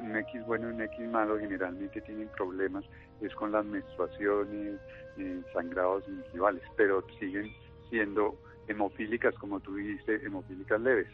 un 0.00 0.16
X 0.16 0.44
bueno 0.46 0.68
y 0.68 0.72
un 0.72 0.82
X 0.82 1.08
malo 1.08 1.38
generalmente 1.38 2.00
tienen 2.00 2.28
problemas 2.28 2.84
es 3.20 3.34
con 3.34 3.52
las 3.52 3.64
menstruaciones, 3.64 4.80
eh, 5.18 5.42
sangrados 5.52 6.04
gingivales, 6.04 6.62
pero 6.76 7.04
siguen 7.18 7.50
siendo 7.88 8.36
hemofílicas, 8.66 9.34
como 9.36 9.60
tú 9.60 9.76
dijiste, 9.76 10.16
hemofílicas 10.24 10.80
leves. 10.80 11.08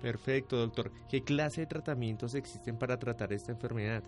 Perfecto, 0.00 0.56
doctor. 0.56 0.90
¿Qué 1.08 1.22
clase 1.22 1.62
de 1.62 1.66
tratamientos 1.66 2.34
existen 2.34 2.78
para 2.78 2.98
tratar 2.98 3.32
esta 3.32 3.52
enfermedad? 3.52 4.02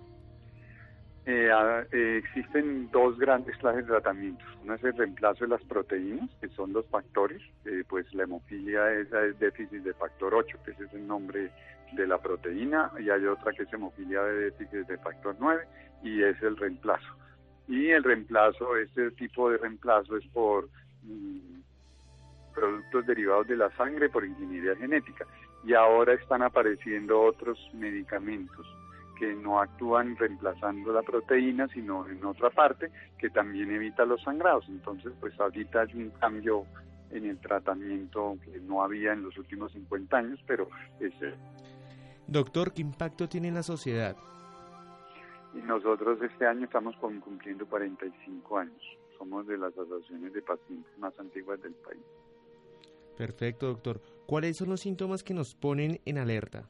Eh, 1.24 1.50
eh, 1.90 2.22
existen 2.22 2.88
dos 2.92 3.18
grandes 3.18 3.56
clases 3.56 3.84
de 3.84 3.90
tratamientos. 3.90 4.46
Una 4.62 4.76
es 4.76 4.84
el 4.84 4.96
reemplazo 4.96 5.44
de 5.44 5.50
las 5.50 5.62
proteínas, 5.64 6.30
que 6.40 6.48
son 6.50 6.72
los 6.72 6.86
factores. 6.86 7.42
pues 7.88 8.12
la 8.14 8.24
hemofilia 8.24 8.92
es, 8.92 9.12
es 9.12 9.38
déficit 9.38 9.82
de 9.82 9.94
factor 9.94 10.34
8, 10.34 10.58
que 10.64 10.70
ese 10.70 10.84
es 10.84 10.92
el 10.94 11.06
nombre 11.06 11.50
de 11.92 12.06
la 12.06 12.18
proteína, 12.18 12.92
y 12.98 13.10
hay 13.10 13.24
otra 13.26 13.52
que 13.52 13.64
es 13.64 13.72
hemofilia 13.72 14.22
de 14.22 14.50
déficit 14.50 14.86
de 14.86 14.98
factor 14.98 15.36
9, 15.38 15.64
y 16.02 16.22
es 16.22 16.40
el 16.42 16.56
reemplazo. 16.56 17.16
Y 17.68 17.90
el 17.90 18.04
reemplazo, 18.04 18.76
este 18.76 19.10
tipo 19.12 19.50
de 19.50 19.58
reemplazo 19.58 20.16
es 20.16 20.26
por 20.28 20.68
mm, 21.02 21.60
productos 22.54 23.06
derivados 23.06 23.48
de 23.48 23.56
la 23.56 23.70
sangre, 23.76 24.08
por 24.08 24.24
ingeniería 24.24 24.76
genética. 24.76 25.26
Y 25.66 25.74
ahora 25.74 26.14
están 26.14 26.42
apareciendo 26.42 27.20
otros 27.20 27.58
medicamentos 27.74 28.66
que 29.18 29.34
no 29.34 29.60
actúan 29.60 30.16
reemplazando 30.16 30.92
la 30.92 31.02
proteína, 31.02 31.66
sino 31.68 32.08
en 32.08 32.24
otra 32.24 32.50
parte, 32.50 32.90
que 33.18 33.30
también 33.30 33.72
evita 33.72 34.04
los 34.04 34.22
sangrados. 34.22 34.64
Entonces, 34.68 35.12
pues 35.18 35.38
ahorita 35.40 35.80
hay 35.80 35.94
un 35.94 36.10
cambio 36.10 36.64
en 37.10 37.26
el 37.26 37.38
tratamiento 37.38 38.36
que 38.44 38.60
no 38.60 38.82
había 38.82 39.12
en 39.12 39.24
los 39.24 39.36
últimos 39.38 39.72
50 39.72 40.16
años, 40.16 40.38
pero 40.46 40.68
es... 41.00 41.12
Doctor, 42.28 42.72
¿qué 42.72 42.82
impacto 42.82 43.28
tiene 43.28 43.48
en 43.48 43.54
la 43.54 43.62
sociedad? 43.62 44.16
Y 45.54 45.58
nosotros 45.58 46.20
este 46.22 46.46
año 46.46 46.66
estamos 46.66 46.94
cumpliendo 46.96 47.66
45 47.66 48.58
años. 48.58 48.82
Somos 49.18 49.46
de 49.46 49.56
las 49.56 49.72
asociaciones 49.72 50.32
de 50.32 50.42
pacientes 50.42 50.98
más 50.98 51.18
antiguas 51.18 51.60
del 51.62 51.72
país. 51.74 52.02
Perfecto, 53.16 53.66
doctor. 53.66 54.15
¿Cuáles 54.26 54.56
son 54.56 54.70
los 54.70 54.80
síntomas 54.80 55.22
que 55.22 55.34
nos 55.34 55.54
ponen 55.54 56.00
en 56.04 56.18
alerta? 56.18 56.68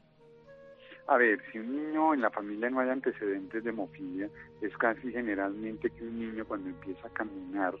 A 1.07 1.17
ver, 1.17 1.39
si 1.51 1.57
un 1.57 1.75
niño 1.75 2.13
en 2.13 2.21
la 2.21 2.29
familia 2.29 2.69
no 2.69 2.81
hay 2.81 2.89
antecedentes 2.89 3.63
de 3.63 3.69
hemofilia, 3.71 4.29
es 4.61 4.77
casi 4.77 5.11
generalmente 5.11 5.89
que 5.89 6.03
un 6.03 6.19
niño 6.19 6.45
cuando 6.45 6.69
empieza 6.69 7.07
a 7.07 7.13
caminar, 7.13 7.73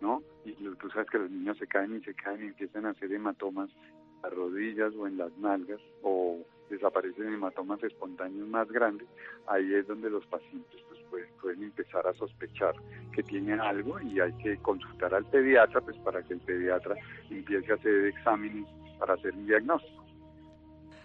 ¿no? 0.00 0.22
Y 0.46 0.52
tú 0.52 0.88
sabes 0.90 1.10
que 1.10 1.18
los 1.18 1.30
niños 1.30 1.58
se 1.58 1.66
caen 1.66 1.96
y 1.96 2.00
se 2.04 2.14
caen 2.14 2.44
y 2.44 2.46
empiezan 2.46 2.86
a 2.86 2.90
hacer 2.90 3.12
hematomas 3.12 3.68
en 3.68 4.22
las 4.22 4.32
rodillas 4.32 4.94
o 4.94 5.06
en 5.06 5.18
las 5.18 5.36
nalgas 5.38 5.80
o 6.02 6.38
desaparecen 6.70 7.34
hematomas 7.34 7.82
espontáneos 7.82 8.48
más 8.48 8.70
grandes, 8.70 9.08
ahí 9.46 9.74
es 9.74 9.86
donde 9.86 10.10
los 10.10 10.24
pacientes 10.26 10.80
pues, 11.10 11.26
pueden, 11.40 11.62
empezar 11.62 12.06
a 12.06 12.14
sospechar 12.14 12.74
que 13.12 13.22
tienen 13.22 13.60
algo 13.60 14.00
y 14.00 14.20
hay 14.20 14.32
que 14.34 14.56
consultar 14.58 15.14
al 15.14 15.24
pediatra 15.26 15.80
pues 15.80 15.96
para 15.98 16.22
que 16.22 16.34
el 16.34 16.40
pediatra 16.40 16.94
empiece 17.30 17.72
a 17.72 17.74
hacer 17.74 18.06
exámenes 18.06 18.66
para 18.98 19.14
hacer 19.14 19.34
un 19.34 19.46
diagnóstico. 19.46 20.04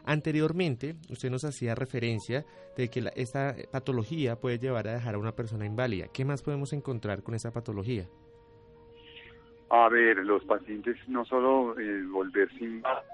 Anteriormente, 0.05 0.95
usted 1.09 1.29
nos 1.29 1.45
hacía 1.45 1.75
referencia 1.75 2.45
de 2.75 2.89
que 2.89 3.09
esta 3.15 3.55
patología 3.71 4.35
puede 4.35 4.59
llevar 4.59 4.87
a 4.87 4.93
dejar 4.93 5.15
a 5.15 5.17
una 5.17 5.31
persona 5.33 5.65
inválida. 5.65 6.07
¿Qué 6.13 6.25
más 6.25 6.43
podemos 6.43 6.73
encontrar 6.73 7.23
con 7.23 7.35
esa 7.35 7.51
patología? 7.51 8.05
A 9.69 9.87
ver, 9.89 10.17
los 10.17 10.43
pacientes 10.43 10.97
no 11.07 11.23
solo 11.25 11.79
eh, 11.79 12.03
volverse 12.11 12.63
inválidos, 12.63 13.05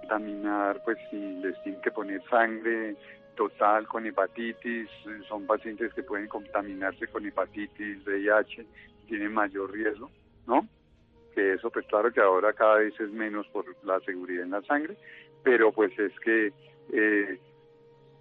contaminar, 0.00 0.82
pues 0.84 0.98
si 1.10 1.16
les 1.16 1.60
tienen 1.62 1.80
que 1.80 1.90
poner 1.90 2.22
sangre 2.28 2.96
total 3.34 3.86
con 3.86 4.04
hepatitis, 4.06 4.88
son 5.28 5.46
pacientes 5.46 5.94
que 5.94 6.02
pueden 6.02 6.28
contaminarse 6.28 7.06
con 7.08 7.24
hepatitis, 7.24 8.04
VIH, 8.04 8.66
tienen 9.08 9.32
mayor 9.32 9.72
riesgo, 9.72 10.10
¿no? 10.46 10.68
Que 11.34 11.54
eso, 11.54 11.70
pues 11.70 11.86
claro 11.86 12.12
que 12.12 12.20
ahora 12.20 12.52
cada 12.52 12.76
vez 12.76 12.98
es 13.00 13.10
menos 13.10 13.46
por 13.48 13.64
la 13.84 14.00
seguridad 14.00 14.44
en 14.44 14.50
la 14.50 14.62
sangre, 14.62 14.96
pero 15.42 15.72
pues 15.72 15.96
es 15.98 16.12
que 16.20 16.52
eh, 16.92 17.38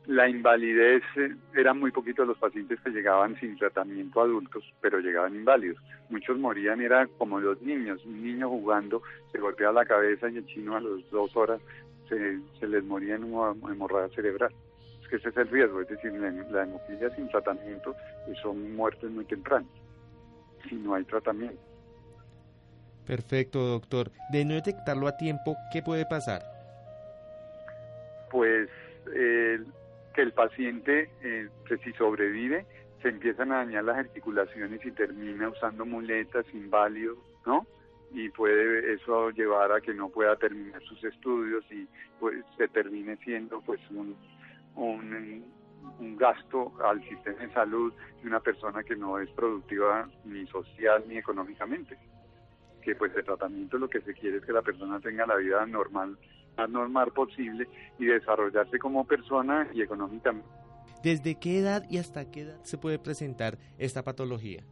la 0.06 0.28
invalidez, 0.28 1.04
eh, 1.18 1.36
eran 1.56 1.80
muy 1.80 1.92
poquitos 1.92 2.28
los 2.28 2.38
pacientes 2.38 2.80
que 2.82 2.90
llegaban 2.90 3.40
sin 3.40 3.58
tratamiento 3.58 4.22
adultos, 4.22 4.64
pero 4.82 5.00
llegaban 5.00 5.36
inválidos. 5.36 5.78
Muchos 6.10 6.38
morían, 6.40 6.82
era 6.82 7.08
como 7.18 7.40
los 7.40 7.62
niños, 7.62 8.04
un 8.06 8.24
niño 8.24 8.50
jugando 8.50 9.02
se 9.32 9.40
golpea 9.40 9.72
la 9.72 9.86
cabeza 9.86 10.30
y 10.30 10.38
el 10.38 10.46
chino 10.48 10.76
a 10.76 10.82
las 10.82 11.10
dos 11.12 11.36
horas 11.36 11.62
se, 12.08 12.40
se 12.60 12.68
les 12.68 12.84
moría 12.84 13.16
en 13.16 13.26
una 13.26 13.52
hemorragia 13.72 14.16
cerebral. 14.16 14.52
Es 15.02 15.08
que 15.08 15.18
ese 15.18 15.30
es 15.30 15.38
el 15.38 15.48
riesgo, 15.50 15.82
es 15.82 15.88
decir, 15.88 16.12
la, 16.14 16.32
la 16.32 16.64
hemofilia 16.64 17.16
sin 17.16 17.28
tratamiento 17.30 17.96
son 18.42 18.76
muertes 18.76 19.10
muy 19.12 19.26
tempranas, 19.26 19.70
si 20.68 20.76
no 20.76 20.96
hay 20.96 21.04
tratamiento. 21.04 21.69
Perfecto, 23.10 23.66
doctor. 23.66 24.12
De 24.32 24.46
no 24.46 24.54
detectarlo 24.54 25.08
a 25.08 25.18
tiempo, 25.18 25.58
¿qué 25.74 25.82
puede 25.82 26.06
pasar? 26.06 26.44
Pues 28.30 28.70
eh, 29.16 29.60
que 30.14 30.22
el 30.22 30.32
paciente, 30.32 31.10
eh, 31.24 31.50
si 31.84 31.92
sobrevive, 31.94 32.68
se 33.02 33.10
empiezan 33.10 33.52
a 33.52 33.66
dañar 33.66 33.86
las 33.86 33.98
articulaciones 33.98 34.86
y 34.86 34.92
termina 34.92 35.50
usando 35.50 35.88
muletas, 35.88 36.46
inválido, 36.54 37.18
¿no? 37.48 37.66
y 38.12 38.30
puede 38.30 38.94
eso 38.94 39.32
llevar 39.32 39.72
a 39.72 39.82
que 39.82 39.94
no 39.94 40.10
pueda 40.10 40.36
terminar 40.36 40.82
sus 40.84 41.04
estudios 41.04 41.64
y 41.72 41.88
pues 42.20 42.44
se 42.58 42.68
termine 42.68 43.18
siendo 43.18 43.62
pues 43.62 43.80
un, 43.90 44.16
un, 44.76 45.46
un 46.00 46.18
gasto 46.18 46.74
al 46.84 47.04
sistema 47.08 47.40
de 47.40 47.54
salud 47.54 47.94
de 48.22 48.28
una 48.28 48.40
persona 48.40 48.84
que 48.84 48.96
no 48.96 49.20
es 49.20 49.30
productiva 49.32 50.08
ni 50.26 50.46
social 50.48 51.04
ni 51.08 51.18
económicamente 51.18 51.98
pues 52.96 53.16
el 53.16 53.24
tratamiento 53.24 53.78
lo 53.78 53.90
que 53.90 54.02
se 54.02 54.14
quiere 54.14 54.38
es 54.38 54.46
que 54.46 54.54
la 54.54 54.62
persona 54.62 55.00
tenga 55.00 55.26
la 55.26 55.36
vida 55.36 55.66
normal 55.66 56.18
más 56.58 56.70
normal 56.70 57.12
posible 57.12 57.68
y 57.98 58.06
desarrollarse 58.06 58.80
como 58.80 59.06
persona 59.06 59.68
y 59.74 59.82
económicamente. 59.82 60.48
¿Desde 61.04 61.40
qué 61.40 61.60
edad 61.60 61.84
y 61.90 61.98
hasta 61.98 62.30
qué 62.30 62.42
edad 62.42 62.60
se 62.64 62.78
puede 62.78 63.00
presentar 63.00 63.58
esta 63.78 64.04
patología? 64.04 64.64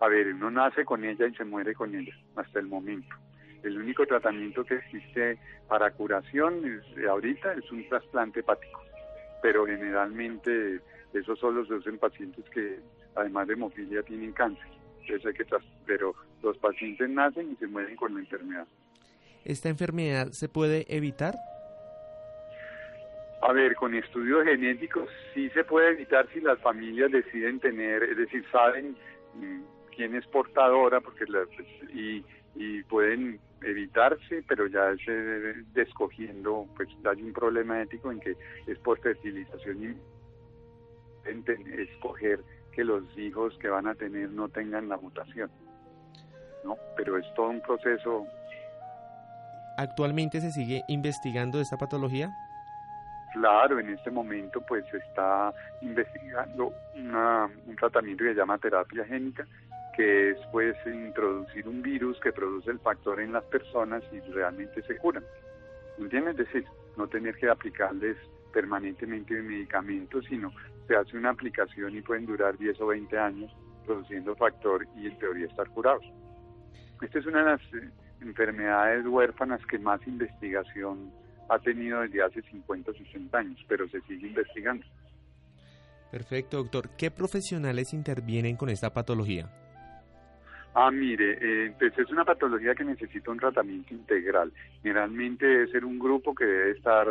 A 0.00 0.08
ver, 0.08 0.34
uno 0.34 0.50
nace 0.50 0.84
con 0.84 1.04
ella 1.04 1.26
y 1.26 1.34
se 1.34 1.44
muere 1.44 1.74
con 1.74 1.94
ella 1.94 2.14
hasta 2.36 2.58
el 2.58 2.66
momento. 2.66 3.14
El 3.62 3.78
único 3.78 4.06
tratamiento 4.06 4.64
que 4.64 4.76
existe 4.76 5.38
para 5.68 5.92
curación 5.92 6.64
es, 6.64 7.06
ahorita 7.06 7.52
es 7.52 7.70
un 7.70 7.86
trasplante 7.88 8.40
hepático, 8.40 8.80
pero 9.42 9.66
generalmente 9.66 10.80
eso 11.12 11.36
solo 11.36 11.64
se 11.66 11.74
usa 11.74 11.92
en 11.92 11.98
pacientes 11.98 12.44
que 12.50 12.80
además 13.14 13.46
de 13.46 13.52
hemofilia 13.52 14.02
tienen 14.02 14.32
cáncer. 14.32 14.66
Entonces 15.02 15.26
hay 15.26 15.34
que 15.34 15.46
pero 15.86 16.14
los 16.42 16.56
pacientes 16.58 17.08
nacen 17.08 17.52
y 17.52 17.56
se 17.56 17.66
mueren 17.66 17.96
con 17.96 18.14
la 18.14 18.20
enfermedad. 18.20 18.66
¿Esta 19.44 19.68
enfermedad 19.68 20.28
se 20.28 20.48
puede 20.48 20.84
evitar? 20.88 21.34
A 23.42 23.52
ver, 23.52 23.74
con 23.74 23.94
estudios 23.94 24.44
genéticos 24.44 25.08
sí 25.34 25.48
se 25.50 25.64
puede 25.64 25.90
evitar 25.90 26.28
si 26.32 26.40
las 26.40 26.60
familias 26.60 27.10
deciden 27.10 27.58
tener, 27.58 28.04
es 28.04 28.16
decir, 28.16 28.44
saben 28.52 28.96
mm, 29.34 29.62
quién 29.96 30.14
es 30.14 30.24
portadora, 30.28 31.00
porque 31.00 31.24
pues, 31.26 31.68
y, 31.92 32.24
y 32.54 32.82
pueden 32.84 33.40
evitarse, 33.62 34.44
pero 34.46 34.66
ya 34.68 34.94
se 35.04 35.54
escogiendo, 35.74 36.68
pues 36.76 36.88
hay 37.04 37.22
un 37.22 37.32
problema 37.32 37.82
ético 37.82 38.12
en 38.12 38.20
que 38.20 38.36
es 38.66 38.78
por 38.78 39.00
fertilización 39.00 39.82
y 39.82 39.96
escoger 41.80 42.40
que 42.72 42.84
los 42.84 43.04
hijos 43.18 43.56
que 43.58 43.68
van 43.68 43.86
a 43.86 43.94
tener 43.94 44.30
no 44.30 44.48
tengan 44.48 44.88
la 44.88 44.96
mutación. 44.96 45.50
¿No? 46.64 46.76
Pero 46.96 47.18
es 47.18 47.24
todo 47.34 47.48
un 47.48 47.60
proceso. 47.60 48.26
¿Actualmente 49.76 50.40
se 50.40 50.50
sigue 50.50 50.82
investigando 50.88 51.60
esta 51.60 51.76
patología? 51.78 52.30
Claro, 53.32 53.80
en 53.80 53.88
este 53.88 54.10
momento 54.10 54.60
pues 54.60 54.84
se 54.90 54.98
está 54.98 55.52
investigando 55.80 56.72
un 56.94 57.76
tratamiento 57.76 58.24
que 58.24 58.30
se 58.30 58.36
llama 58.36 58.58
terapia 58.58 59.06
génica, 59.06 59.46
que 59.96 60.30
es 60.30 60.38
pues 60.50 60.76
introducir 60.86 61.66
un 61.66 61.80
virus 61.80 62.20
que 62.20 62.32
produce 62.32 62.70
el 62.70 62.78
factor 62.80 63.20
en 63.20 63.32
las 63.32 63.44
personas 63.44 64.02
y 64.12 64.20
realmente 64.32 64.82
se 64.82 64.98
curan. 64.98 65.24
¿Entiendes? 65.98 66.38
Es 66.38 66.46
decir, 66.46 66.66
no 66.96 67.06
tener 67.08 67.34
que 67.36 67.48
aplicarles 67.48 68.18
permanentemente 68.52 69.40
medicamentos, 69.40 70.26
sino 70.28 70.52
se 70.86 70.94
hace 70.94 71.16
una 71.16 71.30
aplicación 71.30 71.96
y 71.96 72.02
pueden 72.02 72.26
durar 72.26 72.58
10 72.58 72.80
o 72.82 72.88
20 72.88 73.18
años 73.18 73.50
produciendo 73.86 74.36
factor 74.36 74.86
y 74.96 75.06
en 75.06 75.18
teoría 75.18 75.46
estar 75.46 75.68
curados. 75.70 76.04
Esta 77.02 77.18
es 77.18 77.26
una 77.26 77.38
de 77.40 77.44
las 77.44 77.60
eh, 77.74 77.90
enfermedades 78.20 79.04
huérfanas 79.06 79.60
que 79.66 79.78
más 79.78 80.00
investigación 80.06 81.10
ha 81.48 81.58
tenido 81.58 82.00
desde 82.00 82.22
hace 82.22 82.42
50 82.42 82.90
o 82.90 82.94
60 82.94 83.38
años, 83.38 83.58
pero 83.68 83.88
se 83.88 84.00
sigue 84.02 84.28
investigando. 84.28 84.86
Perfecto, 86.10 86.58
doctor. 86.58 86.90
¿Qué 86.96 87.10
profesionales 87.10 87.92
intervienen 87.92 88.56
con 88.56 88.68
esta 88.68 88.92
patología? 88.92 89.50
Ah, 90.74 90.90
mire, 90.90 91.38
eh, 91.40 91.74
pues 91.78 91.98
es 91.98 92.10
una 92.10 92.24
patología 92.24 92.74
que 92.74 92.84
necesita 92.84 93.30
un 93.30 93.38
tratamiento 93.38 93.92
integral. 93.92 94.52
Generalmente 94.82 95.44
debe 95.44 95.66
ser 95.68 95.84
un 95.84 95.98
grupo 95.98 96.34
que 96.34 96.44
debe 96.44 96.70
estar 96.70 97.06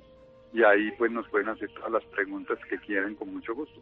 y 0.53 0.63
ahí 0.63 0.91
pues 0.97 1.11
nos 1.11 1.28
pueden 1.30 1.49
hacer 1.49 1.69
todas 1.74 1.91
las 1.91 2.05
preguntas 2.05 2.57
que 2.69 2.78
quieran 2.80 3.15
con 3.15 3.34
mucho 3.34 3.53
gusto. 3.53 3.82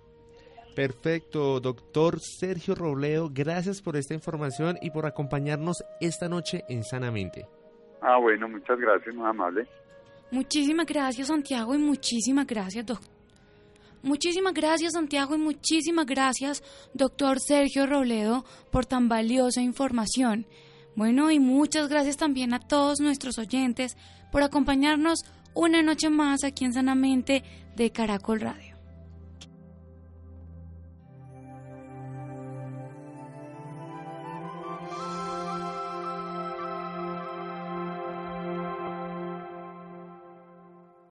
Perfecto, 0.76 1.60
doctor 1.60 2.20
Sergio 2.20 2.74
Robledo, 2.76 3.30
gracias 3.34 3.82
por 3.82 3.96
esta 3.96 4.14
información 4.14 4.78
y 4.82 4.92
por 4.92 5.06
acompañarnos 5.06 5.84
esta 6.00 6.30
noche 6.30 6.64
en 6.70 6.84
Sanamente. 6.84 7.48
Ah, 8.02 8.18
bueno, 8.18 8.47
muchas 8.47 8.80
gracias, 8.80 9.14
muy 9.16 9.28
amable. 9.28 9.68
Muchísimas 10.32 10.86
gracias, 10.86 11.28
Santiago, 11.28 11.74
y 11.74 11.80
muchísimas 11.80 12.45
gracias, 12.45 12.86
doctor. 12.86 13.20
Muchísimas 14.02 14.54
gracias, 14.54 14.93
Santiago, 14.93 15.36
y 15.36 15.39
muchísimas 15.39 16.06
gracias, 16.06 16.64
doctor 16.93 17.39
Sergio 17.39 17.86
Robledo, 17.86 18.45
por 18.72 18.86
tan 18.86 19.10
valiosa 19.10 19.62
información. 19.62 20.45
Bueno, 20.95 21.32
y 21.32 21.39
muchas 21.39 21.89
gracias 21.89 22.16
también 22.16 22.54
a 22.54 22.60
todos 22.60 23.02
nuestros 23.02 23.38
oyentes 23.38 23.97
por 24.32 24.43
acompañarnos 24.43 25.20
una 25.54 25.82
noche 25.82 26.10
más 26.10 26.43
aquí 26.43 26.66
en 26.66 26.74
Sanamente 26.74 27.43
de 27.76 27.91
Caracol 27.91 28.39
Radio. 28.39 28.68